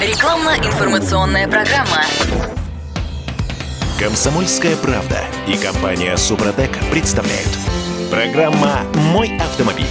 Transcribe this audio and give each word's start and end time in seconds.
Рекламно-информационная 0.00 1.46
программа. 1.48 2.02
Комсомольская 3.98 4.76
правда 4.76 5.20
и 5.46 5.56
компания 5.56 6.16
Супротек 6.16 6.70
представляют. 6.90 7.48
Программа 8.10 8.82
«Мой 9.12 9.36
автомобиль». 9.38 9.86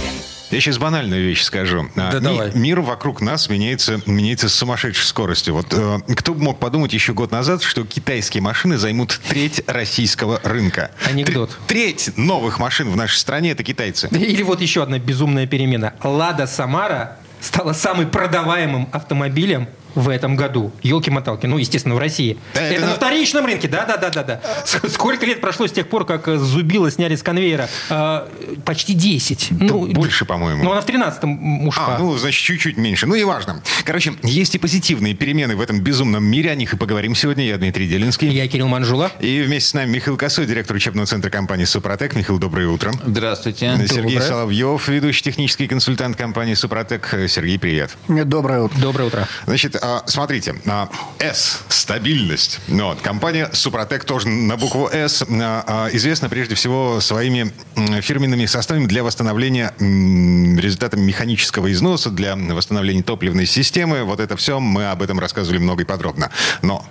Я 0.50 0.60
сейчас 0.60 0.78
банальную 0.78 1.22
вещь 1.24 1.42
скажу. 1.42 1.86
А, 1.96 2.12
Да 2.12 2.18
ми- 2.18 2.24
давай. 2.24 2.50
Мир 2.54 2.80
вокруг 2.82 3.22
нас 3.22 3.48
меняется, 3.48 4.00
меняется 4.06 4.48
с 4.48 4.54
сумасшедшей 4.54 5.04
скоростью. 5.06 5.54
Вот 5.54 5.72
э, 5.72 5.98
кто 6.14 6.34
бы 6.34 6.42
мог 6.44 6.58
подумать 6.60 6.92
еще 6.92 7.12
год 7.14 7.32
назад, 7.32 7.62
что 7.62 7.84
китайские 7.84 8.42
машины 8.42 8.76
займут 8.76 9.18
треть 9.28 9.62
российского 9.66 10.38
рынка. 10.44 10.90
Анекдот. 11.08 11.50
Тр- 11.50 11.54
Треть 11.66 12.12
новых 12.16 12.58
машин 12.60 12.90
в 12.90 12.96
нашей 12.96 13.16
стране 13.16 13.50
это 13.52 13.64
китайцы. 13.64 14.08
Или 14.12 14.42
вот 14.42 14.60
еще 14.60 14.82
одна 14.82 14.98
безумная 14.98 15.46
перемена. 15.46 15.94
Лада 16.04 16.46
Самара 16.46 17.16
стала 17.40 17.72
самым 17.72 18.10
продаваемым 18.10 18.88
автомобилем 18.92 19.66
в 19.94 20.08
этом 20.08 20.36
году. 20.36 20.72
Елки-моталки. 20.82 21.46
Ну, 21.46 21.58
естественно, 21.58 21.94
в 21.94 21.98
России. 21.98 22.36
Да, 22.54 22.62
это 22.62 22.74
это 22.74 22.86
на- 22.86 22.94
вторичном 22.94 23.44
рынке. 23.46 23.68
Да-да-да-да-да. 23.68 24.40
С- 24.64 24.80
Сколько 24.92 25.26
лет 25.26 25.40
прошло 25.40 25.66
с 25.66 25.72
тех 25.72 25.88
пор, 25.88 26.04
как 26.04 26.28
э, 26.28 26.36
Зубила 26.36 26.90
сняли 26.90 27.16
с 27.16 27.22
конвейера? 27.22 27.68
А, 27.90 28.28
почти 28.64 28.94
10. 28.94 29.48
Ну, 29.50 29.86
больше, 29.86 30.24
по-моему. 30.24 30.64
Ну, 30.64 30.72
она 30.72 30.80
в 30.80 30.86
13-м 30.86 31.66
ушла. 31.68 31.96
А, 31.96 31.98
ну, 31.98 32.16
значит, 32.16 32.42
чуть-чуть 32.42 32.76
меньше. 32.76 33.06
Ну, 33.06 33.14
неважно. 33.16 33.62
Короче, 33.84 34.14
есть 34.22 34.54
и 34.54 34.58
позитивные 34.58 35.14
перемены 35.14 35.56
в 35.56 35.60
этом 35.60 35.80
безумном 35.80 36.24
мире. 36.24 36.50
О 36.50 36.54
них 36.54 36.74
и 36.74 36.76
поговорим 36.76 37.14
сегодня. 37.14 37.44
Я 37.46 37.56
Дмитрий 37.58 37.88
Делинский. 37.88 38.28
Я 38.28 38.46
Кирилл 38.48 38.68
Манжула. 38.68 39.10
И 39.20 39.42
вместе 39.42 39.70
с 39.70 39.74
нами 39.74 39.90
Михаил 39.90 40.16
Косой, 40.16 40.46
директор 40.46 40.76
учебного 40.76 41.06
центра 41.06 41.30
компании 41.30 41.64
«Супротек». 41.64 42.14
Михаил, 42.14 42.38
доброе 42.38 42.68
утро. 42.68 42.92
Здравствуйте. 43.06 43.74
Сергей 43.88 44.14
Доброе. 44.14 44.20
Соловьев, 44.28 44.88
ведущий 44.88 45.22
технический 45.22 45.66
консультант 45.66 46.16
компании 46.16 46.54
«Супротек». 46.54 47.08
Сергей, 47.28 47.58
привет. 47.58 47.90
Доброе 48.08 48.62
утро. 48.62 48.78
Доброе 48.80 49.04
утро. 49.06 49.28
Значит, 49.46 49.76
а, 49.80 49.83
смотрите, 50.06 50.54
а, 50.66 50.88
S– 51.18 51.62
стабильность. 51.68 52.60
Ну, 52.68 52.86
вот, 52.86 53.00
компания 53.00 53.50
«Супротек» 53.52 54.04
тоже 54.04 54.28
на 54.28 54.56
букву 54.56 54.88
«С» 54.92 55.22
а, 55.22 55.64
а, 55.66 55.88
известна 55.92 56.28
прежде 56.28 56.54
всего 56.54 57.00
своими 57.00 57.52
фирменными 58.00 58.46
составами 58.46 58.86
для 58.86 59.02
восстановления 59.04 59.72
м, 59.80 60.58
результатами 60.58 61.02
механического 61.02 61.72
износа, 61.72 62.10
для 62.10 62.36
восстановления 62.36 63.02
топливной 63.02 63.46
системы. 63.46 64.04
Вот 64.04 64.20
это 64.20 64.36
все, 64.36 64.60
мы 64.60 64.90
об 64.90 65.02
этом 65.02 65.18
рассказывали 65.20 65.58
много 65.58 65.82
и 65.82 65.86
подробно. 65.86 66.30
Но 66.62 66.84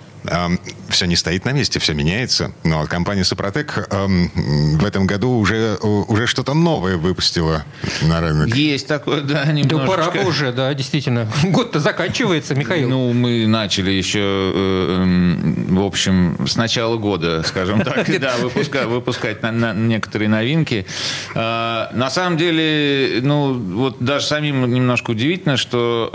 все 0.88 1.06
не 1.06 1.16
стоит 1.16 1.44
на 1.44 1.50
месте, 1.50 1.78
все 1.80 1.92
меняется. 1.92 2.52
Но 2.62 2.78
вот 2.80 2.88
компания 2.88 3.24
«Супротек» 3.24 3.86
эм, 3.90 4.30
в 4.78 4.84
этом 4.84 5.06
году 5.06 5.32
уже, 5.32 5.76
уже 5.82 6.26
что-то 6.26 6.54
новое 6.54 6.96
выпустила 6.96 7.64
на 8.00 8.20
рынок. 8.20 8.48
Есть 8.54 8.86
такое, 8.86 9.20
да, 9.20 9.44
Да 9.44 9.52
немножечко. 9.52 9.86
пора 9.86 10.10
бы 10.10 10.24
уже, 10.26 10.52
да, 10.52 10.72
действительно. 10.72 11.28
Год-то 11.44 11.78
заканчивается, 11.78 12.54
Михаил. 12.54 12.83
Ну, 12.88 13.12
мы 13.12 13.46
начали 13.46 13.90
еще, 13.90 14.18
э, 14.20 14.96
эм, 15.02 15.76
в 15.76 15.84
общем, 15.84 16.36
с 16.46 16.56
начала 16.56 16.96
года, 16.96 17.42
скажем 17.44 17.80
так, 17.82 18.06
да, 18.20 18.34
выпуска- 18.38 18.86
выпускать 18.86 19.38
некоторые 19.42 20.28
новинки. 20.28 20.86
А, 21.34 21.90
На 21.94 22.10
самом 22.10 22.36
деле, 22.36 23.20
ну, 23.22 23.52
вот 23.54 23.96
даже 24.00 24.26
самим 24.26 24.72
немножко 24.72 25.10
удивительно, 25.10 25.56
что, 25.56 26.10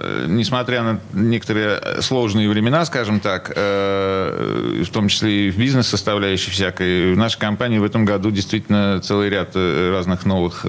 э, 0.00 0.26
несмотря 0.28 0.82
на 0.82 1.00
некоторые 1.12 2.02
сложные 2.02 2.48
времена, 2.48 2.84
скажем 2.84 3.20
так, 3.20 3.52
э, 3.54 4.82
в 4.86 4.90
том 4.90 5.08
числе 5.08 5.48
и 5.48 5.50
в 5.50 5.58
бизнес-составляющей 5.58 6.50
всякой, 6.50 7.14
в 7.14 7.16
нашей 7.16 7.38
компании 7.38 7.78
в 7.78 7.84
этом 7.84 8.04
году 8.04 8.30
действительно 8.30 9.00
целый 9.00 9.30
ряд 9.30 9.54
разных 9.54 10.24
новых 10.24 10.66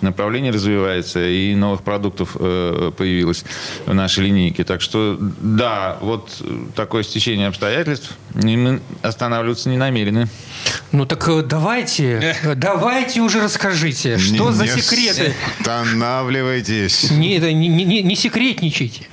направлений 0.00 0.50
развивается, 0.50 1.26
и 1.26 1.54
новых 1.54 1.82
продуктов 1.82 2.32
появилось 2.32 3.44
в 3.86 3.94
нашей 3.94 4.24
линейке. 4.24 4.64
Так 4.72 4.80
что, 4.80 5.18
да, 5.20 5.98
вот 6.00 6.42
такое 6.74 7.02
стечение 7.02 7.48
обстоятельств, 7.48 8.16
и 8.42 8.56
мы 8.56 8.80
останавливаться 9.02 9.68
не 9.68 9.76
намерены. 9.76 10.28
Ну 10.92 11.04
так 11.04 11.28
э, 11.28 11.42
давайте, 11.42 12.34
э, 12.42 12.54
давайте 12.54 13.20
уже 13.20 13.42
расскажите, 13.42 14.16
что 14.16 14.48
Не- 14.48 14.52
за 14.54 14.66
секреты? 14.68 15.34
Останавливайтесь. 15.60 17.10
Не, 17.10 17.36
это 17.36 17.52
не, 17.52 17.68
не- 17.68 17.84
не- 17.84 18.02
не 18.02 18.16
секретничайте. 18.16 19.08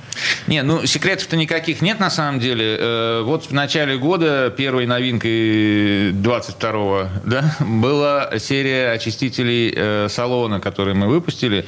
Не, 0.46 0.62
ну 0.62 0.84
секретов-то 0.86 1.36
никаких 1.36 1.80
нет 1.82 2.00
на 2.00 2.10
самом 2.10 2.40
деле. 2.40 2.76
Э, 2.78 3.22
Вот 3.24 3.46
в 3.46 3.52
начале 3.52 3.96
года 3.96 4.52
первой 4.56 4.86
новинкой 4.86 6.12
22-го 6.12 7.08
да, 7.24 7.56
была 7.60 8.38
серия 8.38 8.90
очистителей 8.92 9.72
э, 9.76 10.08
салона, 10.10 10.60
которые 10.60 10.94
мы 10.94 11.06
выпустили. 11.08 11.64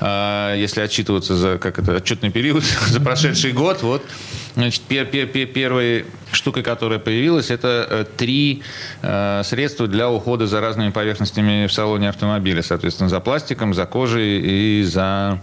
А, 0.00 0.54
Если 0.54 0.80
отчитываться 0.80 1.36
за 1.36 1.58
как 1.58 1.78
это, 1.78 1.96
отчетный 1.96 2.30
период, 2.30 2.64
за 2.88 3.00
прошедший 3.00 3.52
год, 3.52 3.82
вот 3.82 4.02
значит, 4.54 4.82
пер- 4.88 5.10
пер- 5.10 5.30
пер- 5.30 5.46
первой 5.46 6.06
штукой, 6.32 6.62
которая 6.62 6.98
появилась, 6.98 7.50
это 7.50 7.86
э, 7.88 8.04
три 8.16 8.62
средства 9.44 9.86
для 9.86 10.10
ухода 10.10 10.46
за 10.46 10.60
разными 10.60 10.90
поверхностями 10.90 11.66
в 11.66 11.72
салоне 11.72 12.08
автомобиля. 12.08 12.62
Соответственно, 12.62 13.08
за 13.08 13.20
пластиком, 13.20 13.74
за 13.74 13.86
кожей 13.86 14.40
и 14.40 14.82
за 14.82 15.40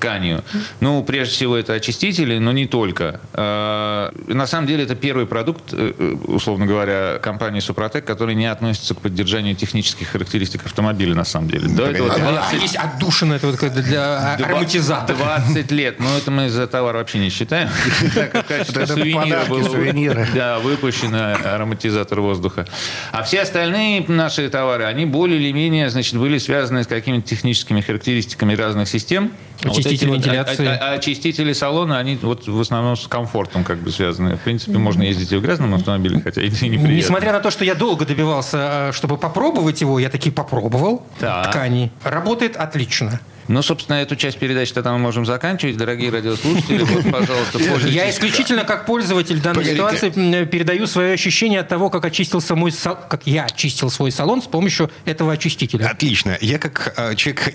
тканью. 0.00 0.42
Ну, 0.80 1.02
прежде 1.04 1.34
всего, 1.34 1.56
это 1.56 1.74
очистители, 1.74 2.38
но 2.38 2.52
не 2.52 2.66
только. 2.66 3.20
Э, 3.34 4.10
На 4.26 4.46
самом 4.46 4.66
деле, 4.66 4.84
это 4.84 4.94
первый 4.94 5.26
продукт, 5.26 5.72
э, 5.72 5.92
э, 5.98 6.14
условно 6.24 6.66
говоря, 6.66 7.18
компании 7.22 7.60
Супротек, 7.60 8.04
который 8.04 8.34
не 8.34 8.46
относится 8.46 8.94
к 8.94 9.00
поддержанию 9.00 9.54
технических 9.54 10.08
характеристик 10.08 10.64
автомобиля, 10.64 11.14
на 11.14 11.24
самом 11.24 11.48
деле. 11.50 11.68
До 11.68 11.84
этого 11.84 12.12
А, 12.12 12.18
20 12.18 12.62
есть 12.62 12.76
отдушина 12.76 13.34
это 13.34 13.46
вот 13.48 13.72
для 13.74 14.34
ароматизатора. 14.34 15.16
20 15.16 15.70
лет. 15.70 16.00
Но 16.00 16.16
это 16.16 16.30
мы 16.30 16.48
за 16.48 16.66
товар 16.66 16.96
вообще 16.96 17.18
не 17.18 17.30
считаем. 17.30 17.68
Так 18.14 18.32
как 18.32 18.66
сувенира 18.66 20.26
да, 20.34 20.58
выпущен 20.58 21.14
ароматизатор 21.14 22.20
воздуха. 22.20 22.66
А 23.12 23.22
все 23.22 23.42
остальные 23.42 24.04
наши 24.08 24.48
товары, 24.48 24.84
они 24.84 25.06
более 25.06 25.38
или 25.38 25.52
менее, 25.52 25.90
значит, 25.90 26.16
были 26.16 26.38
связаны 26.38 26.84
с 26.84 26.86
какими-то 26.86 27.28
техническими 27.28 27.80
характеристиками 27.80 28.54
разных 28.54 28.88
систем. 28.88 29.32
А 29.62 29.68
вот 29.68 29.78
Очистители 29.78 30.08
вот 30.08 30.16
вентиляции. 30.16 30.66
а- 30.66 30.72
а- 30.74 30.92
а 30.92 30.94
очистители 30.94 31.52
салона, 31.52 31.98
они 31.98 32.16
вот 32.22 32.46
в 32.48 32.60
основном 32.60 32.96
с 32.96 33.06
комфортом 33.06 33.62
как 33.64 33.78
бы 33.78 33.90
связаны. 33.90 34.36
В 34.36 34.40
принципе, 34.40 34.78
можно 34.78 35.02
ездить 35.02 35.32
и 35.32 35.36
в 35.36 35.42
грязном 35.42 35.74
автомобиле, 35.74 36.20
хотя 36.22 36.40
и 36.40 36.48
неприятно. 36.48 36.86
Несмотря 36.88 37.32
на 37.32 37.40
то, 37.40 37.50
что 37.50 37.64
я 37.64 37.74
долго 37.74 38.06
добивался, 38.06 38.88
э, 38.88 38.92
чтобы 38.92 39.18
попробовать 39.18 39.80
его, 39.82 39.98
я 39.98 40.08
таки 40.08 40.30
попробовал 40.30 41.02
Так. 41.18 41.50
ткани. 41.50 41.90
Работает 42.04 42.56
отлично. 42.56 43.20
Ну, 43.50 43.62
собственно, 43.62 43.96
эту 43.96 44.14
часть 44.14 44.38
передачи 44.38 44.72
тогда 44.72 44.92
мы 44.92 44.98
можем 45.00 45.26
заканчивать. 45.26 45.76
Дорогие 45.76 46.10
радиослушатели, 46.10 46.84
вот, 46.84 47.02
пожалуйста, 47.10 47.58
пользуйтесь. 47.58 47.96
Я 47.96 48.08
исключительно 48.08 48.62
как 48.64 48.86
пользователь 48.86 49.40
данной 49.40 49.56
Погодите. 49.64 49.74
ситуации 49.76 50.12
м, 50.42 50.46
передаю 50.46 50.86
свое 50.86 51.14
ощущение 51.14 51.58
от 51.58 51.68
того, 51.68 51.90
как 51.90 52.04
очистился 52.04 52.54
мой 52.54 52.70
сал- 52.70 52.96
как 53.08 53.26
я 53.26 53.46
очистил 53.46 53.90
свой 53.90 54.12
салон 54.12 54.40
с 54.40 54.46
помощью 54.46 54.88
этого 55.04 55.32
очистителя. 55.32 55.86
Отлично. 55.88 56.38
Я 56.40 56.58
как 56.60 56.94
э, 56.96 57.16
человек 57.16 57.52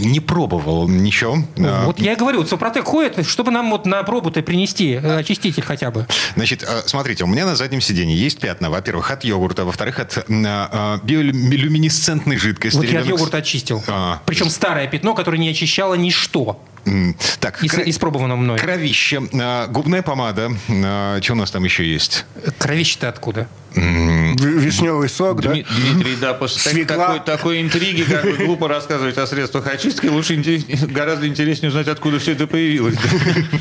не, 0.00 0.20
пробовал 0.20 0.88
ничего. 0.88 1.36
А, 1.58 1.84
Вот 1.84 1.98
я 2.00 2.14
и 2.14 2.16
говорю, 2.16 2.46
Супротек 2.46 2.84
ходит, 2.86 3.26
чтобы 3.28 3.50
нам 3.50 3.70
вот 3.70 3.84
на 3.84 4.02
пробу-то 4.02 4.40
принести 4.42 4.92
э, 4.94 5.18
очиститель 5.18 5.62
хотя 5.62 5.90
бы. 5.90 6.06
Значит, 6.36 6.62
э, 6.62 6.82
смотрите, 6.86 7.24
у 7.24 7.26
меня 7.26 7.44
на 7.44 7.54
заднем 7.54 7.82
сиденье 7.82 8.16
есть 8.16 8.38
пятна. 8.40 8.70
Во-первых, 8.70 9.10
от 9.10 9.24
йогурта. 9.24 9.66
Во-вторых, 9.66 9.98
от 9.98 10.16
э, 10.16 10.22
э, 10.26 10.98
биолюминесцентной 11.02 12.38
жидкости. 12.38 12.76
Вот 12.78 12.86
я 12.86 13.00
от 13.00 13.06
йогурта 13.06 13.36
очистил. 13.38 13.84
А. 13.88 14.22
Причем 14.24 14.48
старое 14.48 14.86
пятно, 14.86 15.14
которое 15.14 15.33
не 15.38 15.50
очищало 15.50 15.94
ничто 15.94 16.58
Так, 17.40 17.62
из, 17.62 17.70
кра- 17.72 17.82
испробованного 17.88 18.38
мной. 18.38 18.58
кровище, 18.58 19.22
э, 19.32 19.66
губная 19.68 20.02
помада. 20.02 20.50
что 20.68 21.32
у 21.32 21.36
нас 21.36 21.50
там 21.50 21.64
еще 21.64 21.84
есть? 21.84 22.24
Кровище-то 22.58 23.08
откуда? 23.08 23.48
Вишневый 23.74 25.08
сок, 25.08 25.40
да? 25.42 25.50
Дми- 25.52 25.66
Дмитрий, 25.68 26.16
да, 26.20 26.34
после 26.34 26.60
Свекла. 26.72 26.96
такой, 26.96 27.20
такой 27.20 27.60
интриги, 27.62 28.02
как 28.04 28.22
бы 28.24 28.32
глупо 28.44 28.68
рассказывать 28.68 29.18
о 29.18 29.26
средствах 29.26 29.66
очистки, 29.66 30.06
лучше 30.06 30.36
гораздо 30.88 31.26
интереснее 31.26 31.70
узнать, 31.70 31.88
откуда 31.88 32.18
все 32.20 32.32
это 32.32 32.46
появилось. 32.46 32.94
да. 32.94 33.58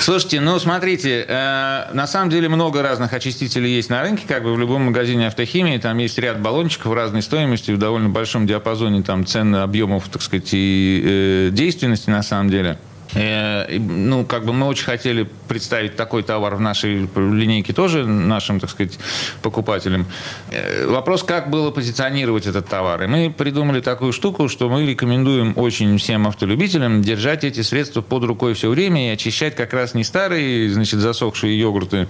Слушайте, 0.00 0.40
ну 0.40 0.58
смотрите, 0.58 1.26
э, 1.28 1.90
на 1.92 2.06
самом 2.06 2.30
деле 2.30 2.48
много 2.48 2.82
разных 2.82 3.12
очистителей 3.12 3.70
есть 3.76 3.90
на 3.90 4.00
рынке, 4.02 4.24
как 4.26 4.42
бы 4.42 4.54
в 4.54 4.58
любом 4.58 4.82
магазине 4.86 5.26
автохимии, 5.26 5.76
там 5.76 5.98
есть 5.98 6.18
ряд 6.18 6.40
баллончиков 6.40 6.92
разной 6.94 7.22
стоимости 7.22 7.70
в 7.70 7.76
довольно 7.78 8.08
большом 8.08 8.46
диапазоне 8.46 9.02
там 9.02 9.26
цен, 9.26 9.54
объемов, 9.54 10.08
так 10.08 10.22
сказать, 10.22 10.48
и 10.52 11.02
э, 11.04 11.50
действенности 11.52 12.08
на 12.08 12.22
самом 12.30 12.48
деле. 12.48 12.78
Э, 13.14 13.78
Ну, 13.78 14.24
как 14.24 14.44
бы 14.44 14.52
мы 14.52 14.66
очень 14.66 14.84
хотели 14.84 15.26
представить 15.48 15.96
такой 15.96 16.22
товар 16.22 16.54
в 16.54 16.60
нашей 16.60 17.08
линейке 17.16 17.72
тоже 17.72 18.06
нашим, 18.06 18.60
так 18.60 18.70
сказать, 18.70 18.98
покупателям. 19.42 20.06
Э, 20.50 20.86
Вопрос, 20.86 21.22
как 21.22 21.50
было 21.50 21.70
позиционировать 21.70 22.46
этот 22.46 22.68
товар. 22.68 23.02
И 23.02 23.06
мы 23.06 23.30
придумали 23.30 23.80
такую 23.80 24.12
штуку, 24.12 24.48
что 24.48 24.68
мы 24.68 24.86
рекомендуем 24.86 25.52
очень 25.56 25.96
всем 25.98 26.26
автолюбителям 26.26 27.02
держать 27.02 27.44
эти 27.44 27.62
средства 27.62 28.00
под 28.02 28.24
рукой 28.24 28.54
все 28.54 28.68
время 28.70 29.08
и 29.10 29.12
очищать 29.14 29.56
как 29.56 29.72
раз 29.72 29.94
не 29.94 30.04
старые, 30.04 30.70
значит, 30.70 31.00
засохшие 31.00 31.58
йогурты, 31.58 32.06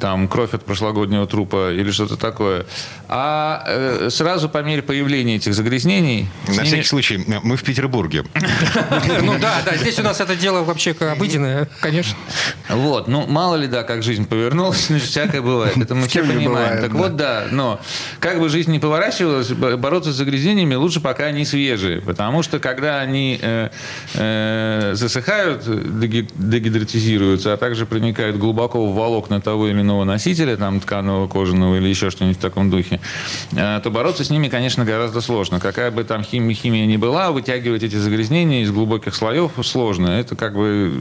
там, 0.00 0.28
кровь 0.28 0.54
от 0.54 0.64
прошлогоднего 0.64 1.26
трупа 1.26 1.72
или 1.72 1.90
что-то 1.90 2.16
такое, 2.16 2.64
а 3.08 3.64
э, 3.66 4.08
сразу 4.10 4.48
по 4.48 4.62
мере 4.62 4.82
появления 4.82 5.36
этих 5.36 5.54
загрязнений... 5.54 6.28
На 6.46 6.52
ними- 6.52 6.64
всякий 6.64 6.82
случай, 6.84 7.24
мы 7.42 7.56
в 7.56 7.62
Петербурге. 7.62 8.24
Ну 9.22 9.38
да, 9.38 9.62
да, 9.64 9.76
здесь 9.76 9.98
у 9.98 10.02
нас 10.02 10.20
это 10.20 10.36
дело 10.38 10.62
вообще 10.62 10.94
обыденное, 10.98 11.68
конечно. 11.80 12.16
Вот, 12.68 13.08
ну, 13.08 13.26
мало 13.26 13.56
ли, 13.56 13.66
да, 13.66 13.82
как 13.82 14.02
жизнь 14.02 14.26
повернулась, 14.26 14.86
значит, 14.86 15.08
всякое 15.08 15.42
бывает. 15.42 15.76
Это 15.76 15.94
мы 15.94 16.06
все 16.08 16.22
понимаем. 16.22 16.44
бывает, 16.44 16.80
так 16.80 16.92
да. 16.92 16.98
вот, 16.98 17.16
да, 17.16 17.44
но 17.50 17.80
как 18.20 18.40
бы 18.40 18.48
жизнь 18.48 18.70
не 18.70 18.78
поворачивалась, 18.78 19.50
бо- 19.50 19.76
бороться 19.76 20.12
с 20.12 20.16
загрязнениями 20.16 20.74
лучше, 20.74 21.00
пока 21.00 21.24
они 21.26 21.44
свежие. 21.44 22.00
Потому 22.00 22.42
что, 22.42 22.58
когда 22.58 23.00
они 23.00 23.38
э, 23.40 23.70
э, 24.14 24.92
засыхают, 24.94 25.66
деги- 25.66 26.28
дегидратизируются, 26.34 27.52
а 27.52 27.56
также 27.56 27.86
проникают 27.86 28.36
глубоко 28.36 28.86
в 28.86 28.94
волокна 28.94 29.40
того 29.40 29.68
или 29.68 29.80
иного 29.80 30.04
носителя, 30.04 30.56
там, 30.56 30.80
тканого, 30.80 31.28
кожаного 31.28 31.76
или 31.76 31.88
еще 31.88 32.10
что-нибудь 32.10 32.38
в 32.38 32.40
таком 32.40 32.70
духе, 32.70 33.00
э, 33.52 33.80
то 33.82 33.90
бороться 33.90 34.24
с 34.24 34.30
ними, 34.30 34.48
конечно, 34.48 34.84
гораздо 34.84 35.20
сложно. 35.20 35.60
Какая 35.60 35.90
бы 35.90 36.04
там 36.04 36.22
химия, 36.22 36.54
химия 36.54 36.86
ни 36.86 36.96
была, 36.96 37.30
вытягивать 37.32 37.82
эти 37.82 37.96
загрязнения 37.96 38.62
из 38.62 38.70
глубоких 38.70 39.14
слоев 39.14 39.52
сложно. 39.62 40.08
Это 40.08 40.27
как 40.36 40.54
бы 40.54 40.92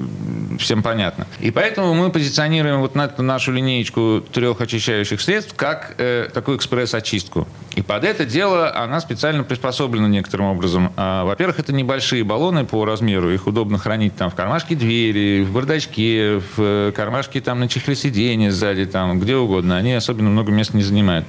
всем 0.60 0.84
понятно. 0.84 1.28
И 1.40 1.52
поэтому 1.52 1.94
мы 1.94 2.10
позиционируем 2.10 2.80
вот 2.80 2.96
эту 2.96 3.24
нашу 3.24 3.52
линеечку 3.52 4.24
трех 4.32 4.62
очищающих 4.62 5.22
средств 5.22 5.54
как 5.56 5.96
э, 5.98 6.30
такую 6.34 6.58
экспресс-очистку. 6.58 7.48
И 7.76 7.82
под 7.82 8.04
это 8.04 8.26
дело 8.26 8.76
она 8.76 9.00
специально 9.00 9.44
приспособлена 9.44 10.08
некоторым 10.08 10.48
образом. 10.48 10.92
А, 10.96 11.26
во-первых, 11.26 11.60
это 11.60 11.74
небольшие 11.74 12.24
баллоны 12.24 12.66
по 12.66 12.86
размеру. 12.86 13.32
Их 13.32 13.46
удобно 13.46 13.78
хранить 13.78 14.16
там 14.16 14.32
в 14.32 14.36
кармашке 14.36 14.76
двери, 14.76 15.44
в 15.44 15.52
бардачке, 15.52 16.40
в 16.40 16.60
э, 16.60 16.92
кармашке 16.96 17.40
там 17.42 17.60
на 17.60 17.68
чехле 17.68 17.96
сиденья 17.96 18.52
сзади, 18.52 18.86
там 18.86 19.20
где 19.20 19.36
угодно. 19.36 19.78
Они 19.78 19.94
особенно 19.94 20.30
много 20.30 20.52
места 20.52 20.76
не 20.76 20.84
занимают. 20.84 21.26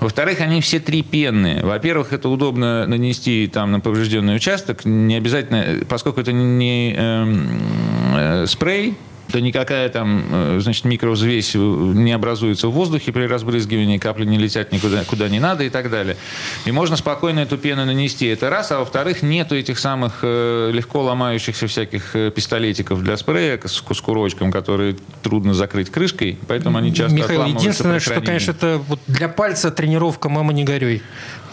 Во-вторых, 0.00 0.40
они 0.40 0.60
все 0.60 0.78
три 0.78 1.02
пенные. 1.02 1.64
Во-первых, 1.64 2.12
это 2.12 2.28
удобно 2.28 2.86
нанести 2.86 3.50
там 3.52 3.72
на 3.72 3.80
поврежденный 3.80 4.36
участок. 4.36 4.84
Не 4.84 5.16
обязательно, 5.16 5.84
поскольку 5.86 6.20
это 6.20 6.32
не 6.32 6.94
эм, 6.94 7.07
э, 7.08 8.46
спрей, 8.46 8.96
то 9.30 9.40
никакая 9.40 9.88
там, 9.88 10.24
э, 10.30 10.58
значит, 10.60 10.84
микровзвесь 10.84 11.54
не 11.54 12.12
образуется 12.12 12.68
в 12.68 12.72
воздухе 12.72 13.12
при 13.12 13.24
разбрызгивании, 13.24 13.98
капли 13.98 14.24
не 14.24 14.38
летят 14.38 14.72
никуда 14.72 15.04
куда 15.04 15.28
не 15.28 15.38
надо 15.38 15.64
и 15.64 15.70
так 15.70 15.90
далее. 15.90 16.16
И 16.64 16.72
можно 16.72 16.96
спокойно 16.96 17.40
эту 17.40 17.58
пену 17.58 17.84
нанести. 17.84 18.26
Это 18.26 18.50
раз. 18.50 18.72
А 18.72 18.78
во-вторых, 18.78 19.22
нету 19.22 19.54
этих 19.54 19.78
самых 19.78 20.20
э, 20.22 20.70
легко 20.72 21.02
ломающихся 21.02 21.66
всяких 21.66 22.16
э, 22.16 22.30
пистолетиков 22.30 23.02
для 23.02 23.16
спрея 23.16 23.60
с 23.64 23.82
с 23.88 24.00
курочком, 24.00 24.52
которые 24.52 24.96
трудно 25.22 25.54
закрыть 25.54 25.90
крышкой, 25.90 26.38
поэтому 26.46 26.78
они 26.78 26.94
часто 26.94 27.16
Михаил, 27.16 27.46
единственное, 27.46 28.00
что, 28.00 28.20
конечно, 28.20 28.52
это 28.52 28.80
вот 28.86 29.00
для 29.06 29.28
пальца 29.28 29.70
тренировка 29.70 30.28
«Мама, 30.28 30.52
не 30.52 30.64
горюй». 30.64 31.02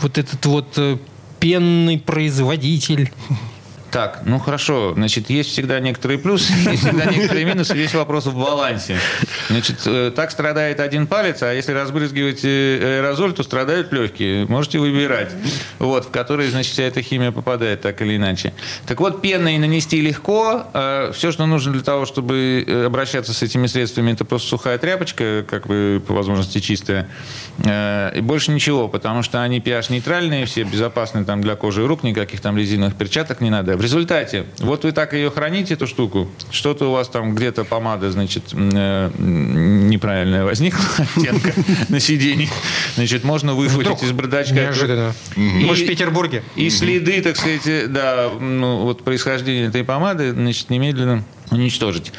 Вот 0.01 0.17
этот 0.17 0.45
вот 0.45 0.79
пенный 1.39 1.97
производитель. 1.97 3.11
Так, 3.95 4.23
ну 4.25 4.39
хорошо. 4.39 4.91
Значит, 4.93 5.29
есть 5.29 5.51
всегда 5.51 5.79
некоторые 5.79 6.19
плюсы, 6.19 6.51
есть 6.69 6.83
всегда 6.83 7.05
некоторые 7.05 7.45
минусы, 7.45 7.73
весь 7.75 7.93
вопрос 7.93 8.25
в 8.25 8.37
балансе. 8.37 8.97
Значит, 9.47 9.77
э, 9.85 10.11
так 10.13 10.31
страдает 10.31 10.81
один 10.81 11.07
палец, 11.07 11.41
а 11.43 11.53
если 11.53 11.71
разбрызгивать 11.71 12.43
э, 12.43 12.97
аэрозоль, 12.99 13.31
то 13.31 13.41
страдают 13.41 13.93
легкие. 13.93 14.47
Можете 14.47 14.79
выбирать, 14.79 15.31
вот, 15.79 16.07
в 16.07 16.09
которые, 16.09 16.51
значит, 16.51 16.73
вся 16.73 16.83
эта 16.83 17.01
химия 17.01 17.31
попадает 17.31 17.83
так 17.83 18.01
или 18.01 18.17
иначе. 18.17 18.51
Так 18.85 18.99
вот, 18.99 19.21
пеной 19.21 19.57
нанести 19.59 20.01
легко. 20.01 20.65
Все, 21.13 21.31
что 21.31 21.45
нужно 21.45 21.71
для 21.71 21.81
того, 21.81 22.05
чтобы 22.05 22.65
э, 22.67 22.85
обращаться 22.87 23.33
с 23.33 23.43
этими 23.43 23.67
средствами, 23.67 24.11
это 24.11 24.25
просто 24.25 24.49
сухая 24.49 24.77
тряпочка, 24.77 25.45
как 25.49 25.67
бы 25.67 26.03
по 26.05 26.13
возможности 26.13 26.59
чистая. 26.59 27.07
И 27.63 28.19
больше 28.19 28.51
ничего, 28.51 28.89
потому 28.89 29.23
что 29.23 29.41
они 29.41 29.61
pH-нейтральные, 29.61 30.47
все 30.47 30.63
безопасны 30.63 31.23
там 31.23 31.41
для 31.41 31.55
кожи 31.55 31.81
и 31.81 31.85
рук, 31.85 32.03
никаких 32.03 32.41
там 32.41 32.57
резиновых 32.57 32.95
перчаток 32.95 33.39
не 33.39 33.49
надо. 33.49 33.77
В 33.85 33.87
результате, 33.87 34.45
вот 34.61 34.83
вы 34.83 34.93
так 34.93 35.13
ее 35.13 35.29
храните, 35.29 35.75
эту 35.75 35.85
штуку, 35.85 36.27
что-то 36.49 36.89
у 36.89 36.93
вас 36.93 37.07
там 37.07 37.35
где-то 37.35 37.65
помада, 37.65 38.09
значит, 38.09 38.45
э, 38.51 39.11
неправильная 39.19 40.43
возникла 40.43 40.83
оттенка 40.97 41.53
на 41.89 41.99
сиденье. 41.99 42.49
Значит, 42.95 43.23
можно 43.23 43.53
выхватить 43.53 44.01
из 44.01 44.11
бардачка. 44.11 44.55
Неожиданно. 44.55 45.13
Может, 45.35 45.85
в 45.85 45.87
Петербурге? 45.87 46.41
И 46.55 46.71
следы, 46.71 47.21
так 47.21 47.37
сказать, 47.37 47.67
э, 47.67 47.85
да, 47.85 48.31
ну, 48.39 48.79
вот 48.79 49.03
происхождения 49.03 49.67
этой 49.67 49.83
помады, 49.83 50.31
значит, 50.31 50.71
немедленно 50.71 51.23
уничтожить. 51.51 52.11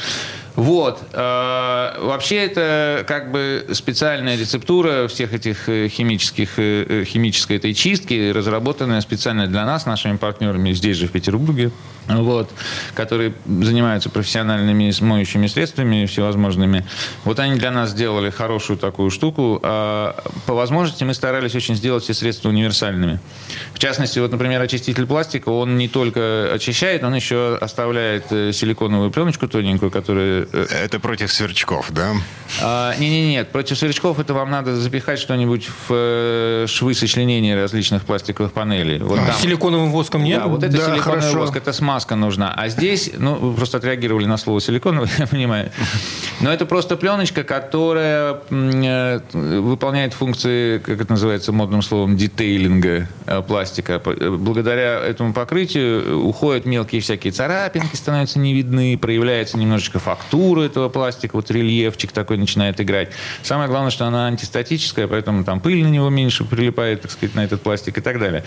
Вот. 0.56 1.02
э, 1.12 1.92
Вообще 2.00 2.36
это 2.36 3.04
как 3.06 3.30
бы 3.30 3.66
специальная 3.72 4.36
рецептура 4.36 5.06
всех 5.06 5.34
этих 5.34 5.68
э, 5.68 5.88
химических, 5.88 6.54
э, 6.56 7.04
химической 7.06 7.58
этой 7.58 7.74
чистки, 7.74 8.32
разработанная 8.32 9.02
специально 9.02 9.46
для 9.46 9.66
нас, 9.66 9.84
нашими 9.84 10.16
партнерами 10.16 10.72
здесь 10.72 10.96
же, 10.96 11.08
в 11.08 11.12
Петербурге, 11.12 11.70
вот, 12.08 12.50
которые 12.94 13.34
занимаются 13.46 14.08
профессиональными 14.08 14.92
моющими 15.00 15.46
средствами 15.46 16.06
всевозможными. 16.06 16.86
Вот 17.24 17.38
они 17.38 17.56
для 17.56 17.70
нас 17.70 17.90
сделали 17.90 18.30
хорошую 18.30 18.78
такую 18.78 19.10
штуку. 19.10 19.60
А 19.62 20.16
По 20.46 20.54
возможности 20.54 21.04
мы 21.04 21.12
старались 21.12 21.54
очень 21.54 21.74
сделать 21.74 22.04
все 22.04 22.14
средства 22.14 22.48
универсальными. 22.48 23.20
В 23.74 23.78
частности, 23.78 24.18
вот, 24.20 24.32
например, 24.32 24.62
очиститель 24.62 25.06
пластика, 25.06 25.50
он 25.50 25.76
не 25.76 25.88
только 25.88 26.50
очищает, 26.54 27.04
он 27.04 27.14
еще 27.14 27.58
оставляет 27.60 28.28
силиконовую 28.28 29.10
пленочку 29.10 29.48
тоненькую, 29.48 29.90
которая... 29.90 30.45
э, 30.52 30.66
Это 30.84 31.00
против 31.00 31.32
сверчков, 31.32 31.86
да? 31.90 32.12
а, 32.62 32.94
Не-не-не, 32.98 33.30
нет, 33.32 33.48
против 33.52 33.78
сверчков 33.78 34.18
это 34.20 34.34
вам 34.34 34.50
надо 34.50 34.76
запихать 34.76 35.18
что-нибудь 35.18 35.66
в 35.68 35.90
э, 35.90 36.66
швы 36.68 36.94
сочленения 36.94 37.56
различных 37.60 38.04
пластиковых 38.04 38.52
панелей. 38.52 38.98
Вот 38.98 39.16
там- 39.16 39.34
Силиконовым 39.40 39.90
воском 39.90 40.22
нет? 40.24 40.40
да, 40.40 40.46
вот 40.46 40.62
это 40.62 40.72
Да, 40.76 40.78
силиконовый 40.84 41.20
хорошо. 41.20 41.38
воск, 41.38 41.56
это 41.56 41.72
смазка 41.72 42.14
нужна. 42.16 42.52
А 42.56 42.68
здесь, 42.68 43.10
ну, 43.18 43.34
вы 43.34 43.54
просто 43.54 43.78
отреагировали 43.78 44.26
на 44.26 44.36
слово 44.36 44.60
силиконовый, 44.60 45.08
я 45.18 45.26
понимаю. 45.26 45.70
Но 46.40 46.52
это 46.52 46.66
просто 46.66 46.96
пленочка, 46.96 47.42
которая 47.44 48.38
э, 48.50 49.20
выполняет 49.32 50.14
функции, 50.14 50.78
как 50.78 51.00
это 51.00 51.10
называется 51.12 51.52
модным 51.52 51.82
словом, 51.82 52.16
детейлинга 52.16 53.08
пластика. 53.48 54.00
Благодаря 54.04 55.00
этому 55.00 55.32
покрытию 55.32 56.22
уходят 56.24 56.64
мелкие 56.66 57.00
всякие 57.00 57.32
царапинки, 57.32 57.96
становятся 57.96 58.38
не 58.38 58.54
видны, 58.54 58.96
проявляется 58.98 59.58
немножечко 59.58 59.98
фактура 59.98 60.35
этого 60.58 60.88
пластика, 60.88 61.36
вот 61.36 61.50
рельефчик 61.50 62.12
такой 62.12 62.36
начинает 62.36 62.80
играть. 62.80 63.10
Самое 63.42 63.68
главное, 63.68 63.90
что 63.90 64.04
она 64.06 64.26
антистатическая, 64.26 65.06
поэтому 65.06 65.44
там 65.44 65.60
пыль 65.60 65.82
на 65.82 65.88
него 65.88 66.08
меньше 66.10 66.44
прилипает, 66.44 67.02
так 67.02 67.10
сказать, 67.10 67.34
на 67.34 67.44
этот 67.44 67.62
пластик 67.62 67.98
и 67.98 68.00
так 68.00 68.18
далее. 68.18 68.44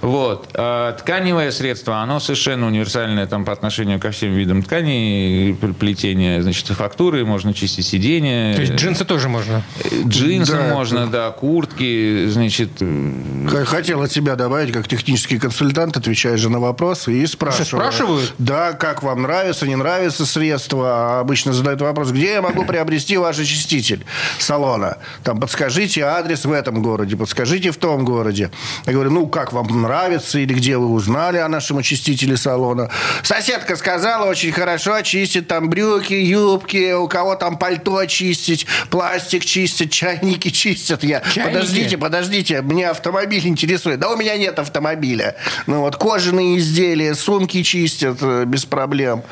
Вот. 0.00 0.48
А 0.54 0.92
тканевое 0.92 1.50
средство, 1.50 1.98
оно 1.98 2.20
совершенно 2.20 2.66
универсальное 2.66 3.26
там, 3.26 3.44
по 3.44 3.52
отношению 3.52 3.98
ко 3.98 4.10
всем 4.10 4.32
видам 4.34 4.62
тканей, 4.62 5.54
плетения, 5.54 6.42
значит, 6.42 6.66
фактуры, 6.68 7.24
можно 7.24 7.54
чистить 7.54 7.86
сиденья. 7.86 8.54
То 8.54 8.60
есть 8.60 8.74
джинсы 8.74 9.04
тоже 9.04 9.28
можно? 9.28 9.62
Джинсы 10.06 10.52
Да. 10.52 10.74
можно, 10.74 11.06
да, 11.06 11.30
куртки, 11.30 12.26
значит, 12.28 12.70
э, 12.80 13.64
Хотел 13.66 14.02
от 14.02 14.12
себя 14.12 14.36
добавить, 14.36 14.72
как 14.72 14.86
технический 14.88 15.38
консультант, 15.38 15.96
отвечая 15.96 16.36
же 16.36 16.50
на 16.50 16.60
вопросы 16.60 17.12
и 17.12 17.26
спрашиваю. 17.26 17.66
спрашивают? 17.66 18.34
Да, 18.38 18.72
как 18.72 19.02
вам 19.02 19.22
нравится, 19.22 19.66
не 19.66 19.76
нравится 19.76 20.26
средство. 20.26 21.05
Обычно 21.06 21.52
задают 21.52 21.80
вопрос, 21.80 22.10
где 22.10 22.32
я 22.34 22.42
могу 22.42 22.64
приобрести 22.64 23.16
ваш 23.16 23.38
очиститель 23.38 24.04
салона? 24.38 24.98
Там, 25.22 25.40
подскажите 25.40 26.02
адрес 26.02 26.44
в 26.44 26.52
этом 26.52 26.82
городе, 26.82 27.16
подскажите 27.16 27.70
в 27.70 27.76
том 27.76 28.04
городе. 28.04 28.50
Я 28.86 28.92
говорю, 28.92 29.10
ну, 29.10 29.26
как 29.26 29.52
вам 29.52 29.82
нравится, 29.82 30.38
или 30.38 30.52
где 30.54 30.76
вы 30.76 30.88
узнали 30.90 31.38
о 31.38 31.48
нашем 31.48 31.78
очистителе 31.78 32.36
салона? 32.36 32.90
Соседка 33.22 33.76
сказала, 33.76 34.26
очень 34.26 34.52
хорошо 34.52 35.00
чистит 35.02 35.48
там 35.48 35.68
брюки, 35.70 36.12
юбки, 36.14 36.92
у 36.92 37.08
кого 37.08 37.34
там 37.36 37.56
пальто 37.58 38.04
чистить, 38.06 38.66
пластик 38.90 39.44
чистят, 39.44 39.90
чайники 39.90 40.50
чистят. 40.50 41.04
Я, 41.04 41.20
Чайники? 41.20 41.54
подождите, 41.54 41.98
подождите, 41.98 42.62
мне 42.62 42.88
автомобиль 42.90 43.46
интересует. 43.46 43.98
Да 44.00 44.10
у 44.10 44.16
меня 44.16 44.36
нет 44.36 44.58
автомобиля. 44.58 45.36
Ну 45.66 45.80
вот 45.80 45.96
кожаные 45.96 46.58
изделия, 46.58 47.14
сумки 47.14 47.62
чистят 47.62 48.18
э, 48.20 48.44
без 48.46 48.64
проблем. 48.64 49.22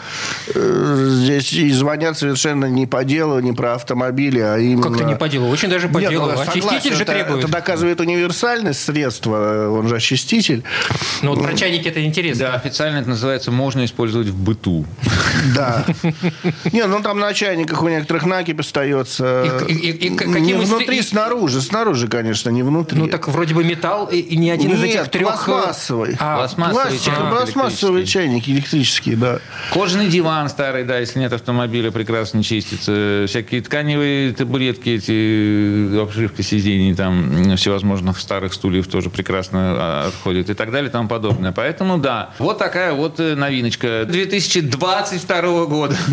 Э, 0.55 1.09
Здесь 1.25 1.53
и 1.55 1.71
звонят 1.71 2.19
совершенно 2.19 2.67
не 2.67 2.87
по 2.87 3.05
делу, 3.05 3.41
не 3.41 3.53
про 3.53 3.75
автомобили, 3.75 4.41
а 4.41 4.59
именно... 4.59 4.83
Как-то 4.83 5.05
не 5.05 5.17
по 5.17 5.29
делу. 5.29 5.49
Очень 5.49 5.69
даже 5.69 5.89
по 5.89 5.99
Нет, 5.99 6.11
делу. 6.11 6.27
ну, 6.27 6.41
Очиститель 6.41 6.63
согласен, 6.63 6.95
же 6.95 7.03
это, 7.03 7.13
требует. 7.13 7.45
Это 7.45 7.53
доказывает 7.53 8.01
универсальность 8.01 8.85
средства, 8.85 9.69
он 9.71 9.89
же 9.89 9.97
очиститель. 9.97 10.63
Ну 11.23 11.35
вот 11.35 11.45
про 11.45 11.55
чайники 11.55 11.89
это 11.89 12.05
интересно. 12.05 12.47
да, 12.47 12.55
официально 12.55 12.99
это 12.99 13.09
называется 13.09 13.51
«можно 13.51 13.85
использовать 13.85 14.29
в 14.29 14.37
быту». 14.37 14.85
Да. 15.55 15.85
Не, 16.73 16.87
ну 16.87 17.01
там 17.01 17.19
на 17.19 17.33
чайник 17.33 17.65
чайниках 17.65 17.83
у 17.83 17.89
некоторых 17.89 18.25
накипь 18.25 18.61
остается. 18.61 19.47
Не 19.69 20.55
внутри, 20.55 21.03
снаружи. 21.03 21.61
Снаружи, 21.61 22.09
конечно, 22.09 22.51
не 22.51 22.63
внутри. 22.63 22.99
Ну, 22.99 23.07
так 23.07 23.29
вроде 23.29 23.55
бы 23.55 23.65
металл 23.65 24.07
и, 24.07 24.37
ни 24.37 24.51
один 24.51 24.73
из 24.73 24.83
этих 24.83 25.09
трех... 25.09 25.45
пластмассовый. 25.45 26.17
А, 26.19 26.39
пластмассовый 26.39 26.85
Пластик, 26.85 27.05
чайник 27.05 27.31
пластмассовые 27.31 28.07
чайники 28.07 28.51
электрические, 28.51 29.17
да. 29.17 29.39
Кожаный 29.73 30.09
диван 30.09 30.49
старый, 30.49 30.85
да, 30.85 30.99
если 30.99 31.19
нет 31.19 31.33
автомобиля, 31.45 31.91
прекрасно 31.91 32.43
чистится. 32.43 33.27
Всякие 33.29 33.61
тканевые 33.61 34.33
табуретки, 34.33 34.89
эти 34.89 36.01
обшивка 36.01 36.43
сидений, 36.43 36.95
там, 36.95 37.55
всевозможных 37.57 38.19
старых 38.19 38.55
стульев 38.55 38.89
тоже 38.89 39.11
прекрасно 39.11 39.59
а, 39.61 40.09
отходят 40.09 40.49
и 40.49 40.55
так 40.55 40.71
далее 40.71 40.89
и 40.89 40.93
тому 40.93 41.07
подобное. 41.07 41.53
Поэтому, 41.53 41.99
да, 41.99 42.31
вот 42.39 42.59
такая 42.59 42.95
вот 42.95 43.21
э, 43.21 43.35
новиночка 43.35 44.07
2022 44.09 45.67
года. 45.67 45.97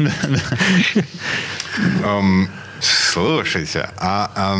Слушайте, 2.81 3.89
а 3.97 4.57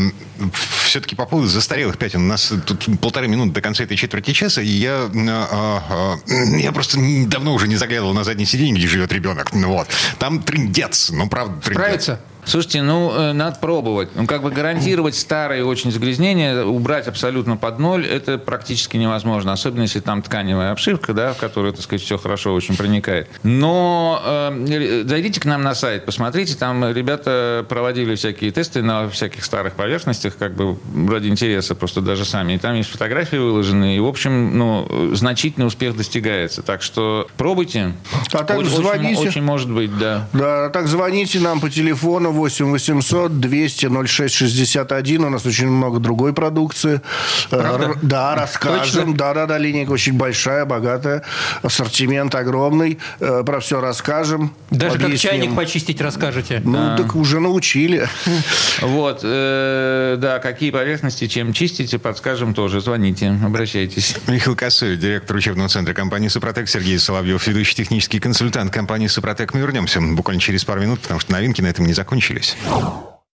все-таки 0.92 1.16
по 1.16 1.26
поводу 1.26 1.48
застарелых 1.48 1.98
пятен, 1.98 2.22
у 2.22 2.28
нас 2.28 2.54
тут 2.66 2.86
полторы 3.00 3.30
минуты 3.30 3.54
до 3.54 3.62
конца 3.62 3.86
этой 3.86 3.96
четверти 3.96 4.32
часа, 4.32 4.62
и 4.62 4.68
я, 4.68 5.10
а, 5.14 5.84
а, 5.90 6.18
я 6.58 6.74
просто 6.74 7.00
давно 7.28 7.54
уже 7.54 7.70
не 7.70 7.78
заглядывал 7.78 8.14
на 8.14 8.26
заднее 8.26 8.46
сиденье, 8.46 8.76
где 8.76 8.88
живет 8.88 9.12
ребенок. 9.14 9.52
Вот. 9.54 9.88
Там 10.20 10.44
трындец, 10.44 11.10
ну 11.12 11.30
правда 11.30 11.62
трындец. 11.62 11.82
Справится? 11.82 12.20
Слушайте, 12.46 12.82
ну, 12.82 13.12
э, 13.14 13.34
надо 13.34 13.58
пробовать. 13.60 14.10
Ну, 14.16 14.26
как 14.26 14.42
бы 14.42 14.52
гарантировать 14.52 15.16
старые 15.16 15.64
очень 15.64 15.92
загрязнения, 15.92 16.64
убрать 16.64 17.08
абсолютно 17.08 17.58
под 17.58 17.80
ноль, 17.80 18.06
это 18.06 18.38
практически 18.38 18.98
невозможно. 18.98 19.54
Особенно, 19.54 19.84
если 19.84 20.00
там 20.00 20.22
тканевая 20.22 20.72
обшивка, 20.72 21.14
да, 21.14 21.34
в 21.34 21.38
которую, 21.38 21.74
так 21.74 21.84
сказать, 21.84 22.02
все 22.02 22.18
хорошо 22.18 22.54
очень 22.54 22.76
проникает. 22.76 23.30
Но 23.44 24.22
э, 24.26 25.04
зайдите 25.06 25.40
к 25.40 25.46
нам 25.46 25.62
на 25.64 25.76
сайт, 25.76 26.06
посмотрите, 26.06 26.56
там 26.56 26.92
ребята 26.92 27.66
проводили 27.70 28.16
всякие 28.16 28.52
тесты 28.52 28.82
на 28.82 29.10
всяких 29.10 29.46
старых 29.46 29.74
поверхностях, 29.74 30.38
как 30.38 30.54
бы 30.56 30.78
ради 31.10 31.28
интереса 31.28 31.76
просто 31.76 32.02
даже 32.02 32.26
сами. 32.26 32.54
И 32.54 32.58
там 32.58 32.76
есть 32.76 32.90
фотографии 32.90 33.38
выложены, 33.38 33.96
и, 33.96 34.00
в 34.00 34.08
общем, 34.08 34.58
ну, 34.58 35.12
значительный 35.14 35.68
успех 35.68 35.96
достигается. 35.96 36.62
Так 36.64 36.82
что 36.82 37.28
пробуйте. 37.38 37.94
А 38.34 38.44
так 38.44 38.58
очень, 38.58 38.70
звоните. 38.70 39.20
Очень, 39.20 39.30
очень 39.30 39.44
может 39.44 39.70
быть, 39.70 39.98
да. 39.98 40.28
Да, 40.34 40.66
а 40.66 40.70
так 40.70 40.88
звоните 40.88 41.40
нам 41.40 41.60
по 41.60 41.70
телефону 41.70 42.31
8 42.32 42.72
800 42.72 43.40
200 43.40 44.08
06 44.08 44.36
61. 44.36 45.24
У 45.24 45.30
нас 45.30 45.46
очень 45.46 45.68
много 45.68 46.00
другой 46.00 46.34
продукции. 46.34 47.02
Правда? 47.50 47.96
Да, 48.02 48.36
расскажем. 48.36 49.16
Да, 49.16 49.34
да, 49.34 49.46
да, 49.46 49.58
линейка 49.58 49.92
очень 49.92 50.14
большая, 50.14 50.66
богатая. 50.66 51.24
Ассортимент 51.62 52.34
огромный. 52.36 53.00
Э, 53.20 53.44
про 53.46 53.60
все 53.60 53.82
расскажем. 53.82 54.54
Даже 54.70 54.96
объясним. 54.96 55.12
как 55.12 55.20
чайник 55.20 55.56
почистить 55.56 56.02
расскажете. 56.02 56.62
Ну, 56.64 56.78
а. 56.94 56.98
так 56.98 57.16
уже 57.16 57.40
научили. 57.40 58.08
Вот, 58.82 59.22
э, 59.24 60.16
да, 60.18 60.40
какие 60.40 60.72
поверхности, 60.72 61.28
чем 61.28 61.54
чистите, 61.54 62.00
подскажем 62.00 62.54
тоже. 62.54 62.82
Звоните, 62.82 63.38
обращайтесь. 63.44 64.16
Михаил 64.28 64.56
Косой, 64.56 64.98
директор 64.98 65.36
учебного 65.36 65.70
центра 65.70 65.94
компании 65.94 66.28
«Супротек», 66.28 66.68
Сергей 66.68 66.98
Соловьев, 66.98 67.46
ведущий 67.48 67.76
технический 67.76 68.20
консультант 68.20 68.72
компании 68.72 69.08
«Супротек». 69.08 69.54
Мы 69.54 69.60
вернемся 69.60 70.02
буквально 70.02 70.42
через 70.42 70.64
пару 70.66 70.82
минут, 70.82 71.02
потому 71.02 71.20
что 71.20 71.32
новинки 71.32 71.62
на 71.62 71.68
этом 71.68 71.86
не 71.86 71.94
закончились 71.94 72.21
закончились. 72.22 72.56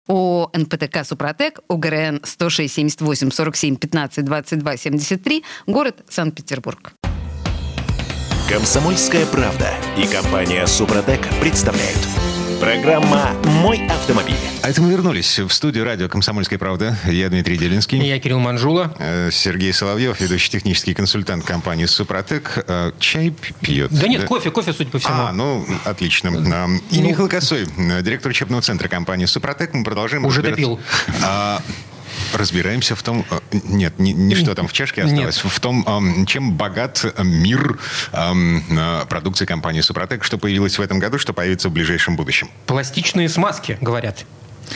ООО 0.08 0.52
«НПТК 0.54 1.04
Супротек», 1.04 1.60
УГРН 1.68 2.22
106 2.24 2.74
78 2.74 3.32
47 3.32 3.76
15 3.78 4.26
22 4.26 4.78
73, 4.78 5.44
город 5.66 6.04
Санкт-Петербург. 6.10 6.94
Комсомольская 8.48 9.26
правда 9.26 9.72
и 9.98 10.06
компания 10.06 10.68
«Супротек» 10.68 11.22
представляют– 11.42 11.98
Программа 12.60 13.34
«Мой 13.62 13.86
автомобиль». 13.88 14.36
А 14.62 14.70
это 14.70 14.82
мы 14.82 14.92
вернулись 14.92 15.40
в 15.40 15.50
студию 15.50 15.84
радио 15.86 16.08
«Комсомольская 16.08 16.58
правда». 16.58 16.98
Я 17.06 17.30
Дмитрий 17.30 17.58
Делинский. 17.58 18.00
Я 18.00 18.20
Кирилл 18.20 18.40
Манжула. 18.40 18.96
Э, 18.98 19.30
Сергей 19.32 19.74
Соловьев, 19.74 20.20
ведущий 20.20 20.50
технический 20.50 20.94
консультант 20.94 21.44
компании 21.44 21.86
«Супротек». 21.86 22.64
Э, 22.68 22.92
чай 23.00 23.34
пьет? 23.62 23.92
Да 23.92 24.08
нет, 24.08 24.26
кофе, 24.26 24.52
кофе, 24.52 24.74
судя 24.74 24.90
по 24.90 25.00
всему. 25.00 25.14
А, 25.14 25.32
ну, 25.32 25.66
отлично. 25.84 26.30
Э, 26.30 26.68
и 26.92 27.02
ну... 27.02 27.10
Михаил 27.10 27.30
Косой, 27.30 27.66
директор 28.02 28.30
учебного 28.32 28.62
центра 28.62 28.88
компании 28.88 29.26
«Супротек». 29.26 29.74
Мы 29.74 29.84
продолжаем 29.84 30.26
Уже 30.26 30.42
допил. 30.42 30.80
А, 31.24 31.62
разбираемся 32.34 32.96
в 32.96 33.04
том... 33.04 33.26
Э, 33.30 33.40
нет, 33.52 34.00
не, 34.00 34.14
не 34.14 34.36
что 34.36 34.56
там 34.56 34.68
в 34.68 34.74
чашке 34.74 35.04
осталось. 35.04 35.44
Нет. 35.44 35.54
В 35.54 35.60
том, 35.60 36.26
чем 36.26 36.54
богат 36.54 37.06
мир 37.24 37.80
э, 38.12 39.06
продукции 39.08 39.46
компании 39.46 39.82
«Супротек», 39.82 40.24
что 40.24 40.38
появилось 40.38 40.78
в 40.78 40.82
этом 40.82 41.00
году, 41.00 41.20
что 41.20 41.34
появится 41.34 41.70
в 41.70 41.72
ближайшем 41.72 42.16
будущем. 42.16 42.50
Пластичные 42.66 43.30
смазки, 43.30 43.78
говорят 43.82 44.26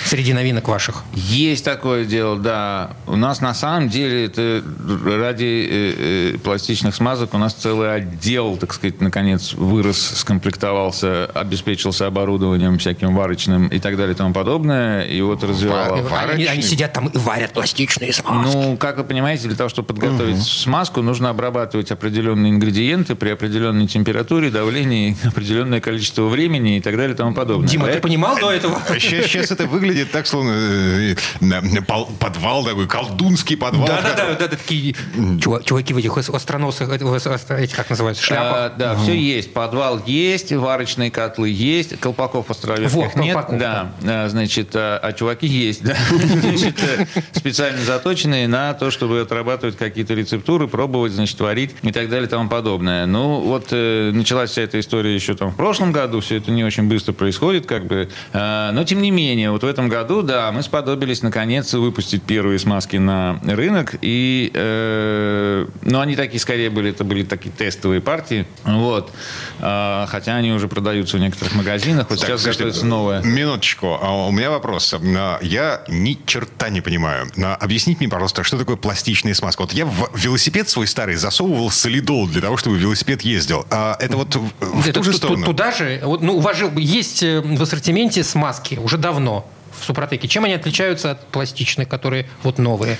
среди 0.05 0.33
новинок 0.33 0.67
ваших? 0.67 1.03
Есть 1.13 1.65
такое 1.65 2.05
дело, 2.05 2.37
да. 2.37 2.91
У 3.07 3.15
нас 3.15 3.41
на 3.41 3.53
самом 3.53 3.89
деле 3.89 4.25
это 4.25 4.63
ради 5.05 5.67
э, 5.69 6.33
э, 6.33 6.37
пластичных 6.37 6.95
смазок 6.95 7.33
у 7.33 7.37
нас 7.37 7.53
целый 7.53 7.93
отдел, 7.93 8.57
так 8.57 8.73
сказать, 8.73 9.01
наконец 9.01 9.53
вырос, 9.53 9.99
скомплектовался, 10.15 11.25
обеспечился 11.25 12.07
оборудованием 12.07 12.77
всяким 12.77 13.15
варочным 13.15 13.67
и 13.67 13.79
так 13.79 13.97
далее 13.97 14.13
и 14.13 14.17
тому 14.17 14.33
подобное. 14.33 15.03
И 15.03 15.21
вот 15.21 15.43
развивал... 15.43 16.05
Они, 16.29 16.45
они 16.45 16.61
сидят 16.61 16.93
там 16.93 17.07
и 17.07 17.17
варят 17.17 17.53
пластичные 17.53 18.13
смазки. 18.13 18.55
Ну, 18.55 18.77
как 18.77 18.97
вы 18.97 19.03
понимаете, 19.03 19.47
для 19.47 19.57
того, 19.57 19.69
чтобы 19.69 19.87
подготовить 19.87 20.35
угу. 20.35 20.43
смазку, 20.43 21.01
нужно 21.01 21.29
обрабатывать 21.29 21.91
определенные 21.91 22.51
ингредиенты 22.51 23.15
при 23.15 23.29
определенной 23.29 23.87
температуре, 23.87 24.49
давлении, 24.49 25.17
определенное 25.23 25.81
количество 25.81 26.27
времени 26.27 26.77
и 26.77 26.81
так 26.81 26.95
далее 26.95 27.13
и 27.13 27.17
тому 27.17 27.33
подобное. 27.33 27.67
Дима, 27.67 27.87
а 27.87 27.93
ты 27.93 27.99
понимал 27.99 28.37
до 28.37 28.51
этого? 28.51 28.81
Сейчас, 28.89 29.25
сейчас 29.25 29.51
это 29.51 29.65
вы 29.65 29.78
выглядит 29.79 30.11
так, 30.11 30.27
словно 30.27 30.51
э, 30.51 31.15
э, 31.41 31.81
подвал 32.19 32.63
такой, 32.63 32.87
колдунский 32.87 33.57
подвал. 33.57 33.87
Да-да-да, 33.87 34.35
да, 34.35 34.47
такие 34.47 34.95
чуваки 35.39 35.93
в 35.93 35.97
этих 35.97 36.17
остроносых, 36.17 36.89
эти 36.89 37.73
как 37.73 37.89
называются, 37.89 38.23
шляпах. 38.23 38.57
А, 38.57 38.73
да, 38.77 38.95
все 38.97 39.17
есть. 39.17 39.53
Подвал 39.53 40.01
есть, 40.05 40.51
варочные 40.51 41.11
котлы 41.11 41.49
есть, 41.49 41.99
колпаков 41.99 42.49
островецких 42.49 43.15
нет. 43.15 43.37
Да, 43.51 43.93
а, 44.03 44.27
значит, 44.29 44.69
а, 44.73 45.11
чуваки 45.13 45.47
есть, 45.47 45.83
да. 45.83 45.95
Значит, 46.09 46.75
э, 46.83 47.05
специально 47.31 47.81
заточенные 47.83 48.47
на 48.47 48.73
то, 48.73 48.91
чтобы 48.91 49.21
отрабатывать 49.21 49.77
какие-то 49.77 50.13
рецептуры, 50.13 50.67
пробовать, 50.67 51.13
значит, 51.13 51.39
варить 51.39 51.75
и 51.81 51.91
так 51.91 52.09
далее 52.09 52.27
и 52.27 52.29
тому 52.29 52.49
подобное. 52.49 53.05
Ну, 53.05 53.39
вот 53.39 53.71
началась 53.71 54.51
вся 54.51 54.63
эта 54.63 54.79
история 54.79 55.13
еще 55.13 55.35
там 55.35 55.51
в 55.51 55.55
прошлом 55.55 55.91
году, 55.91 56.19
все 56.19 56.37
это 56.37 56.51
не 56.51 56.63
очень 56.63 56.83
быстро 56.83 57.13
происходит, 57.13 57.65
как 57.65 57.85
бы, 57.85 58.09
но 58.33 58.83
тем 58.85 59.01
не 59.01 59.11
менее, 59.11 59.51
вот 59.51 59.63
в 59.63 59.67
этом 59.69 59.89
году, 59.89 60.21
да, 60.21 60.51
мы 60.51 60.63
сподобились 60.63 61.21
наконец 61.21 61.73
выпустить 61.73 62.23
первые 62.23 62.59
смазки 62.59 62.97
на 62.97 63.39
рынок. 63.45 63.95
И, 64.01 64.51
э, 64.53 65.65
ну, 65.81 65.99
они 65.99 66.15
такие 66.15 66.39
скорее 66.39 66.69
были, 66.69 66.91
это 66.91 67.03
были 67.03 67.23
такие 67.23 67.51
тестовые 67.51 68.01
партии. 68.01 68.45
Вот. 68.63 69.11
А, 69.59 70.07
хотя 70.07 70.35
они 70.35 70.51
уже 70.51 70.67
продаются 70.67 71.17
в 71.17 71.19
некоторых 71.19 71.55
магазинах. 71.55 72.07
Вот 72.09 72.19
так, 72.19 72.27
сейчас 72.27 72.41
слушайте, 72.41 72.63
готовится 72.63 72.85
новое. 72.85 73.21
Минуточку. 73.23 73.97
А 74.01 74.27
у 74.27 74.31
меня 74.31 74.49
вопрос. 74.49 74.93
А, 74.93 75.39
я 75.41 75.83
ни 75.87 76.17
черта 76.25 76.69
не 76.69 76.81
понимаю. 76.81 77.27
А, 77.41 77.55
объясните 77.55 77.99
мне, 77.99 78.09
пожалуйста, 78.09 78.43
что 78.43 78.57
такое 78.57 78.75
пластичная 78.75 79.33
смазка? 79.33 79.61
Вот 79.61 79.73
я 79.73 79.85
в 79.85 80.09
велосипед 80.15 80.69
свой 80.69 80.87
старый 80.87 81.15
засовывал 81.15 81.69
солидол 81.71 82.27
для 82.27 82.41
того, 82.41 82.57
чтобы 82.57 82.77
велосипед 82.77 83.21
ездил. 83.21 83.65
А 83.69 83.95
это 83.99 84.17
вот 84.17 84.35
в 84.35 84.87
это 84.87 84.93
ту 84.93 85.03
же 85.03 85.13
сторону? 85.13 85.45
Туда 85.45 85.71
же? 85.71 86.01
Ну, 86.03 86.37
у 86.37 86.39
вас 86.39 86.57
же 86.57 86.71
есть 86.77 87.23
э, 87.23 87.41
в 87.41 87.61
ассортименте 87.61 88.23
смазки 88.23 88.75
уже 88.75 88.97
давно 88.97 89.45
в 89.79 89.83
Супротеке? 89.83 90.27
Чем 90.27 90.45
они 90.45 90.53
отличаются 90.53 91.11
от 91.11 91.25
пластичных, 91.27 91.87
которые 91.87 92.27
вот 92.43 92.57
новые? 92.57 92.97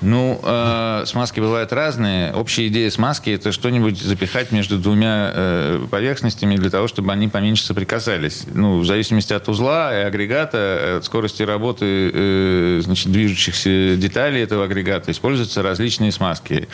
Ну, 0.00 0.40
э, 0.42 1.04
смазки 1.06 1.40
бывают 1.40 1.72
разные. 1.72 2.32
Общая 2.32 2.68
идея 2.68 2.90
смазки– 2.90 3.30
это 3.30 3.52
что-нибудь 3.52 4.00
запихать 4.00 4.52
между 4.52 4.78
двумя 4.78 5.32
э, 5.34 5.86
поверхностями 5.90 6.56
для 6.56 6.70
того, 6.70 6.88
чтобы 6.88 7.12
они 7.12 7.28
поменьше 7.28 7.64
соприкасались. 7.64 8.44
Ну, 8.52 8.78
в 8.78 8.86
зависимости 8.86 9.32
от 9.32 9.48
узла 9.48 9.96
и 9.96 10.02
агрегата, 10.02 10.98
от 10.98 11.04
скорости 11.04 11.42
работы 11.42 12.10
э, 12.12 12.80
значит, 12.82 13.10
движущихся 13.10 13.96
деталей 13.96 14.42
этого 14.42 14.64
агрегата 14.64 15.10
используются 15.10 15.62
различные 15.62 16.12
смазки. 16.12 16.68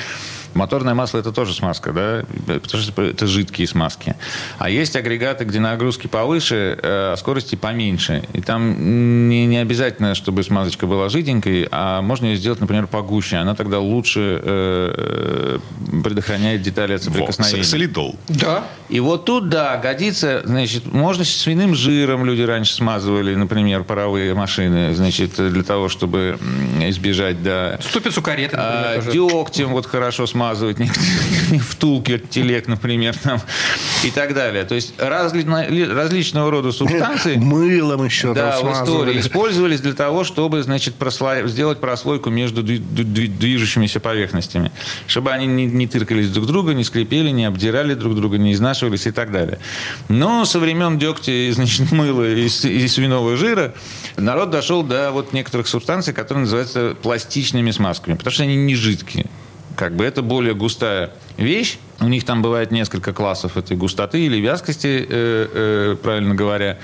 Моторное 0.55 0.95
масло 0.95 1.19
это 1.19 1.33
тоже 1.33 1.53
смазка, 1.53 1.93
да, 1.93 2.25
потому 2.47 2.83
что 2.83 3.03
это 3.03 3.27
жидкие 3.27 3.67
смазки. 3.67 4.15
А 4.59 4.71
есть 4.71 4.95
агрегаты, 4.95 5.45
где 5.45 5.59
нагрузки 5.59 6.07
повыше, 6.07 6.79
а 6.81 7.17
скорости 7.17 7.57
поменьше. 7.57 8.23
И 8.35 8.41
там 8.41 9.29
не 9.29 9.45
не, 9.47 9.59
обязательно, 9.59 10.15
чтобы 10.15 10.43
смазочка 10.43 10.87
была 10.87 11.09
жиденькой, 11.09 11.69
а 11.71 12.03
можно 12.03 12.27
ее 12.27 12.37
сделать, 12.37 12.61
например, 12.61 12.87
погуще. 13.15 13.37
Она 13.37 13.55
тогда 13.55 13.79
лучше 13.79 14.41
э, 14.43 15.59
предохраняет 16.03 16.63
детали 16.63 16.95
от 16.95 17.03
соприкосновения. 17.03 17.65
Солидол. 17.65 18.17
Да. 18.29 18.65
И 18.89 19.01
вот 19.01 19.25
тут, 19.25 19.49
да, 19.49 19.77
годится, 19.77 20.43
значит, 20.45 20.93
можно 20.93 21.25
с 21.25 21.31
свиным 21.31 21.75
жиром 21.75 22.25
люди 22.25 22.43
раньше 22.43 22.75
смазывали, 22.75 23.35
например, 23.35 23.85
паровые 23.85 24.35
машины, 24.35 24.95
значит, 24.95 25.37
для 25.37 25.63
того, 25.63 25.89
чтобы 25.89 26.39
избежать, 26.83 27.43
да. 27.43 27.79
Ступицу 27.81 28.23
кареты, 28.23 28.57
например, 28.57 29.09
а, 29.09 29.13
Дегтем 29.13 29.71
вот 29.71 29.87
хорошо 29.87 30.27
смазывать, 30.27 30.77
втулки 31.69 32.19
телег, 32.19 32.69
например, 32.69 33.17
там, 33.17 33.41
и 34.05 34.11
так 34.11 34.35
далее. 34.35 34.65
То 34.65 34.75
есть 34.75 34.95
разли, 34.99 35.45
различного 35.85 36.51
рода 36.51 36.73
субстанции... 36.73 37.37
Мылом 37.45 38.05
еще 38.05 38.35
Да, 38.35 38.61
в 38.61 38.73
истории 38.73 39.21
использовались 39.21 39.81
для 39.81 39.93
того, 39.93 40.25
чтобы, 40.25 40.63
значит, 40.63 40.95
прослой, 40.95 41.49
сделать 41.49 41.81
прослойку 41.81 42.31
между 42.31 42.63
движущимися 43.13 44.01
поверхностями, 44.01 44.71
чтобы 45.07 45.31
они 45.31 45.47
не, 45.47 45.67
не 45.67 45.87
тыркались 45.87 46.29
друг 46.31 46.47
друга, 46.47 46.75
не 46.75 46.85
скрипели, 46.85 47.31
не 47.31 47.45
обдирали 47.45 47.95
друг 47.95 48.15
друга, 48.15 48.39
не 48.39 48.53
изнашивались 48.53 49.07
и 49.07 49.11
так 49.11 49.31
далее. 49.31 49.59
Но 50.09 50.45
со 50.45 50.59
времен 50.59 50.99
дегтя, 50.99 51.33
значит, 51.53 51.93
мыла 51.93 52.29
и, 52.29 52.47
и 52.47 52.89
свиного 52.89 53.37
жира 53.37 53.75
народ 54.17 54.51
дошел 54.51 54.83
до 54.83 55.11
вот 55.13 55.33
некоторых 55.33 55.69
субстанций, 55.69 56.13
которые 56.13 56.43
называются 56.43 56.97
пластичными 57.03 57.71
смазками, 57.71 58.15
потому 58.15 58.33
что 58.33 58.43
они 58.45 58.57
не 58.57 58.75
жидкие. 58.75 59.27
Как 59.77 59.97
бы 59.97 60.05
это 60.05 60.23
более 60.23 60.55
густая 60.55 61.11
вещь. 61.37 61.79
У 62.01 62.07
них 62.07 62.25
там 62.25 62.43
бывает 62.43 62.71
несколько 62.71 63.13
классов 63.13 63.57
этой 63.57 63.77
густоты 63.77 64.27
или 64.27 64.37
вязкости, 64.39 64.87
э, 64.87 65.07
э, 65.09 65.97
правильно 66.03 66.35
говоря. 66.35 66.79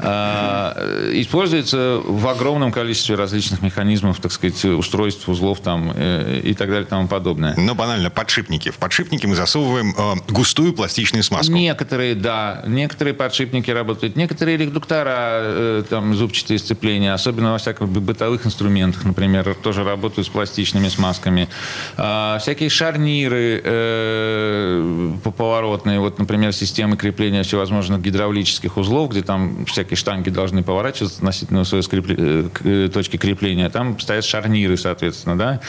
А, 0.00 0.76
используется 1.12 2.00
в 2.04 2.26
огромном 2.28 2.72
количестве 2.72 3.14
различных 3.14 3.62
механизмов, 3.62 4.20
так 4.20 4.32
сказать, 4.32 4.64
устройств, 4.64 5.28
узлов 5.28 5.60
там 5.60 5.92
э, 5.94 6.40
и 6.44 6.54
так 6.54 6.68
далее 6.68 6.84
и 6.84 6.88
тому 6.88 7.08
подобное. 7.08 7.54
Ну, 7.56 7.74
банально, 7.74 8.10
подшипники. 8.10 8.70
В 8.70 8.76
подшипники 8.76 9.26
мы 9.26 9.34
засовываем 9.34 9.94
э, 9.96 10.32
густую 10.32 10.72
пластичную 10.72 11.22
смазку. 11.22 11.52
Некоторые, 11.52 12.14
да. 12.14 12.62
Некоторые 12.66 13.14
подшипники 13.14 13.70
работают. 13.70 14.16
Некоторые 14.16 14.56
редуктора, 14.56 15.40
э, 15.42 15.84
там, 15.88 16.14
зубчатые 16.14 16.58
сцепления, 16.58 17.12
особенно 17.12 17.52
во 17.52 17.58
всяких 17.58 17.88
бытовых 17.88 18.46
инструментах, 18.46 19.04
например, 19.04 19.54
тоже 19.54 19.84
работают 19.84 20.26
с 20.26 20.30
пластичными 20.30 20.88
смазками. 20.88 21.48
А, 21.96 22.38
всякие 22.38 22.68
шарниры 22.68 23.60
э, 23.64 25.12
поворотные, 25.36 26.00
вот, 26.00 26.18
например, 26.18 26.52
системы 26.52 26.96
крепления 26.96 27.42
всевозможных 27.42 28.00
гидравлических 28.00 28.76
узлов, 28.76 29.10
где 29.10 29.22
там 29.22 29.64
всякие 29.66 29.87
всякие 29.88 29.96
штанги 29.96 30.30
должны 30.30 30.62
поворачиваться 30.62 31.18
относительно 31.18 31.64
своей 31.64 31.82
скрепле... 31.82 32.14
Э, 32.18 32.48
э, 32.64 32.90
точки 32.92 33.16
крепления. 33.16 33.70
Там 33.70 33.98
стоят 33.98 34.24
шарниры, 34.24 34.76
соответственно, 34.76 35.38
да. 35.38 35.60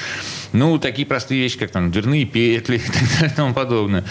Ну, 0.52 0.78
такие 0.78 1.08
простые 1.08 1.42
вещи, 1.42 1.58
как 1.58 1.72
там 1.72 1.92
дверные 1.92 2.26
петли 2.26 2.82
и 3.22 3.26
и 3.26 3.30
тому 3.30 3.54
подобное. 3.54 4.04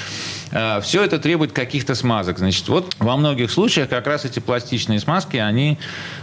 А, 0.53 0.81
Все 0.81 1.05
это 1.05 1.19
требует 1.19 1.53
каких-то 1.53 1.95
смазок. 1.95 2.39
Значит, 2.39 2.69
вот 2.69 2.95
во 2.99 3.17
многих 3.17 3.51
случаях 3.51 3.89
как 3.89 4.07
раз 4.07 4.25
эти 4.25 4.39
пластичные 4.39 5.01
смазки, 5.01 5.37
они 5.37 5.79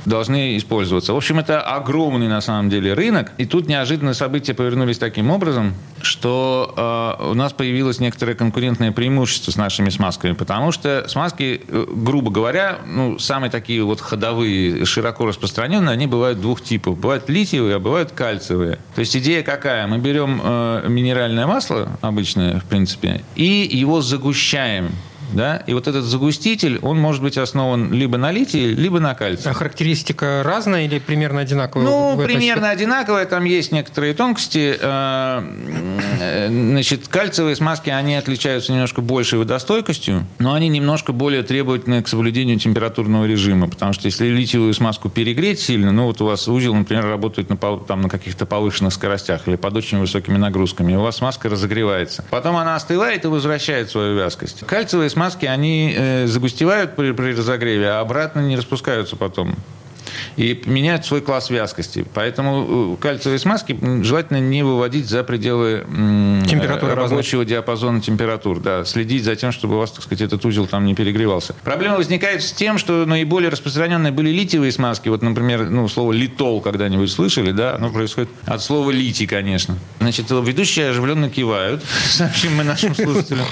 должны 0.06 0.58
использоваться. 0.58 1.14
В 1.14 1.18
общем, 1.18 1.40
это 1.40 1.62
огромный 1.62 2.28
на 2.28 2.42
самом 2.42 2.70
деле 2.70 2.94
рынок. 2.94 3.32
И 3.38 3.46
тут 3.46 3.68
неожиданно 3.68 4.14
события 4.14 4.54
повернулись 4.54 4.98
таким 4.98 5.30
образом, 5.32 5.74
что 6.02 7.18
э, 7.20 7.32
у 7.32 7.34
нас 7.34 7.54
появилось 7.54 8.00
некоторое 8.00 8.36
конкурентное 8.36 8.92
преимущество 8.92 9.52
с 9.52 9.56
нашими 9.56 9.90
смазками, 9.90 10.34
потому 10.34 10.72
что 10.72 11.06
смазки, 11.08 11.62
э, 11.68 11.86
грубо 11.90 12.32
говоря, 12.32 12.80
ну, 12.86 13.20
самые 13.20 13.50
такие 13.50 13.84
вот 13.84 14.02
ходовые, 14.02 14.86
широко 14.86 15.26
распространенные, 15.26 15.94
они 15.94 16.08
бывают 16.08 16.40
двух 16.40 16.62
типов. 16.62 16.98
Бывают 16.98 17.30
литиевые, 17.30 17.76
а 17.76 17.80
бывают 17.80 18.12
кальциевые. 18.12 18.80
То 18.96 19.00
есть 19.00 19.16
идея 19.18 19.44
какая? 19.44 19.88
Мы 19.88 19.98
берем 19.98 20.42
э, 20.44 20.86
минеральное 20.88 21.48
масло 21.48 21.90
обычное, 22.02 22.60
в 22.60 22.66
принципе, 22.66 23.22
и 23.36 23.68
его 23.72 24.02
загущаем 24.16 24.92
да? 25.36 25.58
И 25.68 25.74
вот 25.74 25.88
этот 25.88 26.04
загуститель, 26.04 26.80
он 26.82 27.00
может 27.00 27.22
быть 27.22 27.38
основан 27.38 27.92
либо 27.92 28.18
на 28.18 28.32
литии, 28.32 28.74
либо 28.74 29.00
на 29.00 29.14
кальции. 29.14 29.50
А 29.50 29.54
характеристика 29.54 30.42
разная 30.44 30.86
или 30.86 31.00
примерно 31.00 31.42
одинаковая? 31.42 31.86
Ну, 31.86 32.24
примерно 32.24 32.70
одинаковая. 32.70 33.26
Там 33.26 33.44
есть 33.44 33.72
некоторые 33.72 34.14
тонкости. 34.14 34.78
Э, 34.80 35.44
э, 36.20 36.48
значит, 36.48 37.08
кальциевые 37.08 37.56
смазки, 37.56 37.90
они 37.90 38.16
отличаются 38.16 38.72
немножко 38.72 39.02
большей 39.02 39.40
водостойкостью, 39.40 40.26
но 40.40 40.54
они 40.54 40.70
немножко 40.70 41.12
более 41.12 41.44
требовательны 41.44 42.02
к 42.02 42.08
соблюдению 42.08 42.58
температурного 42.58 43.26
режима. 43.26 43.68
Потому 43.70 43.94
что 43.94 44.06
если 44.06 44.28
литиевую 44.28 44.74
смазку 44.74 45.10
перегреть 45.10 45.60
сильно, 45.60 45.92
ну 45.92 46.06
вот 46.06 46.22
у 46.22 46.26
вас 46.26 46.48
узел, 46.48 46.74
например, 46.74 47.06
работает 47.06 47.50
на, 47.50 47.58
там, 47.58 48.02
на 48.02 48.10
каких-то 48.10 48.46
повышенных 48.46 48.94
скоростях 48.94 49.48
или 49.48 49.56
под 49.56 49.76
очень 49.76 50.00
высокими 50.00 50.38
нагрузками, 50.38 50.96
у 50.96 51.02
вас 51.02 51.18
смазка 51.18 51.50
разогревается. 51.50 52.24
Потом 52.30 52.56
она 52.56 52.76
остывает 52.76 53.26
и 53.26 53.28
возвращает 53.28 53.90
свою 53.90 54.16
вязкость. 54.16 54.66
Кальциевые 54.66 55.10
смазки, 55.10 55.25
они 55.48 55.94
э, 55.96 56.28
загустевают 56.28 56.96
при, 56.96 57.12
при 57.12 57.36
разогреве, 57.36 57.90
а 57.90 58.00
обратно 58.00 58.40
не 58.40 58.56
распускаются 58.56 59.16
потом 59.16 59.56
и 60.38 60.62
меняют 60.66 61.06
свой 61.06 61.22
класс 61.22 61.50
вязкости. 61.50 62.06
Поэтому 62.14 62.96
э, 62.96 63.02
кальциевые 63.02 63.40
смазки 63.40 63.78
желательно 64.04 64.40
не 64.40 64.64
выводить 64.64 65.08
за 65.08 65.24
пределы 65.24 65.86
Температура 66.48 66.96
рабочего 66.96 67.42
обозначить. 67.42 67.48
диапазона 67.48 68.02
температур. 68.02 68.60
Да, 68.60 68.86
следить 68.86 69.24
за 69.24 69.36
тем, 69.36 69.52
чтобы 69.52 69.76
у 69.76 69.78
вас, 69.80 69.92
так 69.92 70.04
сказать, 70.04 70.22
этот 70.22 70.44
узел 70.46 70.68
там 70.68 70.86
не 70.86 70.96
перегревался. 70.96 71.56
Проблема 71.64 71.98
возникает 71.98 72.44
с 72.44 72.52
тем, 72.52 72.78
что 72.78 73.06
наиболее 73.06 73.50
распространенные 73.50 74.12
были 74.12 74.30
литиевые 74.30 74.72
смазки. 74.72 75.10
Вот, 75.10 75.22
например, 75.22 75.70
ну, 75.70 75.88
слово 75.88 76.12
литол 76.12 76.62
когда-нибудь 76.62 77.12
слышали, 77.12 77.52
да? 77.52 77.76
Оно 77.76 77.90
происходит 77.90 78.30
от 78.46 78.62
слова 78.62 78.92
литий, 78.92 79.28
конечно. 79.28 79.78
Значит, 80.00 80.30
ведущие 80.30 80.90
оживленно 80.90 81.30
кивают. 81.30 81.84
Сообщим 82.10 82.56
мы 82.56 82.64
нашим 82.64 82.96
слушателям. 82.96 83.46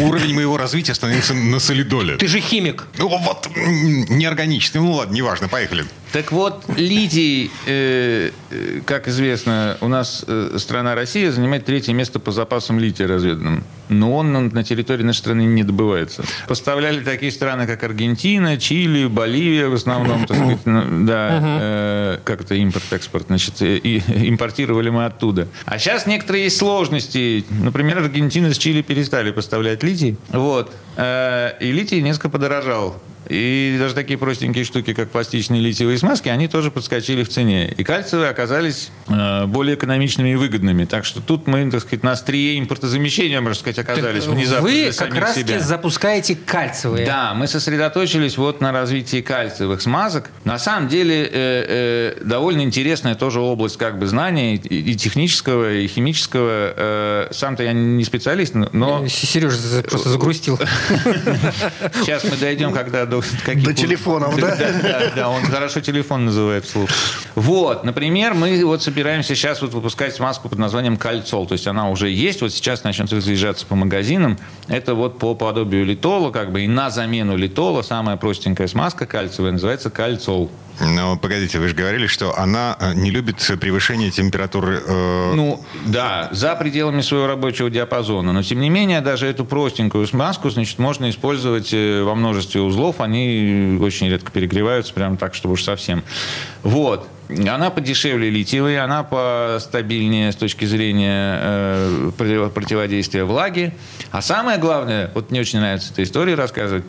Уровень 0.00 0.34
моего 0.34 0.56
развития 0.56 0.92
остановился 0.92 1.34
на 1.34 1.58
солидоле. 1.58 2.16
Ты 2.16 2.28
же 2.28 2.40
химик. 2.40 2.86
Ну, 2.98 3.08
вот, 3.08 3.48
неорганичный. 3.56 4.80
Ну, 4.80 4.92
ладно, 4.92 5.14
неважно, 5.14 5.48
поехали. 5.48 5.73
Так 6.14 6.30
вот, 6.30 6.64
литий, 6.76 7.50
э, 7.66 8.30
э, 8.50 8.80
как 8.86 9.08
известно, 9.08 9.76
у 9.80 9.88
нас 9.88 10.24
э, 10.28 10.58
страна 10.58 10.94
Россия 10.94 11.32
занимает 11.32 11.64
третье 11.64 11.92
место 11.92 12.20
по 12.20 12.30
запасам 12.30 12.78
лития 12.78 13.08
разведанным. 13.08 13.64
Но 13.88 14.14
он 14.14 14.32
на 14.32 14.62
территории 14.62 15.02
нашей 15.02 15.18
страны 15.18 15.42
не 15.42 15.64
добывается. 15.64 16.22
Поставляли 16.46 17.00
такие 17.02 17.32
страны, 17.32 17.66
как 17.66 17.82
Аргентина, 17.82 18.56
Чили, 18.58 19.06
Боливия 19.08 19.66
в 19.66 19.74
основном, 19.74 20.24
так 20.26 20.36
сказать, 20.36 20.64
ну, 20.66 21.04
да, 21.04 21.40
э, 21.42 22.18
как 22.22 22.42
это 22.42 22.54
импорт-экспорт, 22.54 23.26
значит, 23.26 23.60
э, 23.62 23.76
и, 23.78 23.98
импортировали 24.28 24.90
мы 24.90 25.06
оттуда. 25.06 25.48
А 25.64 25.80
сейчас 25.80 26.06
некоторые 26.06 26.44
есть 26.44 26.58
сложности. 26.58 27.44
Например, 27.50 27.98
Аргентина 27.98 28.54
с 28.54 28.58
Чили 28.58 28.82
перестали 28.82 29.32
поставлять 29.32 29.82
литий. 29.82 30.16
Вот. 30.28 30.70
Э, 30.96 31.54
и 31.58 31.72
литий 31.72 32.00
несколько 32.02 32.28
подорожал. 32.28 33.02
И 33.28 33.76
даже 33.78 33.94
такие 33.94 34.18
простенькие 34.18 34.64
штуки, 34.64 34.92
как 34.94 35.10
пластичные 35.10 35.60
литиевые 35.60 35.98
смазки, 35.98 36.28
они 36.28 36.48
тоже 36.48 36.70
подскочили 36.70 37.24
в 37.24 37.28
цене. 37.28 37.72
И 37.76 37.84
кальциевые 37.84 38.30
оказались 38.30 38.90
э, 39.08 39.46
более 39.46 39.76
экономичными 39.76 40.30
и 40.30 40.34
выгодными. 40.34 40.84
Так 40.84 41.04
что 41.04 41.20
тут 41.20 41.46
мы, 41.46 41.70
так 41.70 41.80
сказать, 41.80 42.02
на 42.02 42.12
острие 42.12 42.58
импортозамещения, 42.58 43.40
можно 43.40 43.58
сказать, 43.58 43.78
оказались 43.78 44.24
так 44.24 44.34
внезапно 44.34 44.68
Вы 44.68 44.90
как 44.96 45.14
раз 45.14 45.34
себя. 45.36 45.60
запускаете 45.60 46.36
кальциевые. 46.36 47.06
Да, 47.06 47.34
мы 47.34 47.46
сосредоточились 47.46 48.36
вот 48.36 48.60
на 48.60 48.72
развитии 48.72 49.20
кальциевых 49.20 49.80
смазок. 49.80 50.30
На 50.44 50.58
самом 50.58 50.88
деле 50.88 51.24
э, 51.24 51.28
э, 51.32 52.24
довольно 52.24 52.62
интересная 52.62 53.14
тоже 53.14 53.40
область 53.40 53.76
как 53.76 53.98
бы 53.98 54.06
знаний 54.06 54.56
и, 54.56 54.92
и 54.92 54.96
технического, 54.96 55.72
и 55.72 55.86
химического. 55.86 56.74
Э, 56.76 57.28
сам-то 57.30 57.62
я 57.62 57.72
не 57.72 58.04
специалист, 58.04 58.54
но... 58.54 59.06
Сережа 59.08 59.82
просто 59.82 60.10
загрустил. 60.10 60.58
Сейчас 62.00 62.24
мы 62.24 62.36
дойдем, 62.36 62.72
когда 62.72 63.06
каких... 63.44 63.64
До 63.64 63.74
телефонов, 63.74 64.36
да? 64.38 64.56
Да, 64.56 64.72
да, 64.82 65.12
да, 65.14 65.28
он 65.28 65.42
хорошо 65.42 65.80
телефон 65.80 66.24
называет 66.24 66.64
вслух. 66.64 66.88
Вот, 67.34 67.84
например, 67.84 68.34
мы 68.34 68.64
вот 68.64 68.82
собираемся 68.82 69.34
сейчас 69.34 69.62
вот 69.62 69.72
выпускать 69.74 70.14
смазку 70.14 70.48
под 70.48 70.58
названием 70.58 70.96
кальцол. 70.96 71.46
То 71.46 71.54
есть 71.54 71.66
она 71.66 71.90
уже 71.90 72.10
есть, 72.10 72.40
вот 72.40 72.52
сейчас 72.52 72.84
начнет 72.84 73.12
разъезжаться 73.12 73.66
по 73.66 73.74
магазинам. 73.74 74.38
Это 74.68 74.94
вот 74.94 75.18
по 75.18 75.34
подобию 75.34 75.84
литола, 75.84 76.30
как 76.30 76.52
бы, 76.52 76.62
и 76.62 76.68
на 76.68 76.90
замену 76.90 77.36
литола 77.36 77.82
самая 77.82 78.16
простенькая 78.16 78.68
смазка 78.68 79.06
кальциевая 79.06 79.52
называется 79.52 79.90
кальцол. 79.90 80.50
Но 80.80 81.16
погодите, 81.16 81.58
вы 81.58 81.68
же 81.68 81.74
говорили, 81.74 82.06
что 82.06 82.36
она 82.36 82.76
э, 82.80 82.94
не 82.94 83.10
любит 83.10 83.36
превышение 83.60 84.10
температуры. 84.10 84.82
Э... 84.84 85.32
Ну, 85.34 85.64
да, 85.86 86.28
за 86.32 86.56
пределами 86.56 87.00
своего 87.00 87.26
рабочего 87.26 87.70
диапазона. 87.70 88.32
Но 88.32 88.42
тем 88.42 88.60
не 88.60 88.70
менее, 88.70 89.00
даже 89.00 89.26
эту 89.26 89.44
простенькую 89.44 90.06
смазку, 90.06 90.50
значит, 90.50 90.78
можно 90.78 91.08
использовать 91.10 91.72
э, 91.72 92.02
во 92.02 92.14
множестве 92.14 92.60
узлов. 92.60 93.00
Они 93.04 93.78
очень 93.80 94.08
редко 94.08 94.30
перегреваются, 94.30 94.92
прямо 94.92 95.16
так, 95.16 95.34
чтобы 95.34 95.54
уж 95.54 95.62
совсем. 95.62 96.02
Вот. 96.62 97.08
Она 97.28 97.70
подешевле 97.70 98.28
литиевой, 98.28 98.78
она 98.78 99.02
постабильнее 99.02 100.30
с 100.30 100.36
точки 100.36 100.66
зрения 100.66 101.38
э, 101.40 102.10
противодействия 102.16 103.24
влаги. 103.24 103.72
А 104.10 104.20
самое 104.20 104.58
главное, 104.58 105.10
вот 105.14 105.30
мне 105.30 105.40
очень 105.40 105.58
нравится 105.58 105.90
эта 105.92 106.02
история 106.02 106.34
рассказывать, 106.34 106.84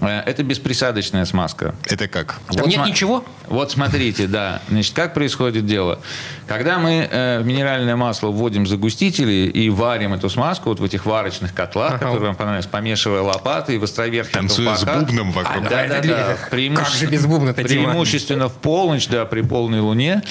Э, 0.00 0.20
это 0.20 0.42
бесприсадочная 0.42 1.24
смазка. 1.24 1.74
Это 1.84 2.08
как? 2.08 2.40
Там 2.48 2.58
вот 2.58 2.66
нет 2.66 2.74
см... 2.74 2.88
ничего? 2.88 3.24
Вот 3.48 3.72
смотрите, 3.72 4.26
да. 4.26 4.60
Значит, 4.68 4.94
как 4.94 5.14
происходит 5.14 5.66
дело? 5.66 6.00
Когда 6.46 6.78
мы 6.78 7.08
э, 7.10 7.40
в 7.40 7.46
минеральное 7.46 7.96
масло 7.96 8.28
вводим 8.28 8.66
загустители 8.66 9.46
и 9.46 9.70
варим 9.70 10.12
эту 10.12 10.28
смазку 10.28 10.68
вот 10.68 10.80
в 10.80 10.84
этих 10.84 11.06
варочных 11.06 11.54
котлах, 11.54 11.94
Ага. 11.94 11.98
которые 11.98 12.26
вам 12.26 12.36
понравились, 12.36 12.66
помешивая 12.66 13.22
лопатой 13.22 13.78
в 13.78 13.84
островерхе 13.84 14.32
Танцуя 14.32 14.76
с 14.76 14.84
бубном 14.84 15.32
вокруг. 15.32 15.64
А, 15.66 15.68
да, 15.68 15.86
да, 15.86 16.00
да. 16.02 16.36
Как 16.50 16.88
же 16.88 17.06
без 17.06 17.24
Дима? 17.24 17.52
Преимущественно 17.54 18.48
в 18.48 18.54
полночь, 18.54 19.08
да, 19.08 19.24
при 19.24 19.40
полной 19.40 19.80
луне. 19.80 20.22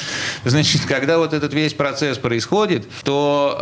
Значит, 0.45 0.81
когда 0.85 1.17
вот 1.17 1.33
этот 1.33 1.53
весь 1.53 1.73
процесс 1.73 2.17
происходит, 2.19 2.87
то, 3.03 3.57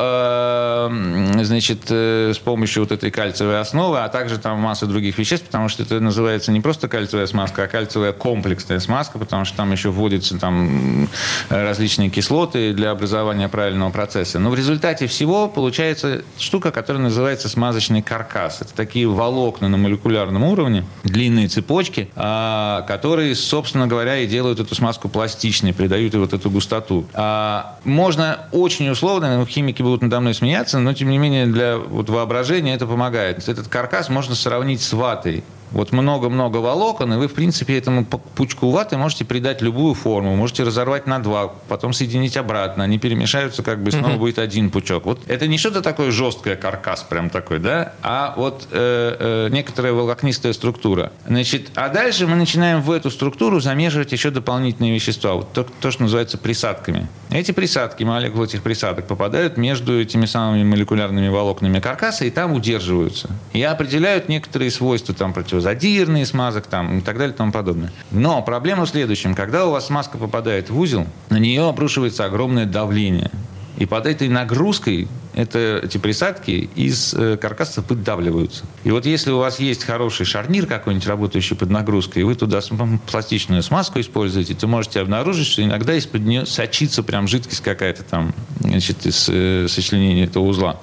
э, 0.91 1.43
значит, 1.43 1.83
э, 1.89 2.33
с 2.35 2.39
помощью 2.39 2.83
вот 2.83 2.91
этой 2.91 3.11
кальциевой 3.11 3.61
основы, 3.61 3.99
а 4.01 4.09
также 4.09 4.37
там 4.37 4.59
масса 4.59 4.87
других 4.87 5.17
веществ, 5.17 5.45
потому 5.45 5.69
что 5.69 5.83
это 5.83 5.99
называется 5.99 6.51
не 6.51 6.59
просто 6.59 6.89
кальциевая 6.89 7.27
смазка, 7.27 7.63
а 7.63 7.67
кальциевая 7.67 8.11
комплексная 8.11 8.79
смазка, 8.79 9.19
потому 9.19 9.45
что 9.45 9.55
там 9.55 9.71
еще 9.71 9.89
вводятся 9.89 10.37
там 10.37 11.05
э, 11.49 11.63
различные 11.63 12.09
кислоты 12.09 12.40
для 12.47 12.91
образования 12.91 13.47
правильного 13.49 13.91
процесса. 13.91 14.39
Но 14.39 14.49
в 14.49 14.55
результате 14.55 15.07
всего 15.07 15.47
получается 15.47 16.23
штука, 16.37 16.71
которая 16.71 17.03
называется 17.03 17.49
смазочный 17.49 18.01
каркас. 18.01 18.61
Это 18.61 18.73
такие 18.73 19.07
волокна 19.07 19.69
на 19.69 19.77
молекулярном 19.77 20.43
уровне, 20.43 20.85
длинные 21.03 21.47
цепочки, 21.47 22.09
а, 22.15 22.83
которые, 22.87 23.35
собственно 23.35 23.87
говоря, 23.87 24.17
и 24.17 24.27
делают 24.27 24.59
эту 24.59 24.75
смазку 24.75 25.09
пластичной, 25.09 25.73
придают 25.73 26.13
ей 26.13 26.19
вот 26.19 26.33
эту 26.33 26.49
густоту. 26.49 27.05
А, 27.13 27.77
можно 27.83 28.47
очень 28.51 28.89
условно, 28.89 29.45
химики 29.45 29.81
будут 29.81 30.01
надо 30.01 30.19
мной 30.19 30.33
смеяться, 30.33 30.79
но 30.79 30.93
тем 30.93 31.09
не 31.09 31.17
менее 31.17 31.45
для 31.45 31.77
вот, 31.77 32.09
воображения 32.09 32.73
это 32.73 32.85
помогает. 32.85 33.47
Этот 33.47 33.67
каркас 33.67 34.09
можно 34.09 34.35
сравнить 34.35 34.81
с 34.81 34.93
ватой. 34.93 35.43
Вот 35.71 35.91
много-много 35.91 36.57
волокон, 36.57 37.13
и 37.13 37.17
вы, 37.17 37.27
в 37.27 37.33
принципе, 37.33 37.77
этому 37.77 38.05
пучку 38.05 38.69
ваты 38.71 38.97
можете 38.97 39.25
придать 39.25 39.61
любую 39.61 39.93
форму. 39.93 40.35
Можете 40.35 40.63
разорвать 40.63 41.07
на 41.07 41.19
два, 41.19 41.47
потом 41.67 41.93
соединить 41.93 42.37
обратно. 42.37 42.83
Они 42.83 42.99
перемешаются, 42.99 43.63
как 43.63 43.81
бы 43.83 43.91
снова 43.91 44.17
будет 44.17 44.39
один 44.39 44.69
пучок. 44.69 45.05
Вот 45.05 45.21
это 45.27 45.47
не 45.47 45.57
что-то 45.57 45.81
такое 45.81 46.11
жесткое, 46.11 46.55
каркас 46.55 47.03
прям 47.03 47.29
такой, 47.29 47.59
да, 47.59 47.93
а 48.01 48.33
вот 48.37 48.67
э, 48.71 49.47
э, 49.47 49.49
некоторая 49.51 49.93
волокнистая 49.93 50.53
структура. 50.53 51.11
Значит, 51.25 51.71
а 51.75 51.89
дальше 51.89 52.27
мы 52.27 52.35
начинаем 52.35 52.81
в 52.81 52.91
эту 52.91 53.09
структуру 53.09 53.59
замешивать 53.59 54.11
еще 54.11 54.29
дополнительные 54.29 54.93
вещества. 54.93 55.33
Вот 55.33 55.53
то, 55.53 55.65
то, 55.79 55.91
что 55.91 56.03
называется 56.03 56.37
присадками. 56.37 57.07
Эти 57.29 57.51
присадки, 57.51 58.03
молекулы 58.03 58.45
этих 58.45 58.61
присадок 58.61 59.07
попадают 59.07 59.57
между 59.57 59.99
этими 59.99 60.25
самыми 60.25 60.63
молекулярными 60.63 61.29
волокнами 61.29 61.79
каркаса 61.79 62.25
и 62.25 62.29
там 62.29 62.53
удерживаются. 62.53 63.29
И 63.53 63.63
определяют 63.63 64.27
некоторые 64.27 64.71
свойства 64.71 65.15
там 65.15 65.33
противозадирные 65.61 66.25
смазок 66.25 66.67
там, 66.67 66.99
и 66.99 67.01
так 67.01 67.17
далее 67.17 67.33
и 67.33 67.37
тому 67.37 67.51
подобное. 67.51 67.91
Но 68.11 68.41
проблема 68.41 68.85
в 68.85 68.89
следующем. 68.89 69.35
Когда 69.35 69.65
у 69.65 69.71
вас 69.71 69.87
смазка 69.87 70.17
попадает 70.17 70.69
в 70.69 70.77
узел, 70.77 71.05
на 71.29 71.37
нее 71.37 71.67
обрушивается 71.67 72.25
огромное 72.25 72.65
давление. 72.65 73.31
И 73.77 73.85
под 73.85 74.05
этой 74.05 74.27
нагрузкой 74.27 75.07
это, 75.33 75.81
эти 75.83 75.97
присадки 75.97 76.69
из 76.75 77.13
э, 77.13 77.37
каркаса 77.37 77.83
выдавливаются. 77.87 78.65
И 78.83 78.91
вот 78.91 79.05
если 79.05 79.31
у 79.31 79.39
вас 79.39 79.59
есть 79.59 79.83
хороший 79.83 80.25
шарнир 80.25 80.65
какой-нибудь, 80.65 81.07
работающий 81.07 81.55
под 81.55 81.69
нагрузкой, 81.69 82.21
и 82.21 82.25
вы 82.25 82.35
туда 82.35 82.61
пластичную 83.09 83.63
смазку 83.63 83.99
используете, 83.99 84.53
то 84.53 84.67
можете 84.67 84.99
обнаружить, 84.99 85.47
что 85.47 85.63
иногда 85.63 85.93
из-под 85.95 86.21
нее 86.21 86.45
сочится 86.45 87.03
прям 87.03 87.27
жидкость 87.27 87.61
какая-то 87.61 88.03
там 88.03 88.33
значит, 88.59 89.05
из 89.05 89.29
э, 89.29 89.67
сочленения 89.67 90.25
этого 90.25 90.43
узла. 90.43 90.79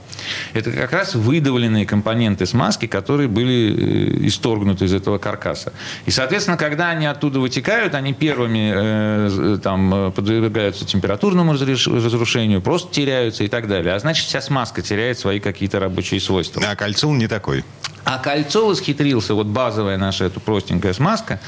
Это 0.53 0.73
как 0.73 0.93
раз 0.93 1.15
выдавленные 1.15 1.87
компоненты 1.87 2.47
смазки, 2.47 2.87
которые 2.87 3.29
были 3.29 4.23
э, 4.23 4.27
исторгнуты 4.27 4.87
из 4.87 4.93
этого 4.93 5.19
каркаса. 5.19 5.73
И, 6.07 6.11
соответственно, 6.11 6.57
когда 6.57 6.91
они 6.91 7.07
оттуда 7.07 7.41
вытекают, 7.41 7.95
они 7.95 8.13
первыми 8.13 8.73
э, 8.75 9.59
там, 9.63 10.13
подвергаются 10.13 10.85
температурному 10.85 11.53
разрушению, 11.53 12.61
просто 12.61 12.93
теряются 12.93 13.45
и 13.45 13.49
так 13.49 13.69
далее. 13.69 13.95
А 13.95 13.99
значит, 13.99 14.27
вся 14.27 14.38
смазка 14.41 14.83
теряет 14.83 15.19
свои 15.19 15.41
какие-то 15.41 15.81
рабочие 15.81 16.21
свойства. 16.21 16.63
А 16.69 16.77
кольцо 16.77 17.09
не 17.15 17.29
такой. 17.29 17.65
А 18.05 18.19
кольцо 18.19 18.67
восхитрился, 18.67 19.35
вот 19.35 19.49
базовая 19.49 19.99
наша 19.99 20.25
эта 20.25 20.41
простенькая 20.41 20.95
смазка, 20.95 21.41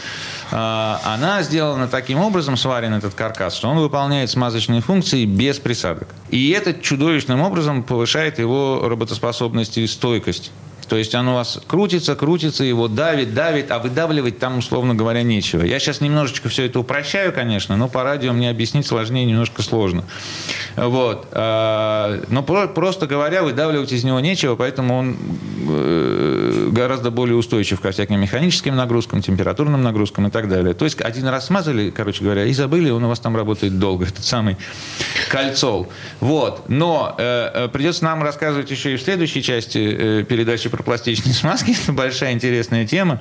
э, 0.51 0.55
она 0.57 1.43
сделана 1.43 1.89
таким 1.89 2.19
образом, 2.19 2.59
сварен 2.59 2.93
этот 2.93 3.15
каркас, 3.15 3.55
что 3.57 3.69
он 3.69 3.79
выполняет 3.79 4.29
смазочные 4.29 4.83
функции 4.83 5.25
без 5.25 5.59
присадок. 5.59 6.09
И 6.29 6.51
это 6.51 6.75
чудовищным 6.75 7.41
образом 7.41 7.83
повышает 7.83 8.39
его 8.39 8.87
работоспособность 8.87 9.79
и 9.79 9.87
стойкость. 9.87 10.53
То 10.91 10.97
есть 10.97 11.15
оно 11.15 11.33
у 11.33 11.35
вас 11.37 11.61
крутится, 11.69 12.17
крутится, 12.17 12.65
его 12.65 12.89
давит, 12.89 13.33
давит, 13.33 13.71
а 13.71 13.79
выдавливать 13.79 14.41
там, 14.41 14.59
условно 14.59 14.93
говоря, 14.93 15.23
нечего. 15.23 15.63
Я 15.63 15.79
сейчас 15.79 16.01
немножечко 16.01 16.49
все 16.49 16.67
это 16.67 16.81
упрощаю, 16.81 17.33
конечно, 17.33 17.77
но 17.77 17.89
по 17.89 18.03
радио 18.03 18.33
мне 18.33 18.51
объяснить 18.51 18.89
сложнее 18.89 19.25
немножко 19.25 19.63
сложно. 19.63 20.03
Вот. 20.77 21.29
А, 21.33 22.23
Но 22.29 22.43
про- 22.43 22.69
просто 22.69 23.07
говоря, 23.07 23.43
выдавливать 23.43 23.93
из 23.93 24.05
него 24.05 24.21
нечего, 24.21 24.57
поэтому 24.57 24.97
он 24.97 25.17
э, 25.69 26.69
гораздо 26.73 27.11
более 27.11 27.37
устойчив 27.37 27.81
ко 27.81 27.91
всяким 27.91 28.21
механическим 28.21 28.77
нагрузкам, 28.77 29.23
температурным 29.23 29.83
нагрузкам 29.83 30.27
и 30.29 30.31
так 30.31 30.49
далее. 30.49 30.75
То 30.75 30.85
есть 30.85 31.01
один 31.01 31.27
раз 31.29 31.47
смазали, 31.47 31.91
короче 31.91 32.25
говоря, 32.25 32.45
и 32.45 32.53
забыли, 32.53 32.91
он 32.91 33.05
у 33.05 33.09
вас 33.09 33.21
там 33.21 33.37
работает 33.37 33.79
долго, 33.79 34.05
этот 34.09 34.25
самый 34.25 34.57
кольцол. 35.29 35.89
Вот. 36.21 36.69
Но 36.69 37.15
э, 37.19 37.51
э, 37.55 37.69
придется 37.69 38.05
нам 38.05 38.23
рассказывать 38.23 38.71
еще 38.71 38.95
и 38.95 38.97
в 38.97 39.03
следующей 39.03 39.43
части 39.43 39.79
э, 39.79 40.25
передачи 40.25 40.69
про 40.69 40.83
пластичные 40.83 41.35
смазки. 41.35 41.77
Это 41.83 41.93
большая 41.93 42.33
интересная 42.33 42.87
тема. 42.87 43.21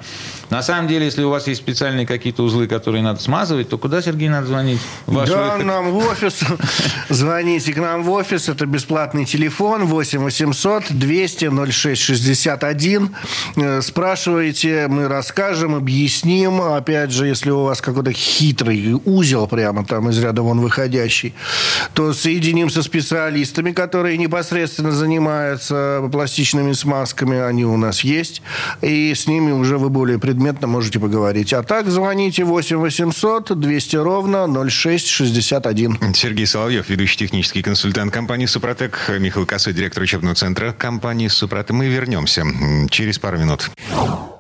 На 0.49 0.61
самом 0.63 0.87
деле, 0.87 1.05
если 1.05 1.23
у 1.23 1.29
вас 1.29 1.47
есть 1.47 1.61
специальные 1.61 2.05
какие-то 2.05 2.43
узлы, 2.43 2.67
которые 2.67 3.03
надо 3.03 3.19
смазывать, 3.21 3.69
то 3.69 3.77
куда, 3.77 4.01
Сергей, 4.01 4.29
надо 4.29 4.47
звонить? 4.47 4.79
Ваш 5.05 5.29
да, 5.29 5.53
выход. 5.53 5.65
нам 5.65 5.91
в 5.91 5.97
офис. 5.97 6.41
Звоните 7.39 7.71
к 7.71 7.77
нам 7.77 8.03
в 8.03 8.11
офис. 8.11 8.49
Это 8.49 8.65
бесплатный 8.65 9.23
телефон 9.23 9.85
8 9.85 10.19
800 10.19 10.91
200 10.91 11.71
06 11.71 12.01
61. 12.01 13.15
Э, 13.55 13.81
Спрашивайте, 13.81 14.87
мы 14.89 15.07
расскажем, 15.07 15.73
объясним. 15.73 16.59
Опять 16.61 17.11
же, 17.11 17.27
если 17.27 17.51
у 17.51 17.61
вас 17.61 17.79
какой-то 17.79 18.11
хитрый 18.11 18.99
узел 19.05 19.47
прямо 19.47 19.85
там 19.85 20.09
из 20.09 20.19
ряда 20.19 20.41
вон 20.41 20.59
выходящий, 20.59 21.33
то 21.93 22.11
соединим 22.11 22.69
со 22.69 22.83
специалистами, 22.83 23.71
которые 23.71 24.17
непосредственно 24.17 24.91
занимаются 24.91 26.09
пластичными 26.11 26.73
смазками. 26.73 27.37
Они 27.39 27.63
у 27.63 27.77
нас 27.77 28.01
есть. 28.01 28.41
И 28.81 29.13
с 29.15 29.27
ними 29.27 29.53
уже 29.53 29.77
вы 29.77 29.89
более 29.89 30.19
предметно 30.19 30.67
можете 30.67 30.99
поговорить. 30.99 31.53
А 31.53 31.63
так 31.63 31.89
звоните 31.89 32.43
8 32.43 32.75
800 32.75 33.57
200 33.57 33.95
ровно 33.95 34.69
06 34.69 35.07
61. 35.07 36.13
Сергей 36.13 36.45
Соловьев, 36.45 36.89
ведущий 36.89 37.28
технический 37.29 37.61
консультант 37.61 38.11
компании 38.11 38.47
«Супротек», 38.47 38.97
Михаил 39.19 39.45
Косой, 39.45 39.71
директор 39.73 40.01
учебного 40.01 40.33
центра 40.33 40.71
компании 40.73 41.27
«Супротек». 41.27 41.69
Мы 41.75 41.85
вернемся 41.85 42.43
через 42.89 43.19
пару 43.19 43.37
минут. 43.37 43.69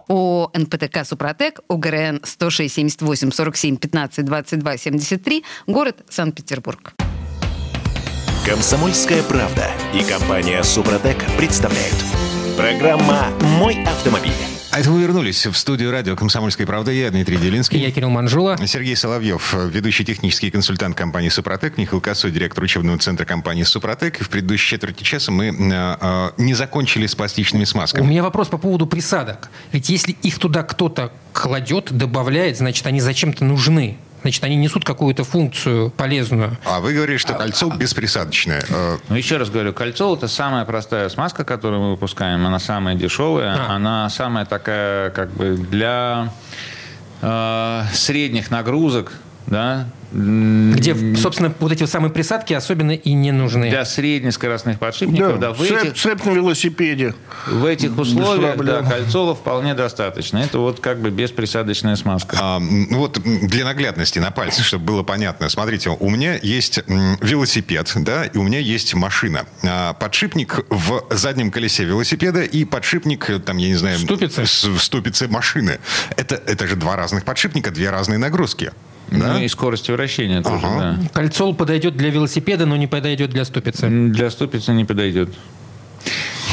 ООО 0.07 0.49
«НПТК 0.55 1.05
Супротек», 1.05 1.59
УГРН 1.67 2.21
106 2.23 2.73
78 2.73 3.29
47 3.29 3.77
15 3.77 4.25
22 4.25 4.77
73, 4.77 5.45
город 5.67 5.97
Санкт-Петербург. 6.09 6.93
Комсомольская 8.43 9.21
правда 9.21 9.69
и 9.93 10.03
компания 10.03 10.63
«Супротек» 10.63 11.23
представляют. 11.37 11.95
Программа 12.57 13.27
«Мой 13.59 13.83
автомобиль». 13.83 14.58
А 14.71 14.79
это 14.79 14.91
мы 14.91 15.01
вернулись 15.01 15.47
в 15.47 15.55
студию 15.55 15.89
радио 15.91 16.15
«Комсомольская 16.15 16.67
правда». 16.67 16.91
Я 16.91 17.09
Дмитрий 17.09 17.37
Делинский. 17.37 17.79
Я 17.79 17.89
Кирилл 17.91 18.11
Манжула. 18.11 18.55
Сергей 18.67 18.95
Соловьев, 18.95 19.55
ведущий 19.55 20.05
технический 20.05 20.51
консультант 20.51 20.95
компании 20.95 21.29
«Супротек», 21.29 21.77
Михаил 21.77 21.99
Косой, 22.01 22.29
директор 22.29 22.63
учебного 22.63 22.99
центра 22.99 23.25
компании 23.25 23.63
«Супротек». 23.63 24.21
И 24.21 24.23
в 24.23 24.29
предыдущей 24.29 24.69
четверти 24.69 25.03
часа 25.03 25.31
мы 25.31 25.47
э, 25.47 25.97
э, 25.99 26.31
не 26.37 26.53
закончили 26.53 27.07
с 27.07 27.15
пластичными 27.15 27.63
У 27.63 27.65
смазками. 27.65 28.05
меня 28.05 28.21
вопрос 28.21 28.47
по 28.47 28.59
поводу 28.59 28.85
присадок. 28.85 29.49
Ведь 29.71 29.89
если 29.89 30.11
их 30.11 30.37
туда 30.37 30.61
кто-то 30.61 31.11
кладет, 31.33 31.91
добавляет, 31.91 32.57
значит, 32.57 32.85
они 32.85 33.01
зачем-то 33.01 33.45
нужны. 33.45 33.97
Значит, 34.21 34.43
они 34.43 34.55
несут 34.55 34.83
какую-то 34.85 35.23
функцию 35.23 35.91
полезную. 35.91 36.57
А 36.65 36.79
вы 36.79 36.93
говорили, 36.93 37.17
что 37.17 37.33
кольцо 37.33 37.69
бесприсадочное. 37.69 38.63
Э, 38.69 38.97
Ну, 39.09 39.15
еще 39.15 39.37
раз 39.37 39.49
говорю, 39.49 39.73
кольцо 39.73 40.13
это 40.15 40.27
самая 40.27 40.65
простая 40.65 41.09
смазка, 41.09 41.43
которую 41.43 41.81
мы 41.81 41.91
выпускаем. 41.91 42.45
Она 42.45 42.59
самая 42.59 42.95
дешевая, 42.95 43.55
А. 43.55 43.75
она 43.75 44.09
самая 44.09 44.45
такая, 44.45 45.09
как 45.11 45.29
бы 45.31 45.55
для 45.55 46.31
э, 47.21 47.83
средних 47.93 48.51
нагрузок, 48.51 49.13
да. 49.47 49.87
Где, 50.11 50.95
собственно, 51.15 51.53
вот 51.59 51.71
эти 51.71 51.81
вот 51.81 51.89
самые 51.89 52.11
присадки 52.11 52.53
особенно 52.53 52.91
и 52.91 53.13
не 53.13 53.31
нужны. 53.31 53.69
для 53.69 53.85
среднескоростных 53.85 54.79
подшипников, 54.79 55.39
да, 55.39 55.53
в, 55.53 55.59
цепь, 55.59 55.83
этих, 55.83 55.95
цепь 55.95 56.25
на 56.25 56.31
велосипеде. 56.31 57.13
в 57.47 57.65
этих 57.65 57.97
условиях 57.97 58.57
да, 58.57 58.81
кольцова 58.81 59.35
вполне 59.35 59.75
достаточно. 59.75 60.39
Это 60.39 60.59
вот 60.59 60.79
как 60.79 60.99
бы 60.99 61.11
бесприсадочная 61.11 61.95
смазка. 61.95 62.37
А, 62.39 62.59
ну 62.59 62.97
вот 62.97 63.19
для 63.23 63.65
наглядности 63.65 64.19
на 64.19 64.31
пальце, 64.31 64.63
чтобы 64.63 64.85
было 64.85 65.03
понятно. 65.03 65.47
Смотрите, 65.49 65.91
у 65.91 66.09
меня 66.09 66.39
есть 66.41 66.79
велосипед, 66.87 67.91
да, 67.97 68.25
и 68.25 68.37
у 68.37 68.43
меня 68.43 68.59
есть 68.59 68.93
машина. 68.95 69.45
А, 69.63 69.93
Подшипник 69.93 70.65
в 70.69 71.03
заднем 71.11 71.51
колесе 71.51 71.83
велосипеда 71.83 72.41
и 72.41 72.65
подшипник, 72.65 73.29
э, 73.29 73.39
там, 73.39 73.57
я 73.57 73.67
не 73.67 73.75
знаю... 73.75 73.97
В 73.97 74.01
ступице? 74.01 74.43
В 74.43 74.79
ступице 74.79 75.27
машины. 75.27 75.79
Это, 76.17 76.35
это 76.35 76.67
же 76.67 76.75
два 76.75 76.95
разных 76.95 77.25
подшипника, 77.25 77.71
две 77.71 77.89
разные 77.89 78.17
нагрузки. 78.17 78.71
Ну 79.11 79.39
и 79.39 79.47
скорости 79.47 79.91
вращения 79.91 80.41
тоже, 80.41 80.65
Ага. 80.65 80.97
да. 81.01 81.09
Кольцо 81.13 81.51
подойдет 81.53 81.95
для 81.97 82.09
велосипеда, 82.09 82.65
но 82.65 82.75
не 82.77 82.87
подойдет 82.87 83.31
для 83.31 83.45
ступицы. 83.45 83.89
Для 83.89 84.29
ступицы 84.29 84.71
не 84.73 84.85
подойдет. 84.85 85.29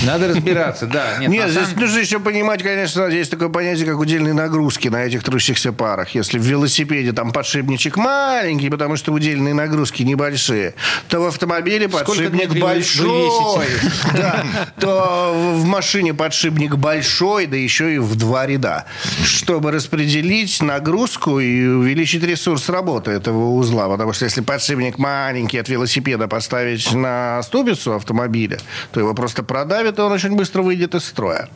Надо 0.05 0.29
разбираться, 0.29 0.87
да. 0.87 1.17
Нет, 1.21 1.51
здесь 1.51 1.75
нужно 1.77 1.99
еще 1.99 2.21
понимать, 2.21 2.63
конечно, 2.63 3.07
есть 3.07 3.31
такое 3.31 3.49
понятие, 3.49 3.87
как 3.87 3.99
удельные 3.99 4.35
нагрузки 4.35 4.89
на 4.89 5.05
этих 5.05 5.23
трущихся 5.23 5.73
парах. 5.73 6.11
Если 6.15 6.39
в 6.39 6.43
велосипеде 6.43 7.13
там 7.13 7.33
подшипничек 7.33 7.97
маленький, 7.97 8.69
потому 8.69 8.97
что 8.97 9.13
удельные 9.13 9.55
нагрузки 9.55 10.03
небольшие, 10.03 10.75
то 11.09 11.21
в 11.21 11.27
автомобиле 11.27 11.89
подшипник 11.89 12.59
большой. 12.59 13.67
Да, 14.17 14.45
то 14.81 15.33
в 15.57 15.65
машине 15.65 16.15
подшипник 16.15 16.77
большой, 16.77 17.47
да 17.47 17.57
еще 17.57 17.95
и 17.95 17.99
в 17.99 18.17
два 18.17 18.47
ряда. 18.47 18.87
Чтобы 19.25 19.71
распределить 19.71 20.63
нагрузку 20.63 21.39
и 21.39 21.67
увеличить 21.67 22.23
ресурс 22.23 22.69
работы 22.69 23.11
этого 23.11 23.53
узла. 23.53 23.89
Потому 23.89 24.13
что 24.13 24.25
если 24.25 24.41
подшипник 24.41 24.99
маленький 24.99 25.59
от 25.59 25.69
велосипеда 25.69 26.29
поставить 26.29 26.93
на 26.93 27.43
ступицу 27.43 27.95
автомобиля, 27.95 28.59
то 28.93 29.01
его 29.01 29.15
просто 29.15 29.43
продавит, 29.43 29.86
и 29.99 30.01
он 30.01 30.13
очень 30.13 30.37
быстро 30.37 30.63
выйдет 30.63 30.95
из 30.95 31.05
строя. 31.05 31.49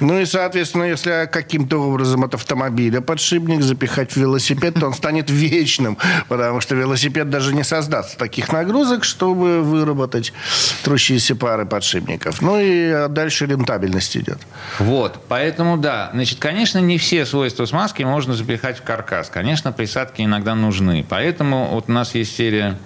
Ну 0.00 0.18
и, 0.18 0.24
соответственно, 0.24 0.84
если 0.84 1.28
каким-то 1.30 1.78
образом 1.78 2.24
от 2.24 2.34
автомобиля 2.34 3.00
подшипник 3.00 3.62
запихать 3.62 4.12
в 4.12 4.16
велосипед, 4.16 4.74
то 4.74 4.86
он 4.86 4.94
станет 4.94 5.30
вечным, 5.30 5.96
потому 6.28 6.60
что 6.60 6.74
велосипед 6.74 7.30
даже 7.30 7.54
не 7.54 7.62
создаст 7.62 8.16
таких 8.16 8.50
нагрузок, 8.50 9.04
чтобы 9.04 9.62
выработать 9.62 10.32
трущиеся 10.82 11.36
пары 11.36 11.66
подшипников. 11.66 12.42
Ну 12.42 12.58
и 12.60 13.06
дальше 13.08 13.46
рентабельность 13.46 14.16
идет. 14.16 14.38
Вот, 14.80 15.20
поэтому 15.28 15.76
да. 15.76 16.10
Значит, 16.12 16.40
конечно, 16.40 16.78
не 16.78 16.98
все 16.98 17.24
свойства 17.24 17.64
смазки 17.66 18.02
можно 18.02 18.34
запихать 18.34 18.78
в 18.78 18.82
каркас. 18.82 19.28
Конечно, 19.28 19.70
присадки 19.72 20.22
иногда 20.22 20.54
нужны. 20.54 21.06
Поэтому 21.08 21.68
вот 21.72 21.84
у 21.88 21.92
нас 21.92 22.14
есть 22.14 22.36
серия 22.36 22.76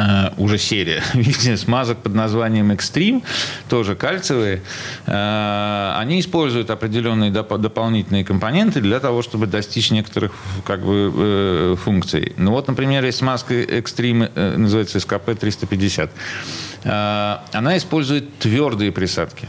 э, 0.00 0.32
уже 0.36 0.58
серия 0.58 1.02
видите, 1.14 1.56
смазок 1.56 1.98
под 1.98 2.14
названием 2.14 2.70
Extreme, 2.72 3.22
тоже 3.68 3.94
кальциевые. 3.94 4.62
Э, 5.06 5.94
они 5.96 6.20
используют 6.20 6.70
определенные 6.70 7.30
доп- 7.30 7.58
дополнительные 7.58 8.24
компоненты 8.24 8.80
для 8.80 9.00
того, 9.00 9.22
чтобы 9.22 9.46
достичь 9.46 9.90
некоторых 9.90 10.32
как 10.64 10.80
бы, 10.84 11.12
э, 11.14 11.76
функций. 11.82 12.32
Ну 12.36 12.52
вот, 12.52 12.68
например, 12.68 13.04
есть 13.04 13.18
смазка 13.18 13.54
Extreme, 13.54 14.30
э, 14.34 14.56
называется 14.56 14.98
SKP 14.98 15.34
350. 15.34 16.10
Э, 16.84 17.36
она 17.52 17.76
использует 17.76 18.38
твердые 18.38 18.92
присадки 18.92 19.48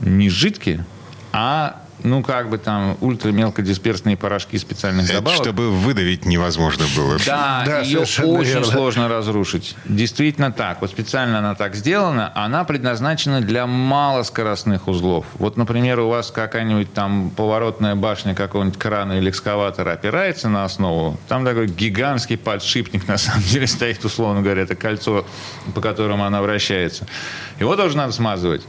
не 0.00 0.28
жидкие, 0.28 0.84
а 1.32 1.82
ну, 2.02 2.22
как 2.22 2.48
бы 2.50 2.58
там 2.58 2.96
ультрамелкодисперсные 3.00 4.16
порошки 4.16 4.56
специальных 4.58 5.04
Это 5.06 5.14
добавок. 5.14 5.40
чтобы 5.40 5.70
выдавить 5.70 6.24
невозможно 6.24 6.84
было. 6.96 7.18
Да, 7.26 7.62
Да, 7.66 7.80
ее 7.80 8.00
очень 8.00 8.42
верно. 8.44 8.64
сложно 8.64 9.08
разрушить. 9.08 9.74
Действительно 9.84 10.52
так. 10.52 10.80
Вот 10.80 10.90
специально 10.90 11.38
она 11.38 11.54
так 11.54 11.74
сделана. 11.74 12.32
Она 12.34 12.64
предназначена 12.64 13.40
для 13.40 13.66
малоскоростных 13.66 14.88
узлов. 14.88 15.26
Вот, 15.34 15.56
например, 15.56 16.00
у 16.00 16.08
вас 16.08 16.30
какая-нибудь 16.30 16.92
там 16.92 17.30
поворотная 17.30 17.94
башня 17.94 18.34
какого-нибудь 18.34 18.78
крана 18.78 19.14
или 19.14 19.30
экскаватора 19.30 19.92
опирается 19.92 20.48
на 20.48 20.64
основу. 20.64 21.18
Там 21.28 21.44
такой 21.44 21.66
гигантский 21.66 22.36
подшипник, 22.38 23.06
на 23.08 23.18
самом 23.18 23.42
деле, 23.42 23.66
стоит, 23.68 24.04
условно 24.04 24.42
говоря. 24.42 24.62
Это 24.62 24.74
кольцо, 24.74 25.26
по 25.74 25.80
которому 25.80 26.24
она 26.24 26.42
вращается. 26.42 27.06
Его 27.60 27.76
тоже 27.76 27.96
надо 27.96 28.12
смазывать. 28.12 28.62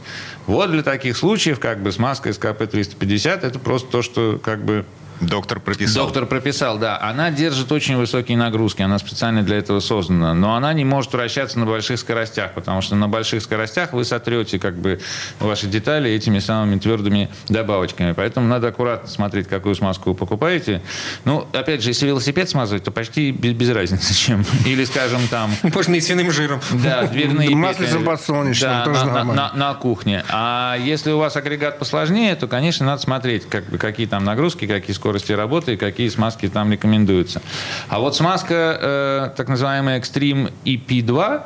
Вот 0.50 0.72
для 0.72 0.82
таких 0.82 1.16
случаев, 1.16 1.60
как 1.60 1.80
бы 1.80 1.92
смазка 1.92 2.30
СКП-350, 2.30 3.46
это 3.46 3.60
просто 3.60 3.88
то, 3.88 4.02
что 4.02 4.40
как 4.42 4.64
бы 4.64 4.84
Доктор 5.20 5.60
прописал. 5.60 6.04
Доктор 6.06 6.26
прописал, 6.26 6.78
да. 6.78 6.98
Она 7.00 7.30
держит 7.30 7.70
очень 7.72 7.96
высокие 7.96 8.36
нагрузки, 8.38 8.82
она 8.82 8.98
специально 8.98 9.42
для 9.42 9.58
этого 9.58 9.80
создана. 9.80 10.34
Но 10.34 10.54
она 10.54 10.72
не 10.72 10.84
может 10.84 11.12
вращаться 11.12 11.58
на 11.58 11.66
больших 11.66 11.98
скоростях, 11.98 12.52
потому 12.54 12.80
что 12.80 12.96
на 12.96 13.08
больших 13.08 13.42
скоростях 13.42 13.92
вы 13.92 14.04
сотрете 14.04 14.58
как 14.58 14.76
бы 14.78 15.00
ваши 15.38 15.66
детали 15.66 16.10
этими 16.10 16.38
самыми 16.38 16.78
твердыми 16.78 17.28
добавочками. 17.48 18.12
Поэтому 18.12 18.46
надо 18.48 18.68
аккуратно 18.68 19.08
смотреть, 19.08 19.48
какую 19.48 19.74
смазку 19.74 20.10
вы 20.10 20.16
покупаете. 20.16 20.80
Ну, 21.24 21.46
опять 21.52 21.82
же, 21.82 21.90
если 21.90 22.06
велосипед 22.06 22.48
смазывать, 22.48 22.84
то 22.84 22.90
почти 22.90 23.30
без, 23.30 23.52
без 23.52 23.70
разницы 23.70 24.14
чем. 24.14 24.44
Или, 24.66 24.84
скажем, 24.84 25.20
там... 25.28 25.50
Можно 25.62 25.96
и 25.96 26.00
свиным 26.00 26.30
жиром. 26.32 26.60
Да, 26.72 27.02
дверные 27.06 27.50
Маслицем 27.50 28.04
подсолнечным 28.04 28.70
Да, 28.70 28.84
тоже 28.84 29.00
на, 29.00 29.06
на- 29.06 29.12
нормально. 29.14 29.50
на- 29.54 29.68
на 29.68 29.74
кухне. 29.74 30.24
А 30.30 30.76
если 30.80 31.10
у 31.10 31.18
вас 31.18 31.36
агрегат 31.36 31.78
посложнее, 31.78 32.34
то, 32.36 32.48
конечно, 32.48 32.86
надо 32.86 33.02
смотреть, 33.02 33.48
как 33.48 33.64
бы, 33.66 33.76
какие 33.78 34.06
там 34.06 34.24
нагрузки, 34.24 34.66
какие 34.66 34.94
скорости 34.94 35.09
работы 35.36 35.74
и 35.74 35.76
какие 35.76 36.08
смазки 36.08 36.48
там 36.48 36.72
рекомендуются. 36.72 37.42
А 37.88 37.98
вот 37.98 38.16
смазка, 38.16 38.78
э, 38.80 39.30
так 39.36 39.48
называемая 39.48 40.00
Extreme 40.00 40.52
EP2, 40.64 41.42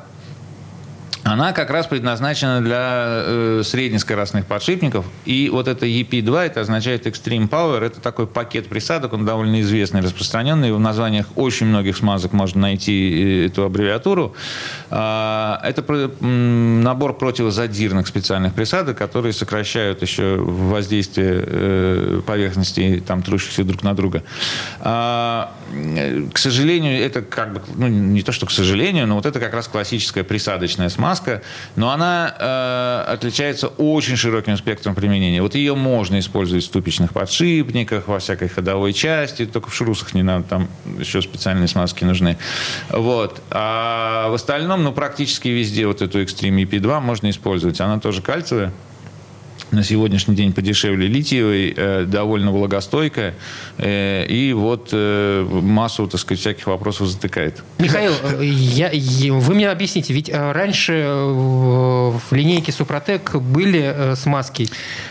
она 1.24 1.52
как 1.52 1.70
раз 1.70 1.86
предназначена 1.86 2.60
для 2.60 3.06
э, 3.24 3.62
среднескоростных 3.64 4.44
подшипников. 4.44 5.06
И 5.24 5.48
вот 5.50 5.68
это 5.68 5.86
EP2, 5.86 6.46
это 6.46 6.60
означает 6.60 7.06
Extreme 7.06 7.48
Power. 7.48 7.82
Это 7.82 8.00
такой 8.00 8.26
пакет 8.26 8.68
присадок, 8.68 9.14
он 9.14 9.24
довольно 9.24 9.62
известный, 9.62 10.02
распространенный. 10.02 10.70
В 10.72 10.78
названиях 10.78 11.26
очень 11.34 11.66
многих 11.66 11.96
смазок 11.96 12.34
можно 12.34 12.60
найти 12.60 13.44
э, 13.44 13.46
эту 13.46 13.64
аббревиатуру. 13.64 14.34
А, 14.90 15.60
это 15.64 15.82
про- 15.82 16.10
м, 16.20 16.82
набор 16.82 17.16
противозадирных 17.16 18.06
специальных 18.06 18.52
присадок, 18.52 18.98
которые 18.98 19.32
сокращают 19.32 20.02
еще 20.02 20.36
воздействие 20.36 21.42
э, 21.46 22.20
поверхностей, 22.26 23.00
там, 23.00 23.22
трущихся 23.22 23.64
друг 23.64 23.82
на 23.82 23.94
друга. 23.94 24.22
Э, 24.80 25.46
к 26.32 26.38
сожалению, 26.38 27.00
это 27.02 27.22
как 27.22 27.54
бы, 27.54 27.62
ну, 27.76 27.88
не 27.88 28.22
то, 28.22 28.32
что 28.32 28.44
к 28.44 28.50
сожалению, 28.50 29.06
но 29.06 29.14
вот 29.14 29.24
это 29.24 29.40
как 29.40 29.54
раз 29.54 29.68
классическая 29.68 30.22
присадочная 30.22 30.90
смазка, 30.90 31.13
но 31.76 31.90
она 31.90 32.34
э, 32.38 33.12
отличается 33.12 33.68
очень 33.68 34.16
широким 34.16 34.56
спектром 34.56 34.94
применения. 34.94 35.42
Вот 35.42 35.54
ее 35.54 35.74
можно 35.74 36.18
использовать 36.18 36.64
в 36.64 36.66
ступичных 36.66 37.12
подшипниках, 37.12 38.08
во 38.08 38.18
всякой 38.18 38.48
ходовой 38.48 38.92
части, 38.92 39.46
только 39.46 39.70
в 39.70 39.74
шрусах 39.74 40.14
не 40.14 40.22
надо, 40.22 40.44
там 40.44 40.68
еще 40.98 41.22
специальные 41.22 41.68
смазки 41.68 42.04
нужны. 42.04 42.38
Вот. 42.90 43.40
А 43.50 44.28
в 44.28 44.34
остальном, 44.34 44.84
ну, 44.84 44.92
практически 44.92 45.48
везде 45.48 45.86
вот 45.86 46.02
эту 46.02 46.22
Extreme 46.22 46.64
EP2 46.64 47.00
можно 47.00 47.30
использовать. 47.30 47.80
Она 47.80 48.00
тоже 48.00 48.22
кальциевая 48.22 48.72
на 49.74 49.84
сегодняшний 49.84 50.34
день 50.34 50.52
подешевле 50.52 51.06
литиевой, 51.06 51.74
э, 51.76 52.04
довольно 52.06 52.52
влагостойкая, 52.52 53.34
э, 53.78 54.26
и 54.26 54.52
вот 54.52 54.90
э, 54.92 55.46
массу, 55.50 56.06
так 56.06 56.20
сказать, 56.20 56.40
всяких 56.40 56.66
вопросов 56.66 57.08
затыкает. 57.08 57.62
Михаил, 57.78 58.12
я, 58.40 58.90
вы 59.32 59.54
мне 59.54 59.68
объясните, 59.68 60.14
ведь 60.14 60.30
раньше 60.32 61.04
в 61.04 62.22
линейке 62.30 62.72
Супротек 62.72 63.34
были 63.36 64.14
смазки. 64.16 64.68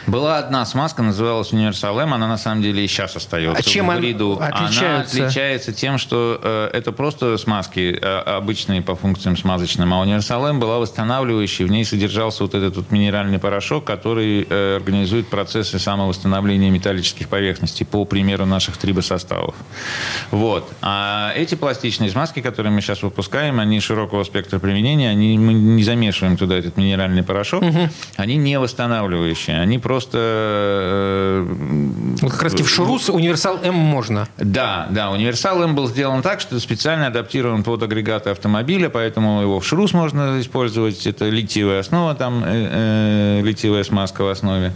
Была 0.08 0.40
одна 0.40 0.66
смазка, 0.66 1.04
называлась 1.04 1.52
Универсал 1.52 2.00
М, 2.00 2.14
она 2.14 2.28
на 2.28 2.38
самом 2.38 2.64
деле 2.64 2.84
и 2.84 2.88
сейчас 2.88 3.16
остается 3.16 3.60
А 3.60 3.64
чем 3.64 3.88
в 3.88 3.90
она 3.90 4.00
отличается? 4.38 4.86
Она 4.86 5.00
отличается 5.02 5.74
тем, 5.74 5.98
что 5.98 6.70
это 6.74 6.92
просто 6.92 7.38
смазки 7.38 7.98
обычные 8.02 8.82
по 8.82 8.96
функциям 8.96 9.38
смазочным, 9.38 9.94
а 9.94 10.00
Универсал 10.02 10.48
М 10.48 10.60
была 10.60 10.80
восстанавливающей, 10.80 11.66
в 11.66 11.72
ней 11.72 11.86
содержался 11.86 12.44
вот 12.44 12.56
этот 12.56 12.78
вот 12.78 12.92
минеральный 12.92 13.40
порошок, 13.40 13.84
который 13.86 14.48
организует 14.78 15.28
процессы 15.28 15.80
самовосстановления 15.80 16.70
металлических 16.70 17.28
поверхностей 17.30 17.86
по 17.86 18.06
примеру 18.06 18.46
наших 18.46 18.78
трибосоставов. 18.78 19.56
Вот. 20.32 20.72
А 20.82 21.32
эти 21.36 21.56
пластичные 21.56 22.10
смазки, 22.10 22.42
которые 22.42 22.72
мы 22.72 22.82
сейчас 22.82 23.04
выпускаем, 23.04 23.60
они 23.60 23.80
широкого 23.80 24.24
спектра 24.24 24.60
применения, 24.60 25.10
они, 25.10 25.38
мы 25.38 25.54
не 25.54 25.84
замешиваем 25.84 26.38
туда 26.38 26.56
этот 26.56 26.78
минеральный 26.78 27.24
порошок, 27.24 27.64
они 28.18 28.36
не 28.38 28.60
восстанавливающие, 28.60 29.60
они 29.60 29.80
просто... 29.80 30.18
э, 30.22 31.48
Вот 32.22 32.32
как 32.32 32.44
раз 32.44 32.52
таки 32.54 32.64
в 32.64 32.70
Шурус 32.70 33.10
универсал 33.10 33.60
М 33.64 33.76
можно. 33.76 34.28
да, 34.38 34.88
да, 34.90 35.12
универсал 35.12 35.62
М 35.64 35.76
был 35.76 35.88
сделан 35.88 36.22
так, 36.22 36.40
что 36.40 36.60
специально 36.60 37.08
адаптирован 37.08 37.64
под 37.64 37.84
агрегаты 37.84 38.30
автомобиля, 38.30 38.90
поэтому 38.90 39.42
его 39.42 39.60
в 39.60 39.66
шрус 39.66 39.94
можно 39.94 40.40
использовать. 40.40 41.06
Это 41.08 41.30
литиевая 41.30 41.80
основа, 41.80 42.16
там 42.16 42.44
э, 42.46 43.40
э, 43.40 43.42
литиевая 43.44 43.84
смазка 43.84 44.24
основе. 44.34 44.74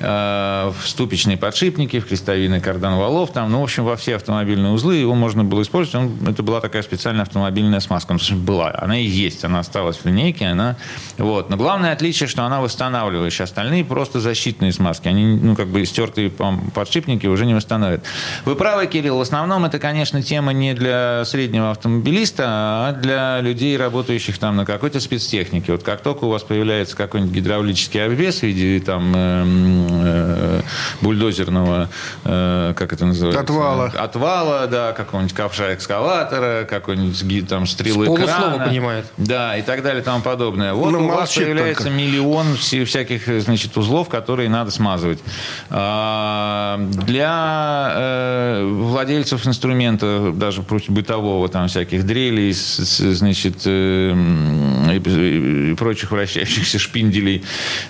Э, 0.00 0.72
В 0.76 0.88
ступичные 0.88 1.36
подшипники, 1.36 2.00
в 2.00 2.06
крестовины 2.06 2.60
кардан 2.60 2.96
валов, 2.96 3.32
там, 3.32 3.50
ну, 3.52 3.60
в 3.60 3.62
общем, 3.64 3.84
во 3.84 3.96
все 3.96 4.16
автомобильные 4.16 4.72
узлы 4.72 4.96
его 4.96 5.14
можно 5.14 5.44
было 5.44 5.62
использовать. 5.62 5.94
Он- 6.06 6.28
это 6.28 6.42
была 6.42 6.60
такая 6.60 6.82
специальная 6.82 7.22
автомобильная 7.22 7.80
смазка. 7.80 8.14
Ну, 8.14 8.36
была. 8.38 8.72
Она 8.76 8.98
и 8.98 9.04
есть, 9.04 9.44
она 9.44 9.60
осталась 9.60 9.98
в 9.98 10.06
линейке. 10.06 10.46
Она, 10.46 10.76
вот. 11.18 11.50
Но 11.50 11.56
главное 11.56 11.92
отличие, 11.92 12.28
что 12.28 12.42
она 12.44 12.60
восстанавливающая. 12.60 13.44
Остальные 13.44 13.84
просто 13.84 14.18
защитные 14.20 14.72
смазки. 14.72 15.08
Они, 15.08 15.24
ну, 15.36 15.54
как 15.54 15.68
бы 15.68 15.84
стертые 15.84 16.30
по- 16.30 16.58
подшипники 16.74 17.26
уже 17.26 17.46
не 17.46 17.54
восстановят. 17.54 18.02
Вы 18.44 18.56
правы, 18.56 18.86
Кирилл, 18.86 19.18
в 19.18 19.20
основном 19.20 19.64
это, 19.64 19.78
конечно, 19.78 20.22
тема 20.22 20.52
не 20.52 20.74
для 20.74 21.24
среднего 21.26 21.70
автомобилиста, 21.70 22.44
а 22.46 22.92
для 22.92 23.40
людей, 23.40 23.76
работающих 23.76 24.38
там 24.38 24.56
на 24.56 24.64
какой-то 24.64 24.98
спецтехнике. 25.00 25.72
Вот 25.72 25.82
как 25.82 26.02
только 26.02 26.24
у 26.24 26.30
вас 26.30 26.42
появляется 26.42 26.96
какой-нибудь 26.96 27.34
гидравлический 27.34 28.04
обвес 28.04 28.40
в 28.40 28.42
виде 28.44 28.80
эм, 29.00 29.86
э, 30.04 30.60
бульдозерного, 31.00 31.88
э, 32.24 32.74
как 32.76 32.92
это 32.92 33.06
называется? 33.06 33.40
Отвала. 33.40 33.86
Отвала, 33.86 34.66
да, 34.66 34.92
какого-нибудь 34.92 35.34
ковша 35.34 35.74
экскаватора, 35.74 36.64
какой-нибудь 36.64 37.48
там 37.48 37.66
стрелы 37.66 38.06
С 38.06 38.24
крана. 38.24 38.66
понимает. 38.66 39.06
Да, 39.16 39.56
и 39.56 39.62
так 39.62 39.82
далее 39.82 40.02
и 40.02 40.04
тому 40.04 40.22
подобное. 40.22 40.72
Вот 40.74 40.90
Ну, 40.90 41.04
у 41.04 41.08
вас 41.08 41.34
появляется 41.34 41.84
только. 41.84 41.96
миллион 41.96 42.56
всяких, 42.56 43.42
значит, 43.42 43.76
узлов, 43.76 44.08
которые 44.08 44.48
надо 44.48 44.70
смазывать. 44.70 45.18
А, 45.70 46.78
Для 46.78 47.92
э, 47.94 48.64
владельцев 48.64 49.46
инструмента, 49.46 50.32
даже 50.34 50.62
против 50.62 50.90
бытового, 50.90 51.48
там 51.48 51.68
всяких 51.68 52.04
дрелей, 52.04 52.52
значит, 52.52 53.62
э, 53.66 54.12
и- 54.96 55.72
и 55.72 55.74
прочих 55.74 56.10
вращающихся 56.10 56.78
шпинделей, 56.78 57.42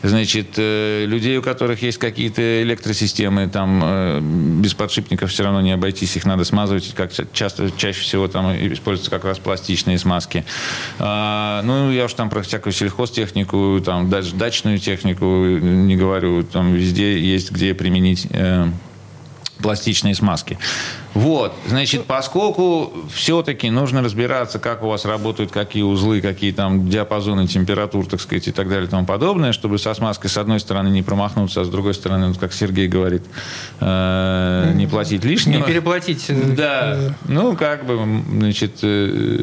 значит, 0.02 0.48
э, 0.56 1.04
людей, 1.06 1.36
у 1.38 1.42
которых 1.42 1.82
есть 1.82 1.98
какие-то 1.98 2.62
электросистемы, 2.62 3.48
там 3.48 3.80
э, 3.84 4.20
без 4.22 4.74
подшипников 4.74 5.30
все 5.30 5.44
равно 5.44 5.60
не 5.60 5.72
обойтись, 5.72 6.16
их 6.16 6.24
надо 6.24 6.44
смазывать, 6.44 6.92
как 6.94 7.12
ча- 7.12 7.26
часто, 7.32 7.70
чаще 7.76 8.00
всего 8.00 8.28
там 8.28 8.52
используются 8.52 9.10
как 9.10 9.24
раз 9.24 9.38
пластичные 9.38 9.98
смазки. 9.98 10.44
А, 10.98 11.62
Ну, 11.62 11.92
я 11.92 12.04
уж 12.06 12.14
там 12.14 12.28
про 12.30 12.42
всякую 12.42 12.72
сельхозтехнику, 12.72 13.80
там 13.84 14.10
даже 14.10 14.34
дачную 14.34 14.78
технику 14.78 15.24
не 15.26 15.96
говорю, 15.96 16.42
там 16.42 16.72
везде 16.74 17.18
есть 17.18 17.50
где 17.52 17.74
применить 17.74 18.26
э, 18.30 18.66
пластичные 19.62 20.14
смазки. 20.14 20.58
Вот, 21.14 21.54
значит, 21.66 22.04
поскольку 22.06 22.92
все-таки 23.14 23.70
нужно 23.70 24.02
разбираться, 24.02 24.58
как 24.58 24.82
у 24.82 24.88
вас 24.88 25.04
работают, 25.04 25.50
какие 25.52 25.82
узлы, 25.82 26.20
какие 26.20 26.52
там 26.52 26.88
диапазоны 26.88 27.46
температур, 27.46 28.06
так 28.06 28.20
сказать, 28.20 28.48
и 28.48 28.52
так 28.52 28.68
далее 28.68 28.86
и 28.86 28.90
тому 28.90 29.04
подобное, 29.06 29.52
чтобы 29.52 29.78
со 29.78 29.92
смазкой 29.94 30.30
с 30.30 30.36
одной 30.36 30.58
стороны 30.60 30.88
не 30.88 31.02
промахнуться, 31.02 31.60
а 31.60 31.64
с 31.64 31.68
другой 31.68 31.94
стороны, 31.94 32.28
вот 32.28 32.38
как 32.38 32.52
Сергей 32.52 32.88
говорит, 32.88 33.22
э, 33.80 34.72
не 34.74 34.86
платить 34.86 35.22
Не 35.24 35.30
лишнего. 35.30 35.66
переплатить. 35.66 36.24
э, 36.28 36.34
Да, 36.56 37.14
ну, 37.28 37.56
как 37.56 37.84
бы, 37.86 37.98
значит, 38.30 38.78
э, 38.82 39.42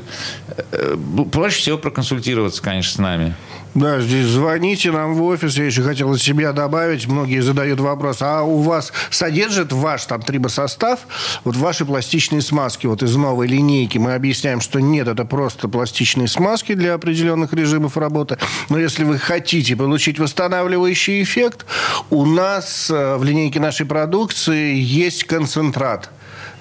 э, 0.72 0.96
проще 1.32 1.60
всего 1.60 1.78
проконсультироваться, 1.78 2.62
конечно, 2.62 2.92
с 2.94 2.98
нами. 2.98 3.36
Да, 3.76 4.02
здесь 4.02 4.26
звоните 4.26 4.92
нам 4.92 5.14
в 5.14 5.22
офис. 5.24 5.56
Я 5.56 5.66
еще 5.66 5.84
хотел 5.84 6.12
от 6.12 6.20
себя 6.20 6.54
добавить. 6.54 7.08
Многие 7.08 7.42
задают 7.42 7.80
вопрос, 7.80 8.18
а 8.22 8.42
у 8.42 8.62
вас 8.62 8.92
содержит 9.12 9.72
ваш 9.72 10.06
там 10.06 10.22
трибосостав 10.24 11.00
вот 11.44 11.56
ваши 11.56 11.86
пластичные 11.86 12.42
смазки 12.42 12.88
вот 12.88 13.04
из 13.04 13.16
новой 13.16 13.48
линейки? 13.48 14.00
Мы 14.00 14.16
объясняем, 14.16 14.60
что 14.60 14.80
нет, 14.80 15.08
это 15.08 15.24
просто 15.24 15.68
пластичные 15.68 16.28
смазки 16.28 16.74
для 16.74 16.96
определенных 16.96 17.54
режимов 17.54 17.96
работы. 17.96 18.40
Но 18.70 18.80
если 18.80 19.04
вы 19.04 19.20
хотите 19.20 19.76
получить 19.76 20.20
восстанавливающий 20.20 21.22
эффект, 21.22 21.66
у 22.10 22.26
нас 22.26 22.90
э, 22.90 23.18
в 23.18 23.24
линейке 23.24 23.60
нашей 23.60 23.86
продукции 23.86 24.76
есть 24.76 25.26
концентрат 25.26 26.10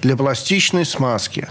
для 0.01 0.15
пластичной 0.15 0.85
смазки. 0.85 1.47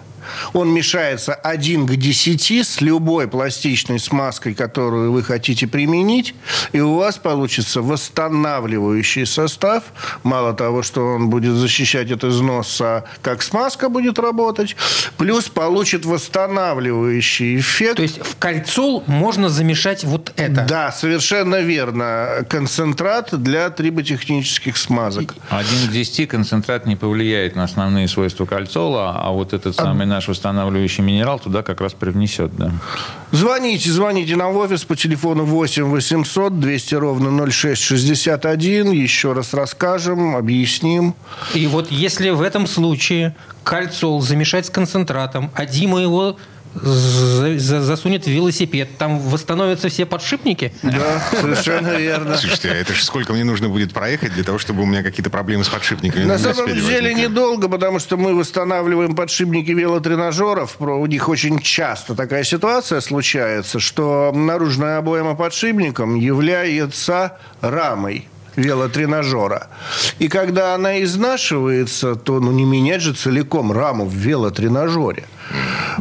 Он 0.53 0.71
мешается 0.71 1.35
1 1.35 1.87
к 1.87 1.97
10 1.97 2.67
с 2.67 2.81
любой 2.81 3.29
пластичной 3.29 3.99
смазкой, 3.99 4.55
которую 4.55 5.13
вы 5.13 5.23
хотите 5.23 5.67
применить, 5.67 6.35
и 6.73 6.81
у 6.81 6.97
вас 6.97 7.17
получится 7.17 7.83
восстанавливающий 7.83 9.27
состав. 9.27 9.85
Мало 10.23 10.55
того, 10.55 10.83
что 10.83 11.15
он 11.15 11.31
будет 11.31 11.55
защищать 11.55 12.11
от 12.11 12.25
износа, 12.25 13.05
как 13.23 13.43
смазка 13.43 13.89
будет 13.89 14.19
работать, 14.19 14.77
плюс 15.17 15.49
получит 15.49 16.05
восстанавливающий 16.05 17.59
эффект. 17.59 17.97
То 17.97 18.03
есть 18.03 18.21
в 18.25 18.37
кольцол 18.39 19.05
можно 19.07 19.49
замешать 19.49 20.05
вот 20.05 20.33
это. 20.37 20.67
Да, 20.69 20.93
совершенно 20.93 21.61
верно. 21.61 22.45
Концентрат 22.49 23.31
для 23.33 23.71
триботехнических 23.71 24.77
смазок. 24.77 25.35
Один 25.49 25.89
к 25.89 25.93
10 25.93 26.29
концентрат 26.29 26.87
не 26.87 26.97
повлияет 26.97 27.57
на 27.57 27.65
основные 27.65 28.09
свойства 28.09 28.47
кальцола, 28.47 29.21
а 29.23 29.31
вот 29.31 29.53
этот 29.53 29.75
самый 29.77 30.07
наш 30.19 30.27
восстанавливающий 30.27 31.05
минерал 31.05 31.39
туда 31.39 31.63
как 31.63 31.81
раз 31.81 31.93
привнесет, 31.93 32.51
да. 32.57 32.73
Звоните, 33.31 33.93
звоните 33.93 34.35
нам 34.35 34.53
в 34.53 34.57
офис 34.57 34.85
по 34.85 34.97
телефону 34.97 35.45
8 35.45 35.85
800 35.85 36.59
200 36.59 36.95
ровно 36.97 37.47
0661. 37.47 38.91
Еще 38.91 39.33
раз 39.33 39.55
расскажем, 39.55 40.35
объясним. 40.35 41.15
И 41.55 41.69
вот 41.69 41.93
если 41.93 42.31
в 42.31 42.43
этом 42.43 42.67
случае 42.67 43.37
кальцол 43.63 44.21
замешать 44.21 44.67
с 44.67 44.71
концентратом, 44.71 45.53
а 45.55 45.67
Дима 45.67 46.01
его 46.01 46.37
засунет 46.75 48.25
в 48.25 48.29
велосипед, 48.31 48.97
там 48.99 49.19
восстановятся 49.19 49.89
все 49.89 50.07
подшипники? 50.07 50.73
Да, 50.83 51.23
совершенно 51.41 51.97
верно. 51.97 52.37
Слушайте, 52.37 52.71
а 52.71 52.75
это 52.75 52.95
же 52.95 53.05
сколько 53.05 53.33
мне 53.33 53.45
нужно 53.45 53.69
будет 53.69 53.93
проехать 53.93 54.33
для 54.35 54.45
того, 54.45 54.59
чтобы 54.59 54.83
у 54.83 54.87
меня 54.87 55.03
какие-то 55.03 55.31
проблемы 55.31 55.65
с 55.65 55.69
подшипниками 55.69 56.25
На 56.25 56.39
самом 56.39 56.67
деле 56.67 56.83
возникли? 56.83 57.13
недолго, 57.15 57.69
потому 57.69 57.99
что 57.99 58.17
мы 58.17 58.35
восстанавливаем 58.35 59.15
подшипники 59.15 59.71
велотренажеров. 59.71 60.77
Про- 60.77 60.99
У 61.01 61.07
них 61.07 61.29
очень 61.29 61.59
часто 61.61 62.15
такая 62.15 62.45
ситуация 62.45 63.01
случается, 63.01 63.81
что 63.81 64.33
наружная 64.35 64.99
обойма 64.99 65.35
подшипником 65.35 66.15
является 66.17 67.37
рамой 67.61 68.29
велотренажера. 68.57 69.69
И 70.19 70.29
когда 70.29 70.75
она 70.75 71.01
изнашивается, 71.03 72.17
то 72.17 72.41
ну, 72.41 72.51
не 72.51 72.65
менять 72.65 73.03
же 73.03 73.15
целиком 73.15 73.71
раму 73.73 74.05
в 74.05 74.15
велотренажере. 74.15 75.25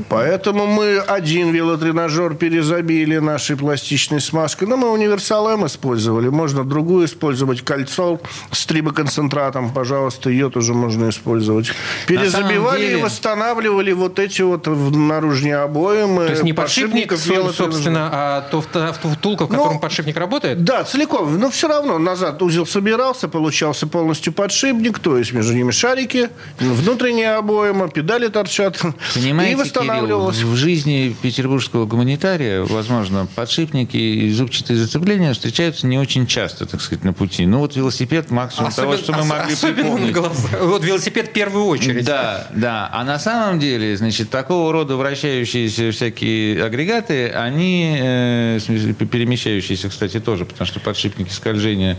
Поэтому 0.09 0.67
мы 0.67 0.99
один 0.99 1.51
велотренажер 1.51 2.35
перезабили 2.35 3.17
нашей 3.17 3.55
пластичной 3.57 4.21
смазкой. 4.21 4.67
Но 4.67 4.77
мы 4.77 4.91
универсал 4.91 5.47
М 5.49 5.65
использовали. 5.65 6.29
Можно 6.29 6.63
другую 6.63 7.05
использовать. 7.05 7.61
Кольцо 7.63 8.19
с 8.51 8.65
трибоконцентратом, 8.65 9.71
пожалуйста, 9.73 10.29
ее 10.29 10.49
тоже 10.49 10.73
можно 10.73 11.09
использовать. 11.09 11.71
Перезабивали 12.05 12.81
деле- 12.87 12.99
и 12.99 13.03
восстанавливали 13.03 13.91
вот 13.91 14.19
эти 14.19 14.41
вот 14.41 14.67
наружные 14.67 15.57
обоимы. 15.57 16.25
То 16.25 16.31
есть 16.31 16.43
не 16.43 16.53
подшипник, 16.53 17.11
собственно, 17.11 18.09
а 18.11 18.41
то 18.41 18.61
втулка, 18.61 19.45
в 19.45 19.49
котором 19.49 19.73
Ну, 19.75 19.79
подшипник 19.79 20.17
работает? 20.17 20.63
Да, 20.63 20.83
целиком. 20.83 21.39
Но 21.39 21.49
все 21.49 21.67
равно 21.67 21.97
назад 21.97 22.41
узел 22.41 22.65
собирался, 22.65 23.27
получался 23.27 23.87
полностью 23.87 24.33
подшипник, 24.33 24.99
то 24.99 25.17
есть 25.17 25.33
между 25.33 25.53
ними 25.53 25.71
шарики, 25.71 26.29
внутренняя 26.59 27.37
обойма, 27.37 27.89
педали 27.89 28.27
торчат. 28.27 28.79
Понимаете, 29.37 29.53
и 29.53 29.55
восстанавливалось. 29.55 30.37
Кирилл, 30.37 30.51
в 30.51 30.55
жизни 30.55 31.15
петербургского 31.21 31.85
гуманитария, 31.85 32.63
возможно, 32.63 33.27
подшипники 33.35 33.97
и 33.97 34.31
зубчатые 34.31 34.77
зацепления 34.77 35.33
встречаются 35.33 35.87
не 35.87 35.97
очень 35.97 36.27
часто, 36.27 36.65
так 36.65 36.81
сказать, 36.81 37.03
на 37.03 37.13
пути. 37.13 37.45
Ну, 37.45 37.59
вот 37.59 37.75
велосипед 37.75 38.31
максимум 38.31 38.71
того, 38.71 38.97
что 38.97 39.13
мы 39.13 39.23
могли 39.25 39.53
особенно 39.53 39.75
припомнить. 39.75 40.13
глаза. 40.13 40.47
Вот 40.61 40.83
велосипед 40.83 41.29
в 41.29 41.31
первую 41.33 41.65
очередь. 41.65 42.05
Да, 42.05 42.47
да. 42.53 42.89
А 42.93 43.03
на 43.03 43.19
самом 43.19 43.59
деле, 43.59 43.95
значит, 43.97 44.29
такого 44.29 44.71
рода 44.71 44.95
вращающиеся 44.95 45.91
всякие 45.91 46.63
агрегаты, 46.63 47.29
они, 47.29 47.97
э, 47.99 48.59
перемещающиеся, 49.11 49.89
кстати, 49.89 50.19
тоже, 50.19 50.45
потому 50.45 50.67
что 50.67 50.79
подшипники 50.79 51.31
скольжения 51.31 51.97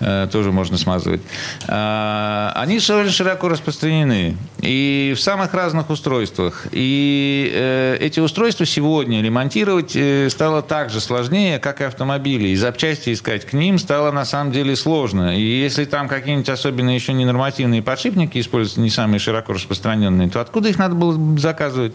э, 0.00 0.28
тоже 0.30 0.52
можно 0.52 0.78
смазывать, 0.78 1.20
а, 1.68 2.52
они 2.56 2.80
довольно 2.80 3.12
широко 3.12 3.48
распространены. 3.48 4.36
И 4.60 5.14
в 5.16 5.20
самых 5.20 5.54
разных 5.54 5.90
устройствах. 5.90 6.66
И 6.72 7.50
э, 7.54 7.96
эти 8.00 8.20
устройства 8.20 8.64
сегодня 8.66 9.22
ремонтировать 9.22 9.92
э, 9.94 10.28
стало 10.30 10.62
так 10.62 10.90
же 10.90 11.00
сложнее, 11.00 11.58
как 11.58 11.80
и 11.80 11.84
автомобили. 11.84 12.48
И 12.48 12.56
запчасти 12.56 13.12
искать 13.12 13.44
к 13.46 13.52
ним 13.52 13.78
стало 13.78 14.10
на 14.10 14.24
самом 14.24 14.52
деле 14.52 14.74
сложно. 14.74 15.36
И 15.36 15.42
если 15.42 15.84
там 15.84 16.08
какие-нибудь 16.08 16.48
особенно 16.48 16.90
еще 16.94 17.12
ненормативные 17.12 17.82
подшипники 17.82 18.38
используются, 18.38 18.80
не 18.80 18.90
самые 18.90 19.18
широко 19.18 19.52
распространенные, 19.52 20.30
то 20.30 20.40
откуда 20.40 20.68
их 20.70 20.78
надо 20.78 20.94
было 20.94 21.38
заказывать? 21.38 21.92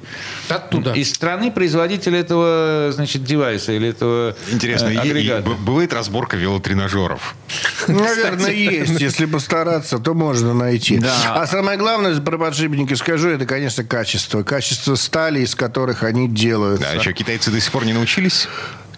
Оттуда. 0.49 0.93
Из 0.93 1.11
страны 1.11 1.51
производителя 1.51 2.19
этого, 2.19 2.91
значит, 2.91 3.23
девайса 3.23 3.71
или 3.73 3.89
этого 3.89 4.35
Интересно, 4.51 4.87
э, 4.87 4.91
и- 4.91 4.95
и 4.95 4.97
агрегата. 4.99 5.49
б- 5.49 5.55
бывает 5.55 5.91
разборка 5.93 6.37
велотренажеров? 6.37 7.35
Наверное, 7.87 8.51
есть. 8.51 8.99
Если 8.99 9.25
постараться, 9.25 9.97
то 9.99 10.13
можно 10.13 10.53
найти. 10.53 10.99
Да. 10.99 11.13
А 11.35 11.47
самое 11.47 11.77
главное 11.77 12.15
про 12.21 12.37
подшипники 12.37 12.93
скажу, 12.93 13.29
это, 13.29 13.45
конечно, 13.45 13.83
качество. 13.83 14.43
Качество 14.43 14.66
стали, 14.75 15.41
из 15.41 15.55
которых 15.55 16.03
они 16.03 16.27
делаются. 16.27 16.93
Да, 16.93 17.01
что, 17.01 17.13
китайцы 17.13 17.51
до 17.51 17.59
сих 17.59 17.71
пор 17.71 17.85
не 17.85 17.93
научились? 17.93 18.47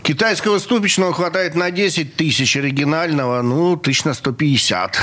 Китайского 0.03 0.59
ступичного 0.59 1.13
хватает 1.13 1.55
на 1.55 1.71
10 1.71 2.15
тысяч, 2.15 2.55
оригинального, 2.57 3.41
ну, 3.41 3.75
тысяч 3.77 4.05
на 4.05 4.13
150. 4.13 4.97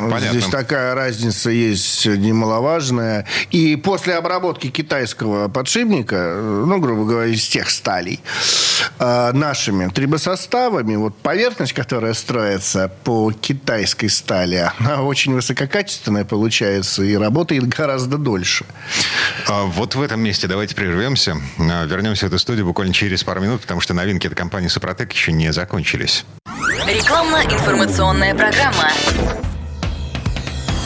Вот 0.00 0.10
Понятно. 0.10 0.38
Здесь 0.38 0.50
такая 0.50 0.94
разница 0.94 1.50
есть 1.50 2.04
немаловажная. 2.06 3.26
И 3.50 3.76
после 3.76 4.14
обработки 4.14 4.68
китайского 4.68 5.48
подшипника, 5.48 6.40
ну, 6.42 6.78
грубо 6.78 7.04
говоря, 7.04 7.32
из 7.32 7.46
тех 7.48 7.70
сталей, 7.70 8.20
э, 8.98 9.32
нашими 9.32 9.88
трибосоставами, 9.88 10.96
вот 10.96 11.16
поверхность, 11.16 11.72
которая 11.72 12.14
строится 12.14 12.92
по 13.04 13.32
китайской 13.32 14.08
стали, 14.08 14.70
она 14.78 15.02
очень 15.02 15.34
высококачественная 15.34 16.24
получается 16.24 17.02
и 17.02 17.16
работает 17.16 17.66
гораздо 17.68 18.18
дольше. 18.18 18.66
А, 19.46 19.64
Вот 19.64 19.94
в 19.94 20.02
этом 20.02 20.20
месте 20.20 20.46
давайте 20.46 20.74
прервемся. 20.74 21.36
А, 21.58 21.84
Вернемся 21.86 22.26
в 22.26 22.28
эту 22.28 22.38
студию 22.38 22.66
буквально 22.66 22.92
через 22.92 23.24
пару 23.24 23.40
минут, 23.40 23.62
потому 23.62 23.80
что 23.80 23.94
новинки 24.08 24.26
от 24.26 24.34
компании 24.34 24.68
«Супротек» 24.68 25.12
еще 25.12 25.32
не 25.32 25.52
закончились. 25.52 26.24
Рекламно-информационная 26.86 28.34
программа. 28.34 28.90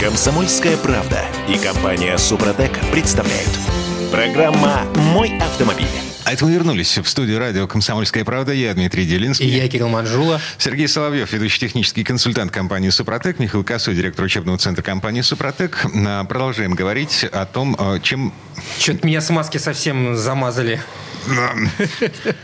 Комсомольская 0.01 0.77
правда 0.77 1.21
и 1.49 1.57
компания 1.57 2.19
Супротек 2.19 2.73
представляют. 2.91 3.51
Программа 4.11 4.81
«Мой 4.97 5.39
автомобиль». 5.39 5.87
А 6.25 6.33
это 6.33 6.45
мы 6.45 6.53
вернулись 6.53 6.99
в 6.99 7.07
студию 7.07 7.39
радио 7.39 7.69
«Комсомольская 7.69 8.25
правда». 8.25 8.53
Я 8.53 8.75
Дмитрий 8.75 9.07
Делинский. 9.07 9.47
И 9.47 9.57
я 9.57 9.69
Кирилл 9.69 9.89
Манжула. 9.89 10.41
Сергей 10.59 10.89
Соловьев, 10.89 11.33
ведущий 11.33 11.61
технический 11.61 12.03
консультант 12.03 12.51
компании 12.51 12.91
«Супротек». 12.91 13.39
Михаил 13.39 13.63
Косой, 13.63 13.95
директор 13.95 14.25
учебного 14.25 14.59
центра 14.59 14.83
компании 14.83 15.21
«Супротек». 15.21 15.87
Продолжаем 16.29 16.75
говорить 16.75 17.23
о 17.23 17.47
том, 17.47 17.77
а, 17.79 18.01
чем... 18.01 18.33
Что-то 18.81 19.07
меня 19.07 19.21
смазки 19.21 19.59
совсем 19.59 20.17
замазали. 20.17 20.81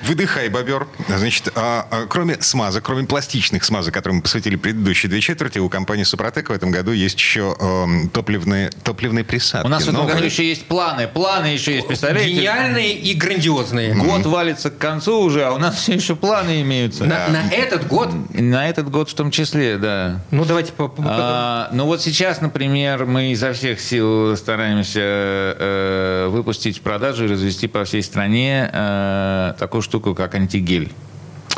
Выдыхай, 0.06 0.48
бобер. 0.48 0.86
Значит, 1.08 1.48
а, 1.54 1.86
а, 1.90 2.06
кроме 2.08 2.40
смазок, 2.40 2.84
кроме 2.84 3.06
пластичных 3.06 3.64
смазок, 3.64 3.94
которым 3.94 4.16
мы 4.16 4.22
посвятили 4.22 4.56
предыдущие 4.56 5.10
две 5.10 5.20
четверти, 5.20 5.58
у 5.58 5.68
компании 5.68 6.04
«Супротек» 6.04 6.48
в 6.50 6.52
этом 6.52 6.70
году 6.70 6.92
есть 6.92 7.18
еще 7.18 7.56
эм, 7.58 8.08
топливные, 8.10 8.70
топливные 8.82 9.24
присадки. 9.24 9.66
У 9.66 9.70
нас 9.70 9.82
в 9.84 9.88
этом 9.88 10.00
Новые. 10.00 10.14
году 10.14 10.26
еще 10.26 10.46
есть 10.48 10.66
планы. 10.66 11.08
Планы 11.08 11.46
еще 11.46 11.74
есть, 11.74 11.86
представляете? 11.86 12.32
Гениальные 12.32 12.92
и 12.94 13.14
грандиозные. 13.14 13.94
Год 13.94 14.26
валится 14.26 14.70
к 14.70 14.78
концу 14.78 15.20
уже, 15.20 15.44
а 15.44 15.52
у 15.52 15.58
нас 15.58 15.76
все 15.80 15.94
еще 15.94 16.16
планы 16.16 16.60
имеются. 16.62 17.04
На, 17.04 17.28
на 17.28 17.50
этот 17.50 17.86
год, 17.86 18.10
На 18.34 18.68
этот 18.68 18.90
год 18.90 19.10
в 19.10 19.14
том 19.14 19.30
числе, 19.30 19.76
да. 19.78 20.20
ну 20.30 20.44
давайте 20.44 20.72
по- 20.72 20.88
по- 20.88 21.02
А, 21.06 21.68
ну 21.72 21.86
вот 21.86 22.00
сейчас, 22.02 22.40
например, 22.40 23.04
мы 23.06 23.32
изо 23.32 23.52
всех 23.52 23.80
сил 23.80 24.36
стараемся 24.36 25.00
э, 25.02 26.28
выпустить 26.30 26.78
в 26.78 26.80
продажу 26.82 27.24
и 27.24 27.28
развести 27.28 27.66
по 27.66 27.84
всей 27.84 28.02
стране 28.02 28.67
э, 28.72 29.54
такую 29.58 29.82
штуку, 29.82 30.14
как 30.14 30.34
антигель. 30.34 30.92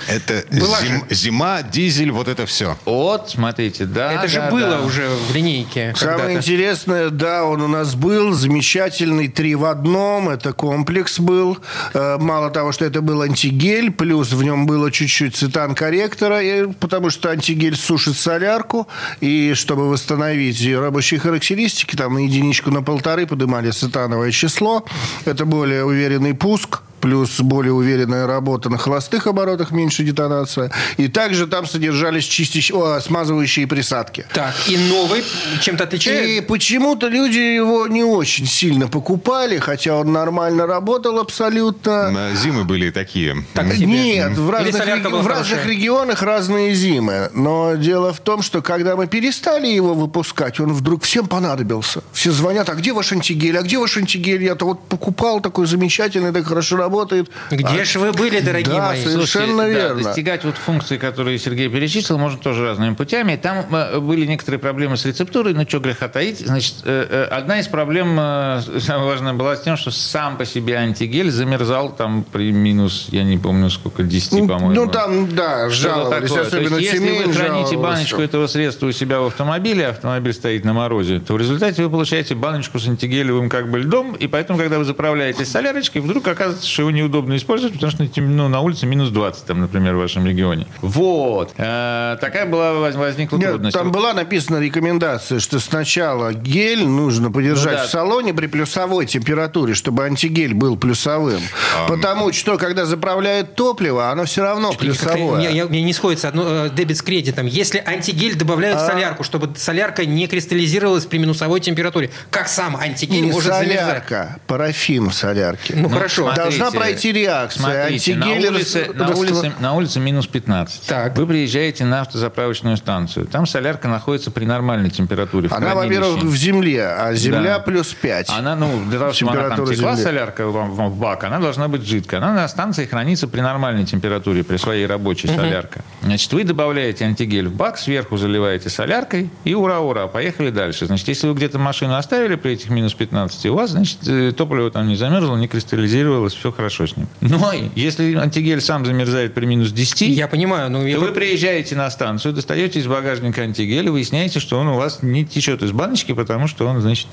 Это 0.08 0.44
Была 0.50 0.80
зим- 0.80 1.04
зима, 1.10 1.62
дизель, 1.62 2.10
вот 2.10 2.28
это 2.28 2.46
все. 2.46 2.76
Вот, 2.84 3.30
смотрите, 3.30 3.84
да. 3.84 4.12
это 4.12 4.28
же 4.28 4.38
да, 4.38 4.50
было 4.50 4.70
да. 4.70 4.80
уже 4.82 5.08
в 5.08 5.34
линейке. 5.34 5.94
Самое 5.96 6.18
когда-то. 6.18 6.38
интересное, 6.38 7.10
да, 7.10 7.44
он 7.44 7.60
у 7.60 7.68
нас 7.68 7.94
был 7.94 8.32
замечательный 8.32 9.28
три 9.28 9.54
в 9.54 9.64
одном. 9.64 10.28
Это 10.28 10.52
комплекс 10.52 11.18
был. 11.20 11.58
Э, 11.94 12.18
Мало 12.18 12.50
того, 12.50 12.72
что 12.72 12.84
это 12.84 13.02
был 13.02 13.22
антигель, 13.22 13.90
плюс 13.90 14.32
в 14.32 14.42
нем 14.42 14.66
было 14.66 14.90
чуть-чуть 14.90 15.36
цитан 15.36 15.74
корректора, 15.74 16.40
потому 16.80 17.10
что 17.10 17.30
антигель 17.30 17.76
сушит 17.76 18.16
солярку, 18.16 18.88
и 19.20 19.54
чтобы 19.54 19.88
восстановить 19.88 20.58
ее 20.60 20.80
рабочие 20.80 21.20
характеристики, 21.20 21.96
там 21.96 22.14
на 22.14 22.18
единичку, 22.18 22.70
на 22.70 22.82
полторы 22.82 23.26
поднимали 23.26 23.70
цитановое 23.70 24.30
число. 24.30 24.84
Это 25.24 25.44
более 25.44 25.84
уверенный 25.84 26.34
пуск 26.34 26.80
плюс 27.00 27.40
более 27.40 27.72
уверенная 27.72 28.26
работа 28.26 28.68
на 28.70 28.78
холостых 28.78 29.26
оборотах, 29.26 29.70
меньше 29.70 30.04
детонация. 30.04 30.70
И 30.96 31.08
также 31.08 31.46
там 31.46 31.66
содержались 31.66 32.24
чистящие, 32.24 32.76
о, 32.76 33.00
смазывающие 33.00 33.66
присадки. 33.66 34.26
Так, 34.32 34.54
и 34.68 34.76
новый 34.76 35.24
чем-то 35.60 35.84
отличается? 35.84 36.24
И 36.24 36.40
почему-то 36.40 37.08
люди 37.08 37.38
его 37.38 37.86
не 37.86 38.04
очень 38.04 38.46
сильно 38.46 38.88
покупали, 38.88 39.58
хотя 39.58 39.96
он 39.96 40.12
нормально 40.12 40.66
работал 40.66 41.18
абсолютно. 41.18 42.10
На 42.10 42.34
Зимы 42.34 42.64
были 42.64 42.90
такие. 42.90 43.44
Так 43.54 43.72
себе. 43.74 43.86
Нет, 43.86 44.36
в 44.36 44.50
разных, 44.50 44.86
реги- 44.86 45.22
в 45.22 45.26
разных 45.26 45.66
регионах 45.66 46.22
разные 46.22 46.74
зимы. 46.74 47.30
Но 47.34 47.74
дело 47.74 48.12
в 48.12 48.20
том, 48.20 48.42
что 48.42 48.62
когда 48.62 48.96
мы 48.96 49.06
перестали 49.06 49.66
его 49.68 49.94
выпускать, 49.94 50.60
он 50.60 50.72
вдруг 50.72 51.04
всем 51.04 51.26
понадобился. 51.26 52.02
Все 52.12 52.30
звонят, 52.32 52.68
а 52.68 52.74
где 52.74 52.92
ваш 52.92 53.12
антигель? 53.12 53.58
А 53.58 53.62
где 53.62 53.78
ваш 53.78 53.96
антигель? 53.96 54.42
Я-то 54.42 54.66
вот 54.66 54.88
покупал 54.88 55.40
такой 55.40 55.66
замечательный, 55.66 56.32
так 56.32 56.46
хорошо 56.46 56.76
работает. 56.90 57.30
Где 57.50 57.64
А- 57.82 57.84
ж 57.84 57.96
вы 57.96 58.12
были, 58.12 58.40
дорогие 58.40 58.74
Да, 58.76 58.88
мои? 58.88 59.02
совершенно 59.02 59.46
Слушайте, 59.62 59.74
да, 59.74 59.88
верно. 59.88 60.02
достигать 60.02 60.44
вот 60.44 60.56
функции, 60.56 60.98
которые 60.98 61.38
Сергей 61.38 61.68
перечислил, 61.68 62.18
можно 62.18 62.38
тоже 62.38 62.64
разными 62.64 62.94
путями. 62.94 63.36
Там 63.36 63.64
э, 63.74 64.00
были 64.00 64.26
некоторые 64.26 64.58
проблемы 64.58 64.96
с 64.96 65.04
рецептурой, 65.04 65.54
но 65.54 65.62
что 65.64 65.78
греха 65.78 66.08
таить. 66.08 66.40
Значит, 66.40 66.74
э, 66.84 67.06
э, 67.08 67.24
одна 67.34 67.60
из 67.60 67.68
проблем, 67.68 68.16
самая 68.80 69.06
важная, 69.06 69.32
была 69.34 69.56
с 69.56 69.62
тем, 69.62 69.76
что 69.76 69.90
сам 69.90 70.36
по 70.36 70.44
себе 70.44 70.76
антигель 70.76 71.30
замерзал 71.30 71.90
там 71.94 72.24
при 72.24 72.50
минус, 72.52 73.06
я 73.10 73.22
не 73.22 73.38
помню 73.38 73.70
сколько, 73.70 74.02
10, 74.02 74.48
по-моему. 74.48 74.70
Ну, 74.72 74.86
там, 74.88 75.28
да, 75.34 75.68
жаловались. 75.70 76.28
такое. 76.30 76.46
Особенно 76.46 76.76
есть, 76.76 76.94
если 76.94 77.24
вы 77.24 77.32
храните 77.32 77.76
баночку 77.76 78.20
этого 78.20 78.46
средства 78.48 78.86
у 78.86 78.92
себя 78.92 79.20
в 79.20 79.26
автомобиле, 79.26 79.86
а 79.86 79.90
автомобиль 79.90 80.32
стоит 80.32 80.64
на 80.64 80.72
морозе, 80.72 81.20
то 81.20 81.34
в 81.34 81.38
результате 81.38 81.82
вы 81.84 81.90
получаете 81.90 82.34
баночку 82.34 82.78
с 82.78 82.88
антигелевым 82.88 83.48
как 83.48 83.70
бы 83.70 83.78
льдом, 83.78 84.14
и 84.14 84.26
поэтому, 84.26 84.58
когда 84.58 84.78
вы 84.78 84.84
заправляетесь 84.84 85.48
солярочкой, 85.50 86.02
вдруг 86.02 86.26
оказывается, 86.26 86.68
что 86.68 86.79
его 86.80 86.90
неудобно 86.90 87.36
использовать, 87.36 87.74
потому 87.74 87.92
что 87.92 88.06
ну, 88.20 88.48
на 88.48 88.60
улице 88.60 88.86
минус 88.86 89.10
20, 89.10 89.44
там, 89.46 89.60
например, 89.60 89.94
в 89.94 89.98
вашем 89.98 90.26
регионе. 90.26 90.66
Вот. 90.80 91.52
Э, 91.56 92.16
такая 92.20 92.46
была 92.46 92.74
воз- 92.74 92.94
возникла 92.94 93.36
Нет, 93.38 93.50
трудность. 93.50 93.76
там 93.76 93.92
была 93.92 94.12
написана 94.14 94.58
рекомендация, 94.58 95.38
что 95.40 95.60
сначала 95.60 96.32
гель 96.32 96.86
нужно 96.86 97.30
подержать 97.30 97.72
Ну 97.72 97.78
да. 97.78 97.86
в 97.86 97.90
салоне 97.90 98.34
при 98.34 98.46
плюсовой 98.46 99.06
температуре, 99.06 99.74
чтобы 99.74 100.04
антигель 100.04 100.54
был 100.54 100.76
плюсовым. 100.76 101.40
Потому 101.88 102.32
что, 102.32 102.58
когда 102.58 102.84
заправляет 102.84 103.54
топливо, 103.54 104.10
оно 104.10 104.24
все 104.24 104.42
равно 104.42 104.72
плюсовое. 104.72 105.40
я- 105.42 105.50
я- 105.50 105.66
Мне 105.66 105.82
не 105.82 105.92
сходится 105.92 106.28
одно, 106.28 106.66
э, 106.66 106.70
дебет 106.70 106.96
с 106.96 107.02
кредитом. 107.02 107.46
Если 107.46 107.82
антигель 107.84 108.34
добавляют 108.36 108.78
А. 108.78 108.84
в 108.84 108.86
солярку, 108.86 109.24
чтобы 109.24 109.54
солярка 109.56 110.04
не 110.06 110.26
кристаллизировалась 110.26 111.06
при 111.06 111.18
минусовой 111.18 111.60
температуре, 111.60 112.10
как 112.30 112.48
сам 112.48 112.76
антигель 112.76 113.22
Не 113.22 113.32
может 113.32 113.52
замерзать? 113.52 113.80
солярка, 113.80 114.38
парафин 114.46 115.10
в 115.10 115.14
солярке. 115.14 115.74
Ну, 115.76 115.88
хорошо. 115.88 116.22
смотри. 116.22 116.42
Должна 116.42 116.69
пройти 116.70 117.12
реакция. 117.12 117.60
Смотрите, 117.62 118.16
на 118.16 118.26
Антигель 118.26 118.48
улице, 118.48 118.84
рас- 118.94 119.08
на, 119.08 119.14
улице, 119.16 119.52
на 119.60 119.74
улице 119.74 120.00
минус 120.00 120.26
15. 120.26 120.86
Так. 120.86 121.16
Вы 121.16 121.26
приезжаете 121.26 121.84
на 121.84 122.02
автозаправочную 122.02 122.76
станцию. 122.76 123.26
Там 123.26 123.46
солярка 123.46 123.88
находится 123.88 124.30
при 124.30 124.44
нормальной 124.44 124.90
температуре. 124.90 125.48
Она, 125.50 125.74
во-первых, 125.74 126.22
в 126.22 126.36
земле, 126.36 126.86
а 126.86 127.14
земля 127.14 127.58
Да. 127.58 127.58
плюс 127.60 127.92
5. 127.94 128.30
Она, 128.30 128.56
ну, 128.56 128.82
для 128.88 128.98
того, 128.98 129.12
чтобы 129.12 129.32
она 129.32 129.56
там 129.56 129.66
текла, 129.66 129.92
земли. 129.94 130.02
солярка 130.02 130.46
в, 130.46 130.96
бак, 130.96 131.24
она 131.24 131.38
должна 131.38 131.68
быть 131.68 131.82
жидкая. 131.86 132.20
Она 132.20 132.32
на 132.32 132.48
станции 132.48 132.86
хранится 132.86 133.28
при 133.28 133.40
нормальной 133.40 133.84
температуре, 133.84 134.44
при 134.44 134.56
своей 134.56 134.86
рабочей 134.86 135.28
солярка. 135.28 135.82
Значит, 136.02 136.32
вы 136.32 136.44
добавляете 136.44 137.04
антигель 137.04 137.48
в 137.48 137.54
бак, 137.54 137.78
сверху 137.78 138.16
заливаете 138.16 138.68
соляркой, 138.70 139.30
и 139.44 139.54
ура-ура, 139.54 140.06
поехали 140.06 140.50
дальше. 140.50 140.86
Значит, 140.86 141.08
если 141.08 141.26
вы 141.28 141.34
где-то 141.34 141.58
машину 141.58 141.94
оставили 141.94 142.34
при 142.36 142.52
этих 142.52 142.70
минус 142.70 142.94
15, 142.94 143.46
у 143.46 143.54
вас, 143.54 143.70
значит, 143.70 143.98
э, 144.06 144.32
топливо 144.36 144.70
там 144.70 144.88
не 144.88 144.96
замерзло, 144.96 145.36
не 145.36 145.48
кристаллизировалось, 145.48 146.34
все 146.34 146.52
хорошо 146.52 146.59
с 146.68 146.96
ним. 146.96 147.08
Но 147.20 147.52
если 147.74 148.14
антигель 148.16 148.60
сам 148.60 148.84
замерзает 148.84 149.32
при 149.34 149.46
минус 149.46 149.70
10, 149.72 150.08
Я 150.08 150.28
понимаю, 150.28 150.70
но 150.70 150.86
я 150.86 150.96
то 150.96 151.00
бы- 151.00 151.06
вы 151.08 151.12
приезжаете 151.14 151.76
на 151.76 151.90
станцию, 151.90 152.34
достаете 152.34 152.78
из 152.80 152.86
багажника 152.86 153.42
антигель, 153.42 153.86
и 153.86 153.88
выясняете, 153.88 154.40
что 154.40 154.58
он 154.58 154.68
у 154.68 154.76
вас 154.76 154.98
не 155.02 155.24
течет 155.24 155.62
из 155.62 155.72
баночки, 155.72 156.12
потому 156.12 156.46
что 156.48 156.66
он, 156.66 156.80
значит, 156.80 157.06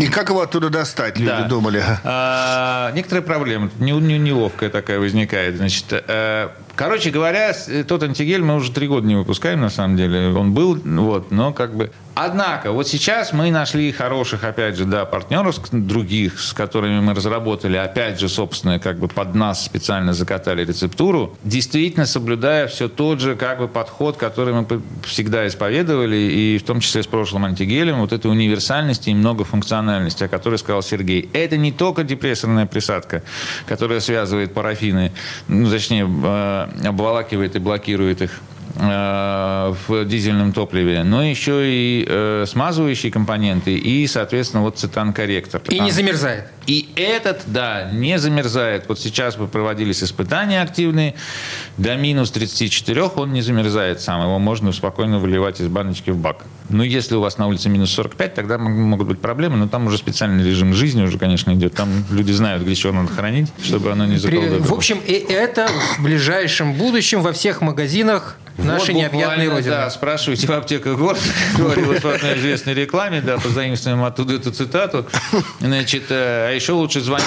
И 0.00 0.06
как 0.06 0.28
его 0.30 0.40
оттуда 0.40 0.70
достать, 0.70 1.18
люди 1.18 1.30
да. 1.30 1.48
думали. 1.48 1.82
А, 2.04 2.92
некоторые 2.94 3.22
проблемы. 3.22 3.70
Не- 3.78 3.92
не- 3.92 4.18
неловкая 4.18 4.70
такая 4.70 4.98
возникает. 4.98 5.56
Значит, 5.56 5.84
э, 5.90 6.48
короче 6.76 7.10
говоря, 7.10 7.52
э, 7.68 7.84
тот 7.84 8.02
антигель 8.02 8.42
мы 8.42 8.56
уже 8.56 8.72
три 8.72 8.88
года 8.88 9.06
не 9.06 9.16
выпускаем, 9.16 9.60
на 9.60 9.70
самом 9.70 9.96
деле. 9.96 10.28
Он 10.28 10.52
был, 10.52 10.76
вот, 10.84 11.30
но 11.30 11.52
как 11.52 11.74
бы... 11.74 11.90
Однако, 12.16 12.70
вот 12.70 12.86
сейчас 12.86 13.32
мы 13.32 13.50
нашли 13.50 13.90
хороших, 13.90 14.44
опять 14.44 14.76
же, 14.76 14.84
да, 14.84 15.04
партнеров 15.04 15.56
других, 15.72 16.38
с 16.38 16.52
которыми 16.52 17.00
мы 17.00 17.12
разработали, 17.12 17.76
опять 17.76 18.20
же, 18.20 18.28
собственно, 18.28 18.78
как 18.78 19.00
бы 19.00 19.08
под 19.08 19.34
нас 19.34 19.64
специально 19.64 20.12
закатали 20.12 20.64
рецептуру, 20.64 21.36
действительно 21.42 22.06
соблюдая 22.06 22.68
все 22.68 22.88
тот 22.88 23.18
же, 23.18 23.34
как 23.34 23.58
бы, 23.58 23.66
подход, 23.66 24.16
который 24.16 24.54
мы 24.54 24.82
всегда 25.02 25.46
исповедовали, 25.48 26.16
и 26.16 26.58
в 26.58 26.62
том 26.62 26.78
числе 26.78 27.02
с 27.02 27.06
прошлым 27.08 27.46
антигелем, 27.46 27.98
вот 27.98 28.12
этой 28.12 28.30
универсальности 28.30 29.10
и 29.10 29.14
многофункциональности, 29.14 30.22
о 30.22 30.28
которой 30.28 30.58
сказал 30.58 30.82
Сергей. 30.82 31.28
Это 31.32 31.56
не 31.56 31.72
только 31.72 32.04
депрессорная 32.04 32.66
присадка, 32.66 33.24
которая 33.66 33.98
связывает 33.98 34.54
парафины, 34.54 35.12
ну, 35.48 35.68
точнее, 35.68 36.08
э, 36.08 36.63
обволакивает 36.84 37.56
и 37.56 37.58
блокирует 37.58 38.22
их 38.22 38.40
в 38.76 40.04
дизельном 40.04 40.52
топливе, 40.52 41.04
но 41.04 41.22
еще 41.22 41.62
и 41.64 42.04
э, 42.08 42.44
смазывающие 42.46 43.12
компоненты 43.12 43.74
и, 43.74 44.06
соответственно, 44.08 44.64
вот 44.64 44.78
цитан-корректор. 44.78 45.62
И 45.68 45.78
не 45.78 45.92
замерзает. 45.92 46.48
И 46.66 46.88
этот, 46.96 47.42
да, 47.46 47.90
не 47.92 48.18
замерзает. 48.18 48.86
Вот 48.88 48.98
сейчас 48.98 49.36
бы 49.36 49.46
проводились 49.46 50.02
испытания 50.02 50.60
активные. 50.62 51.14
До 51.76 51.94
минус 51.96 52.30
34 52.30 53.02
он 53.02 53.32
не 53.32 53.42
замерзает 53.42 54.00
сам. 54.00 54.22
Его 54.22 54.38
можно 54.38 54.72
спокойно 54.72 55.18
выливать 55.18 55.60
из 55.60 55.68
баночки 55.68 56.10
в 56.10 56.16
бак. 56.16 56.44
Но 56.70 56.82
если 56.82 57.14
у 57.14 57.20
вас 57.20 57.38
на 57.38 57.46
улице 57.46 57.68
минус 57.68 57.92
45, 57.92 58.34
тогда 58.34 58.58
могут 58.58 59.08
быть 59.08 59.20
проблемы. 59.20 59.56
Но 59.56 59.68
там 59.68 59.86
уже 59.86 59.98
специальный 59.98 60.44
режим 60.44 60.72
жизни 60.74 61.02
уже, 61.02 61.18
конечно, 61.18 61.52
идет. 61.52 61.74
Там 61.74 61.88
люди 62.10 62.32
знают, 62.32 62.62
где 62.62 62.74
чего 62.74 62.92
надо 62.92 63.12
хранить, 63.12 63.52
чтобы 63.62 63.92
оно 63.92 64.06
не 64.06 64.16
заколдовало. 64.16 64.62
В 64.62 64.72
общем, 64.72 64.98
и 65.04 65.12
это 65.12 65.68
в 65.68 66.02
ближайшем 66.02 66.72
будущем 66.74 67.20
во 67.20 67.32
всех 67.32 67.60
магазинах 67.60 68.38
нашей 68.58 68.94
Вот 68.94 69.12
буквально, 69.12 69.50
родины. 69.50 69.70
Да, 69.70 69.90
спрашивайте 69.90 70.46
в 70.46 70.50
аптеках 70.50 70.96
города, 70.96 71.20
говорилось 71.58 72.02
в 72.02 72.08
одной 72.08 72.38
известной 72.38 72.74
рекламе, 72.74 73.20
да, 73.20 73.38
позаимствуем 73.38 74.04
оттуда 74.04 74.34
эту 74.34 74.52
цитату. 74.52 75.06
Значит, 75.60 76.04
э, 76.10 76.48
а 76.48 76.52
еще 76.52 76.72
лучше 76.72 77.00
звонить 77.00 77.26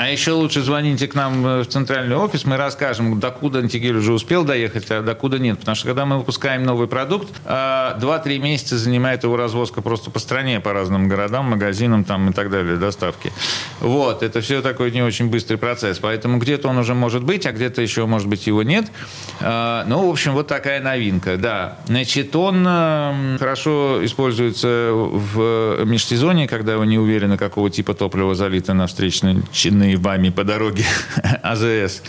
А 0.00 0.08
еще 0.08 0.32
лучше 0.32 0.62
звоните 0.62 1.06
к 1.08 1.14
нам 1.14 1.42
в 1.42 1.66
центральный 1.66 2.16
офис, 2.16 2.46
мы 2.46 2.56
расскажем, 2.56 3.20
докуда 3.20 3.58
антигель 3.58 3.98
уже 3.98 4.14
успел 4.14 4.44
доехать, 4.44 4.90
а 4.90 5.02
докуда 5.02 5.38
нет. 5.38 5.58
Потому 5.58 5.74
что 5.74 5.88
когда 5.88 6.06
мы 6.06 6.16
выпускаем 6.16 6.62
новый 6.62 6.88
продукт, 6.88 7.28
2-3 7.44 8.38
месяца 8.38 8.78
занимает 8.78 9.24
его 9.24 9.36
развозка 9.36 9.82
просто 9.82 10.10
по 10.10 10.18
стране, 10.18 10.58
по 10.58 10.72
разным 10.72 11.06
городам, 11.06 11.50
магазинам 11.50 12.04
там, 12.04 12.30
и 12.30 12.32
так 12.32 12.48
далее, 12.48 12.78
доставки. 12.78 13.30
Вот, 13.80 14.22
это 14.22 14.40
все 14.40 14.62
такой 14.62 14.90
не 14.90 15.02
очень 15.02 15.28
быстрый 15.28 15.56
процесс. 15.56 15.98
Поэтому 15.98 16.38
где-то 16.38 16.68
он 16.68 16.78
уже 16.78 16.94
может 16.94 17.22
быть, 17.22 17.44
а 17.44 17.52
где-то 17.52 17.82
еще, 17.82 18.06
может 18.06 18.26
быть, 18.26 18.46
его 18.46 18.62
нет. 18.62 18.86
Ну, 19.42 20.06
в 20.06 20.10
общем, 20.10 20.32
вот 20.32 20.46
такая 20.46 20.80
новинка, 20.80 21.36
да. 21.36 21.76
Значит, 21.88 22.34
он 22.34 22.64
хорошо 23.38 24.02
используется 24.02 24.92
в 24.94 25.84
межсезонье, 25.84 26.48
когда 26.48 26.78
вы 26.78 26.86
не 26.86 26.98
уверены, 26.98 27.36
какого 27.36 27.68
типа 27.68 27.92
топлива 27.92 28.34
залито 28.34 28.72
на 28.72 28.86
встречной 28.86 29.89
и 29.92 29.96
вами 29.96 30.30
по 30.30 30.44
дороге 30.44 30.84
АЗС. 31.42 32.02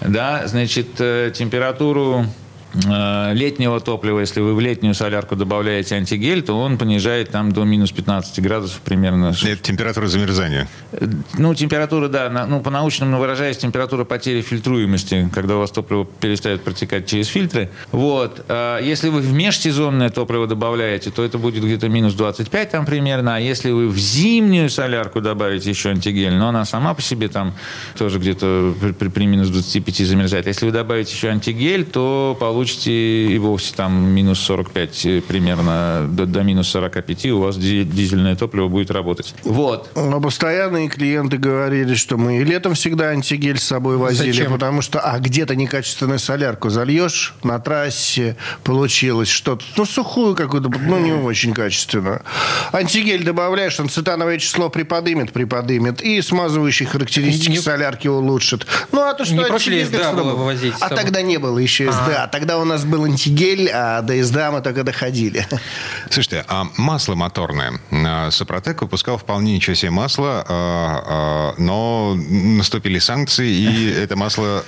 Да, 0.00 0.46
значит, 0.46 1.00
э, 1.00 1.32
температуру 1.34 2.26
летнего 2.74 3.80
топлива, 3.80 4.20
если 4.20 4.40
вы 4.40 4.54
в 4.54 4.60
летнюю 4.60 4.94
солярку 4.94 5.36
добавляете 5.36 5.96
антигель, 5.96 6.42
то 6.42 6.58
он 6.58 6.78
понижает 6.78 7.30
там 7.30 7.52
до 7.52 7.64
минус 7.64 7.90
15 7.90 8.40
градусов 8.40 8.80
примерно. 8.80 9.34
Это 9.42 9.62
температура 9.62 10.06
замерзания? 10.06 10.68
Э, 10.92 11.06
ну, 11.36 11.54
температура, 11.54 12.08
да. 12.08 12.46
Ну, 12.46 12.60
по-научному 12.60 13.18
выражаясь, 13.18 13.56
температура 13.58 14.04
потери 14.04 14.40
фильтруемости, 14.40 15.28
когда 15.32 15.56
у 15.56 15.58
вас 15.60 15.70
топливо 15.70 16.04
перестает 16.04 16.62
протекать 16.62 17.06
через 17.06 17.26
фильтры. 17.26 17.70
Вот. 17.90 18.44
А 18.48 18.80
если 18.80 19.08
вы 19.08 19.20
в 19.20 19.32
межсезонное 19.32 20.10
топливо 20.10 20.46
добавляете, 20.46 21.10
то 21.10 21.24
это 21.24 21.38
будет 21.38 21.64
где-то 21.64 21.88
минус 21.88 22.14
25 22.14 22.70
там 22.70 22.86
примерно. 22.86 23.36
А 23.36 23.38
если 23.40 23.70
вы 23.70 23.88
в 23.88 23.98
зимнюю 23.98 24.70
солярку 24.70 25.20
добавите 25.20 25.70
еще 25.70 25.90
антигель, 25.90 26.34
но 26.34 26.48
она 26.48 26.64
сама 26.64 26.94
по 26.94 27.02
себе 27.02 27.28
там 27.28 27.54
тоже 27.98 28.18
где-то 28.18 28.74
при, 28.80 28.92
при, 28.92 29.08
при 29.08 29.26
минус 29.26 29.48
25 29.48 30.06
замерзает. 30.06 30.46
Если 30.46 30.66
вы 30.66 30.72
добавите 30.72 31.12
еще 31.12 31.28
антигель, 31.28 31.84
то 31.84 32.36
получится 32.38 32.59
получите 32.60 32.92
и 32.92 33.38
вовсе 33.38 33.74
там 33.74 34.10
минус 34.10 34.38
45 34.40 35.06
э, 35.06 35.20
примерно, 35.22 36.06
до, 36.10 36.26
до 36.26 36.42
минус 36.42 36.68
45 36.68 37.26
у 37.26 37.40
вас 37.40 37.56
дизельное 37.56 38.36
топливо 38.36 38.68
будет 38.68 38.90
работать. 38.90 39.34
Вот. 39.44 39.90
Но 39.94 40.20
постоянные 40.20 40.90
клиенты 40.90 41.38
говорили, 41.38 41.94
что 41.94 42.18
мы 42.18 42.40
и 42.40 42.44
летом 42.44 42.74
всегда 42.74 43.08
антигель 43.08 43.58
с 43.58 43.64
собой 43.64 43.96
возили, 43.96 44.32
Зачем? 44.32 44.52
потому 44.52 44.82
что, 44.82 45.00
а 45.00 45.18
где-то 45.18 45.56
некачественную 45.56 46.18
солярку 46.18 46.68
зальешь 46.68 47.34
на 47.42 47.58
трассе, 47.60 48.36
получилось 48.62 49.28
что-то, 49.28 49.64
ну, 49.78 49.86
сухую 49.86 50.34
какую-то, 50.34 50.68
ну, 50.68 50.98
не 50.98 51.12
очень 51.12 51.54
качественную. 51.54 52.20
Антигель 52.72 53.24
добавляешь, 53.24 53.80
он 53.80 53.88
цитановое 53.88 54.36
число 54.36 54.68
приподымет, 54.68 55.32
приподымет, 55.32 56.02
и 56.02 56.20
смазывающие 56.20 56.86
характеристики 56.86 57.52
не, 57.52 57.58
солярки 57.58 58.06
улучшит. 58.08 58.66
Ну, 58.92 59.00
а 59.00 59.14
то, 59.14 59.24
что 59.24 59.34
не 59.34 59.44
антигель... 59.44 59.86
СДА 59.86 60.12
было 60.12 60.34
вывозить. 60.34 60.74
А 60.80 60.90
тогда 60.90 61.22
не 61.22 61.38
было 61.38 61.58
еще 61.58 61.90
СДА. 61.90 62.24
А. 62.24 62.26
Тогда 62.28 62.49
когда 62.50 62.62
у 62.62 62.64
нас 62.64 62.84
был 62.84 63.04
антигель, 63.04 63.70
а 63.72 64.02
до 64.02 64.12
езда 64.12 64.50
мы 64.50 64.60
только 64.60 64.82
доходили. 64.82 65.46
Слушайте, 66.10 66.44
а 66.48 66.66
масло 66.76 67.14
моторное? 67.14 67.74
А, 67.92 68.28
Супротек 68.32 68.82
выпускал 68.82 69.18
вполне 69.18 69.54
ничего 69.54 69.76
себе 69.76 69.92
масло, 69.92 70.44
а, 70.48 71.04
а, 71.06 71.54
но 71.58 72.16
наступили 72.16 72.98
санкции, 72.98 73.48
и 73.48 73.88
это 74.02 74.16
масло 74.16 74.64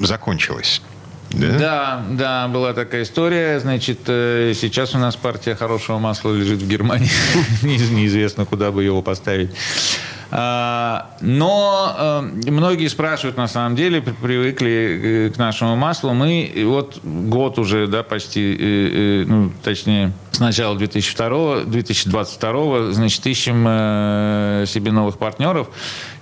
закончилось. 0.00 0.82
Да? 1.30 1.58
да, 1.58 2.04
да, 2.10 2.48
была 2.48 2.72
такая 2.72 3.04
история. 3.04 3.60
Значит, 3.60 4.00
э, 4.08 4.52
сейчас 4.60 4.92
у 4.96 4.98
нас 4.98 5.14
партия 5.14 5.54
хорошего 5.54 5.98
масла 5.98 6.32
лежит 6.32 6.60
в 6.60 6.68
Германии. 6.68 7.08
Неизвестно, 7.62 8.46
куда 8.46 8.72
бы 8.72 8.82
его 8.82 9.00
поставить. 9.00 9.52
А, 10.34 11.10
но 11.20 12.22
э, 12.46 12.50
многие 12.50 12.88
спрашивают, 12.88 13.36
на 13.36 13.48
самом 13.48 13.76
деле, 13.76 14.00
привыкли 14.00 15.26
э, 15.28 15.30
к 15.30 15.36
нашему 15.36 15.76
маслу. 15.76 16.14
Мы 16.14 16.50
вот 16.64 17.00
год 17.04 17.58
уже, 17.58 17.86
да, 17.86 18.02
почти, 18.02 18.56
э, 18.58 19.24
ну, 19.26 19.52
точнее, 19.62 20.12
с 20.30 20.40
начала 20.40 20.74
2002, 20.78 21.64
2022, 21.64 22.92
значит, 22.92 23.26
ищем 23.26 24.66
себе 24.66 24.90
новых 24.90 25.18
партнеров. 25.18 25.68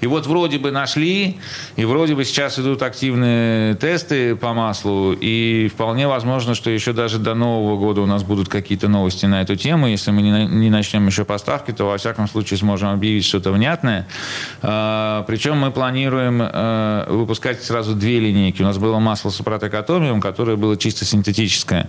И 0.01 0.07
вот 0.07 0.27
вроде 0.27 0.59
бы 0.59 0.71
нашли, 0.71 1.39
и 1.77 1.85
вроде 1.85 2.15
бы 2.15 2.25
сейчас 2.25 2.59
идут 2.59 2.83
активные 2.83 3.75
тесты 3.75 4.35
по 4.37 4.55
маслу, 4.55 5.13
и 5.13 5.69
вполне 5.69 6.09
возможно, 6.09 6.55
что 6.55 6.71
еще 6.71 6.93
даже 6.93 7.19
до 7.19 7.35
Нового 7.35 7.77
года 7.77 8.01
у 8.01 8.07
нас 8.07 8.23
будут 8.23 8.49
какие-то 8.49 8.89
новости 8.89 9.27
на 9.27 9.43
эту 9.43 9.57
тему. 9.57 9.87
Если 9.87 10.11
мы 10.11 10.23
не 10.23 10.71
начнем 10.71 11.07
еще 11.07 11.25
поставки, 11.25 11.73
то 11.73 11.85
во 11.85 11.99
всяком 11.99 12.29
случае 12.29 12.59
сможем 12.59 12.91
объявить 12.91 13.25
что-то 13.25 13.53
внятное. 13.53 14.07
А, 14.63 15.25
Причем 15.27 15.59
мы 15.59 15.71
планируем 15.71 16.41
э, 16.43 17.07
выпускать 17.09 17.63
сразу 17.63 17.95
две 17.95 18.21
линейки. 18.21 18.63
У 18.63 18.65
нас 18.65 18.79
было 18.79 18.99
масло 18.99 19.31
Супротек 19.31 19.75
Атомиум, 19.75 20.21
которое 20.21 20.57
было 20.57 20.77
чисто 20.77 21.05
синтетическое. 21.05 21.89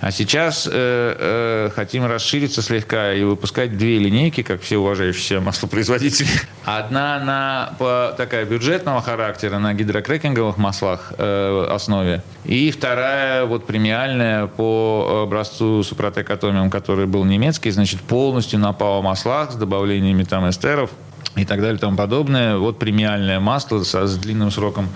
А 0.00 0.10
сейчас 0.10 0.68
э, 0.70 0.70
э, 0.72 1.70
хотим 1.74 2.04
расшириться 2.06 2.62
слегка 2.62 3.12
и 3.12 3.22
выпускать 3.22 3.76
две 3.78 3.98
линейки, 3.98 4.42
как 4.42 4.60
все 4.60 4.78
уважающиеся 4.78 5.40
маслопроизводители. 5.40 6.28
Одна 6.64 7.18
на 7.20 7.45
по, 7.78 8.14
такая 8.16 8.44
бюджетного 8.44 9.00
характера 9.02 9.58
на 9.58 9.74
гидрокрекинговых 9.74 10.56
маслах 10.56 11.12
э, 11.18 11.66
основе. 11.70 12.22
И 12.44 12.70
вторая 12.70 13.44
вот 13.44 13.66
премиальная 13.66 14.46
по 14.46 15.22
образцу 15.24 15.82
Супротек 15.82 16.30
Атомиум, 16.30 16.70
который 16.70 17.06
был 17.06 17.24
немецкий, 17.24 17.70
значит, 17.70 18.00
полностью 18.00 18.58
на 18.58 18.72
ПАО 18.72 19.02
маслах 19.02 19.52
с 19.52 19.54
добавлениями 19.54 20.24
там 20.24 20.48
эстеров 20.48 20.90
и 21.36 21.44
так 21.44 21.60
далее 21.60 21.76
и 21.76 21.80
тому 21.80 21.96
подобное. 21.96 22.56
Вот 22.56 22.78
премиальное 22.78 23.40
масло 23.40 23.82
со, 23.82 24.06
с 24.06 24.16
длинным 24.16 24.50
сроком 24.50 24.88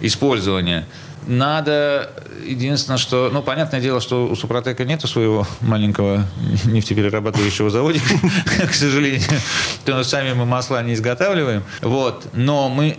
использования. 0.00 0.86
Надо, 1.26 2.10
единственное, 2.46 2.98
что, 2.98 3.30
ну, 3.32 3.42
понятное 3.42 3.80
дело, 3.80 4.00
что 4.00 4.26
у 4.26 4.36
Супротека 4.36 4.84
нет 4.84 5.02
своего 5.02 5.46
маленького 5.60 6.24
нефтеперерабатывающего 6.64 7.70
завода, 7.70 7.98
к 8.68 8.74
сожалению, 8.74 9.22
то 9.84 10.02
сами 10.04 10.32
мы 10.32 10.46
масла 10.46 10.82
не 10.82 10.94
изготавливаем. 10.94 11.64
Вот. 11.82 12.26
Но 12.32 12.68
мы 12.68 12.96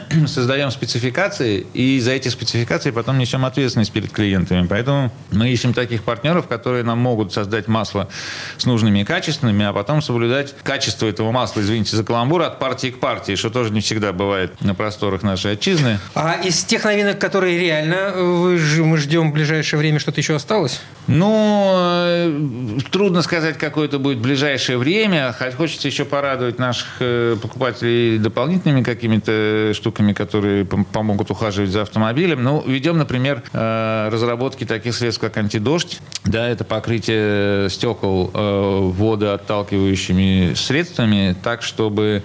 создаем 0.26 0.70
спецификации, 0.70 1.66
и 1.74 2.00
за 2.00 2.12
эти 2.12 2.28
спецификации 2.28 2.90
потом 2.90 3.18
несем 3.18 3.44
ответственность 3.44 3.92
перед 3.92 4.10
клиентами. 4.10 4.66
Поэтому 4.66 5.12
мы 5.30 5.50
ищем 5.50 5.74
таких 5.74 6.02
партнеров, 6.02 6.48
которые 6.48 6.84
нам 6.84 6.98
могут 6.98 7.32
создать 7.32 7.68
масло 7.68 8.08
с 8.56 8.66
нужными 8.66 9.00
и 9.00 9.04
качественными, 9.04 9.64
а 9.64 9.72
потом 9.72 10.02
соблюдать 10.02 10.54
качество 10.62 11.06
этого 11.06 11.32
масла, 11.32 11.60
извините 11.60 11.96
за 11.96 12.04
каламбур, 12.04 12.42
от 12.42 12.58
партии 12.58 12.88
к 12.88 13.00
партии, 13.00 13.34
что 13.34 13.50
тоже 13.50 13.70
не 13.70 13.80
всегда 13.80 14.12
бывает 14.12 14.60
на 14.60 14.74
просторах 14.74 15.22
нашей 15.22 15.52
отчизны. 15.52 15.98
А 16.14 16.34
из 16.42 16.64
тех 16.64 16.84
новинок, 16.84 17.18
которые 17.18 17.58
реально 17.58 17.94
э, 17.94 18.22
вы, 18.22 18.84
мы 18.84 18.98
ждем 18.98 19.30
в 19.30 19.34
ближайшее 19.34 19.78
время, 19.78 19.98
что-то 19.98 20.20
еще 20.20 20.34
осталось? 20.34 20.80
Ну, 21.06 21.72
э, 21.74 22.78
трудно 22.90 23.22
сказать, 23.22 23.58
какое 23.58 23.86
это 23.86 23.98
будет 23.98 24.18
ближайшее 24.18 24.78
время. 24.78 25.34
Хочется 25.56 25.88
еще 25.88 26.04
порадовать 26.04 26.58
наших 26.58 26.86
э, 27.00 27.36
покупателей 27.40 28.18
дополнительными 28.18 28.82
какими-то 28.82 29.72
штуками, 29.82 30.12
которые 30.12 30.64
помогут 30.64 31.32
ухаживать 31.32 31.70
за 31.70 31.82
автомобилем. 31.82 32.44
Ну, 32.44 32.62
ведем, 32.64 32.98
например, 32.98 33.42
разработки 33.52 34.64
таких 34.64 34.94
средств, 34.94 35.20
как 35.20 35.36
антидождь. 35.36 35.98
Да, 36.24 36.48
это 36.48 36.62
покрытие 36.64 37.68
стекол 37.68 38.30
водоотталкивающими 38.32 40.54
средствами, 40.54 41.34
так, 41.42 41.62
чтобы 41.62 42.22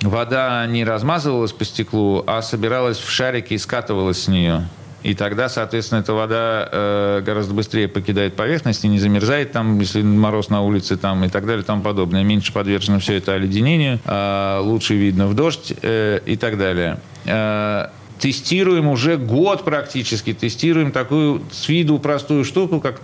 вода 0.00 0.66
не 0.66 0.84
размазывалась 0.84 1.52
по 1.52 1.66
стеклу, 1.66 2.24
а 2.26 2.40
собиралась 2.40 2.96
в 2.96 3.10
шарике 3.10 3.56
и 3.56 3.58
скатывалась 3.58 4.22
с 4.22 4.28
нее. 4.28 4.66
И 5.06 5.14
тогда, 5.14 5.48
соответственно, 5.48 6.00
эта 6.00 6.12
вода 6.14 6.68
э, 6.68 7.22
гораздо 7.24 7.54
быстрее 7.54 7.86
покидает 7.86 8.34
поверхность 8.34 8.84
и 8.84 8.88
не 8.88 8.98
замерзает 8.98 9.52
там, 9.52 9.78
если 9.78 10.02
мороз 10.02 10.48
на 10.48 10.62
улице 10.62 10.96
там 10.96 11.22
и 11.22 11.28
так 11.28 11.46
далее 11.46 11.62
и 11.62 11.64
тому 11.64 11.80
подобное. 11.80 12.24
Меньше 12.24 12.52
подвержено 12.52 12.98
все 12.98 13.18
это 13.18 13.34
оледенению, 13.34 14.00
э, 14.04 14.58
лучше 14.60 14.94
видно 14.94 15.28
в 15.28 15.34
дождь 15.34 15.72
э, 15.80 16.18
и 16.26 16.36
так 16.36 16.58
далее. 16.58 16.98
Э, 18.16 18.20
тестируем 18.20 18.88
уже 18.88 19.16
год 19.16 19.64
практически, 19.64 20.32
тестируем 20.32 20.92
такую 20.92 21.42
с 21.50 21.68
виду 21.68 21.98
простую 21.98 22.44
штуку, 22.44 22.80
как 22.80 23.00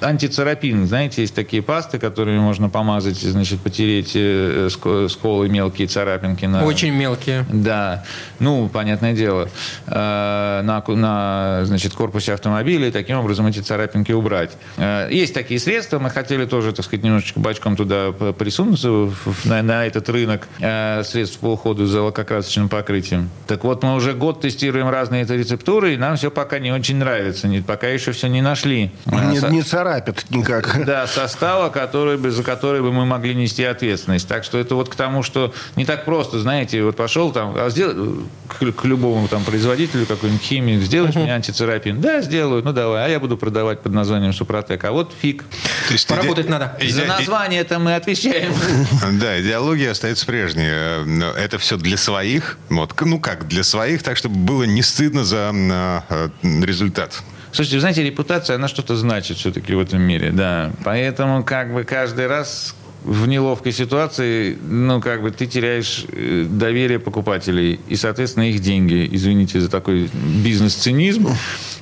антицарапин. 0.00 0.86
Знаете, 0.86 1.22
есть 1.22 1.34
такие 1.34 1.62
пасты, 1.62 1.98
которыми 1.98 2.38
можно 2.38 2.68
помазать, 2.68 3.18
значит, 3.18 3.60
потереть 3.60 4.12
э, 4.14 4.68
сколы, 5.08 5.48
мелкие 5.48 5.88
царапинки. 5.88 6.46
На... 6.46 6.64
Очень 6.64 6.92
мелкие. 6.92 7.44
Да. 7.52 8.04
Ну, 8.38 8.68
понятное 8.68 9.12
дело. 9.12 9.48
Э, 9.86 10.60
на, 10.62 10.82
на 10.86 11.64
значит, 11.64 11.94
корпусе 11.94 12.34
автомобиля 12.34 12.88
и 12.88 12.90
таким 12.90 13.18
образом 13.18 13.46
эти 13.46 13.60
царапинки 13.60 14.12
убрать. 14.12 14.52
Э, 14.76 15.08
есть 15.10 15.34
такие 15.34 15.60
средства. 15.60 15.98
Мы 15.98 16.10
хотели 16.10 16.44
тоже, 16.44 16.72
так 16.72 16.84
сказать, 16.84 17.04
немножечко 17.04 17.40
бачком 17.40 17.76
туда 17.76 18.12
присунуться, 18.12 19.10
на, 19.44 19.62
на 19.62 19.86
этот 19.86 20.08
рынок 20.08 20.48
средств 20.58 21.38
по 21.38 21.52
уходу 21.52 21.86
за 21.86 22.02
лакокрасочным 22.02 22.68
покрытием. 22.68 23.30
Так 23.46 23.64
вот, 23.64 23.82
мы 23.82 23.94
уже 23.94 24.12
год 24.12 24.40
тестируем 24.40 24.55
тестируем 24.56 24.88
разные 24.88 25.22
эти 25.22 25.32
рецептуры, 25.32 25.94
и 25.94 25.96
нам 25.98 26.16
все 26.16 26.30
пока 26.30 26.58
не 26.58 26.72
очень 26.72 26.96
нравится. 26.96 27.46
Нет, 27.46 27.66
пока 27.66 27.88
еще 27.88 28.12
все 28.12 28.26
не 28.28 28.40
нашли. 28.40 28.90
Не, 29.04 29.38
Со- 29.38 29.48
не 29.48 29.62
царапит 29.62 30.24
никак. 30.30 30.84
Да, 30.86 31.06
состава, 31.06 31.68
который 31.68 32.16
бы, 32.16 32.30
за 32.30 32.42
который 32.42 32.80
бы 32.80 32.90
мы 32.92 33.04
могли 33.04 33.34
нести 33.34 33.64
ответственность. 33.64 34.26
Так 34.28 34.44
что 34.44 34.56
это 34.58 34.74
вот 34.74 34.88
к 34.88 34.94
тому, 34.94 35.22
что 35.22 35.52
не 35.76 35.84
так 35.84 36.04
просто, 36.04 36.38
знаете, 36.38 36.82
вот 36.82 36.96
пошел 36.96 37.32
там, 37.32 37.54
а 37.56 37.68
сделай, 37.70 38.14
к, 38.48 38.72
к 38.72 38.84
любому 38.84 39.28
там 39.28 39.44
производителю 39.44 40.06
какой-нибудь 40.06 40.42
химии, 40.42 40.78
сделаешь 40.80 41.14
мне 41.14 41.34
антицерапин? 41.34 42.00
Да, 42.00 42.20
сделаю, 42.22 42.62
ну 42.64 42.72
давай, 42.72 43.04
а 43.04 43.08
я 43.08 43.20
буду 43.20 43.36
продавать 43.36 43.80
под 43.80 43.92
названием 43.92 44.32
Супротек. 44.32 44.84
А 44.84 44.92
вот 44.92 45.12
фиг. 45.20 45.44
То 45.88 45.92
есть 45.92 46.06
Поработать 46.08 46.46
иде- 46.46 46.50
надо. 46.50 46.76
иде- 46.80 46.92
За 46.92 47.04
название 47.04 47.60
это 47.60 47.78
мы 47.78 47.94
отвечаем. 47.94 48.52
Да, 49.20 49.40
идеология 49.40 49.90
остается 49.90 50.24
прежней. 50.26 50.68
Э, 50.68 51.04
но 51.04 51.30
Это 51.32 51.58
все 51.58 51.76
для 51.76 51.96
своих. 51.96 52.58
Вот, 52.70 52.94
ну 53.00 53.18
как, 53.20 53.48
для 53.48 53.62
своих, 53.64 54.02
так 54.02 54.16
чтобы 54.16 54.36
было 54.46 54.62
не 54.62 54.82
стыдно 54.82 55.24
за 55.24 55.52
э, 55.52 56.00
э, 56.08 56.28
результат. 56.62 57.22
Слушайте, 57.52 57.76
вы 57.76 57.80
знаете, 57.80 58.02
репутация, 58.02 58.56
она 58.56 58.68
что-то 58.68 58.96
значит 58.96 59.38
все-таки 59.38 59.74
в 59.74 59.80
этом 59.80 60.00
мире, 60.00 60.30
да. 60.30 60.72
Поэтому 60.84 61.42
как 61.42 61.72
бы 61.72 61.84
каждый 61.84 62.26
раз 62.26 62.74
в 63.06 63.28
неловкой 63.28 63.70
ситуации, 63.70 64.58
ну, 64.60 65.00
как 65.00 65.22
бы 65.22 65.30
ты 65.30 65.46
теряешь 65.46 66.04
э, 66.10 66.44
доверие 66.48 66.98
покупателей 66.98 67.78
и, 67.88 67.94
соответственно, 67.94 68.50
их 68.50 68.60
деньги. 68.60 69.08
Извините 69.12 69.60
за 69.60 69.70
такой 69.70 70.10
бизнес-цинизм. 70.12 71.28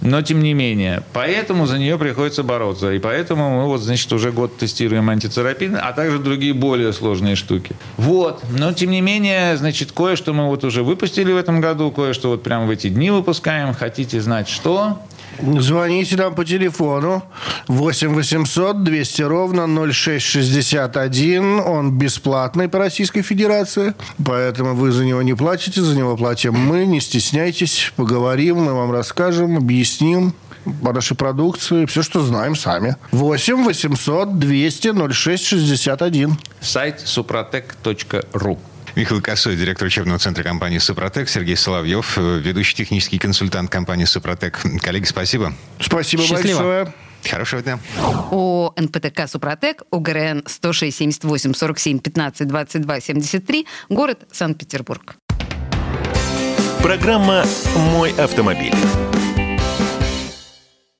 Но, 0.03 0.21
тем 0.21 0.43
не 0.43 0.53
менее, 0.53 1.03
поэтому 1.15 1.67
за 1.67 1.79
нее 1.79 1.97
приходится 1.97 2.43
бороться. 2.43 2.93
И 2.93 2.99
поэтому 2.99 3.57
мы 3.57 3.65
вот, 3.65 3.81
значит, 3.81 4.13
уже 4.13 4.33
год 4.33 4.59
тестируем 4.59 5.09
антицерапин, 5.09 5.79
а 5.81 5.93
также 5.93 6.19
другие 6.19 6.53
более 6.53 6.93
сложные 6.93 7.37
штуки. 7.37 7.75
Вот. 7.97 8.43
Но, 8.51 8.75
тем 8.75 8.91
не 8.91 9.01
менее, 9.01 9.57
значит, 9.57 9.93
кое-что 9.93 10.35
мы 10.35 10.49
вот 10.49 10.63
уже 10.63 10.83
выпустили 10.83 11.33
в 11.33 11.39
этом 11.39 11.63
году, 11.63 11.91
кое-что 11.91 12.29
вот 12.29 12.43
прямо 12.43 12.67
в 12.67 12.71
эти 12.71 12.91
дни 12.91 13.11
выпускаем. 13.11 13.73
Хотите 13.73 14.21
знать, 14.21 14.49
что? 14.49 15.01
Звоните 15.41 16.17
нам 16.17 16.35
по 16.35 16.45
телефону 16.45 17.23
8 17.69 18.15
800 18.15 18.83
200 18.83 19.23
ровно 19.23 19.67
0661. 19.93 21.61
Он 21.61 21.99
бесплатный 21.99 22.69
по 22.69 22.79
Российской 22.79 23.23
Федерации, 23.23 23.95
поэтому 24.25 24.75
вы 24.75 24.93
за 24.93 25.05
него 25.05 25.23
не 25.23 25.35
платите, 25.35 25.83
за 25.83 25.97
него 25.97 26.17
платим 26.17 26.55
мы. 26.55 26.87
Не 26.87 27.01
стесняйтесь, 27.01 27.93
поговорим, 27.97 28.59
мы 28.59 28.75
вам 28.75 28.93
расскажем, 28.93 29.57
объясним 29.57 30.35
по 30.83 30.93
нашей 30.93 31.17
продукции, 31.17 31.85
все, 31.87 32.03
что 32.03 32.23
знаем 32.23 32.57
сами. 32.57 32.97
8 33.13 33.65
800 33.65 34.39
200 34.39 35.13
0661. 35.13 36.39
Сайт 36.61 37.03
suprotec.ru. 37.05 38.59
Михаил 38.97 39.21
Косой, 39.21 39.57
директор 39.57 39.89
учебного 39.89 40.21
центра 40.21 40.45
компании 40.45 40.79
«Супротек», 40.79 41.29
Сергей 41.29 41.57
Соловьев, 41.57 42.17
э, 42.17 42.39
ведущий 42.39 42.77
технический 42.77 43.19
консультант 43.19 43.69
компании 43.69 44.05
«Супротек». 44.05 44.61
Коллеги, 44.81 45.05
спасибо. 45.05 45.53
Спасибо 45.81 46.23
Счастливо. 46.23 46.59
большое. 46.59 46.95
Хорошего 47.29 47.63
дня. 47.63 47.81
О 48.31 48.73
НПТК 48.77 49.27
«Супротек», 49.27 49.83
ОГРН 49.91 50.45
106 50.47 50.97
78 50.97 51.55
47 51.55 51.99
15 51.99 52.47
22 52.47 53.01
73, 53.01 53.67
город 53.89 54.29
Санкт-Петербург. 54.31 55.17
Программа 56.81 57.45
«Мой 57.75 58.13
автомобиль». 58.13 58.75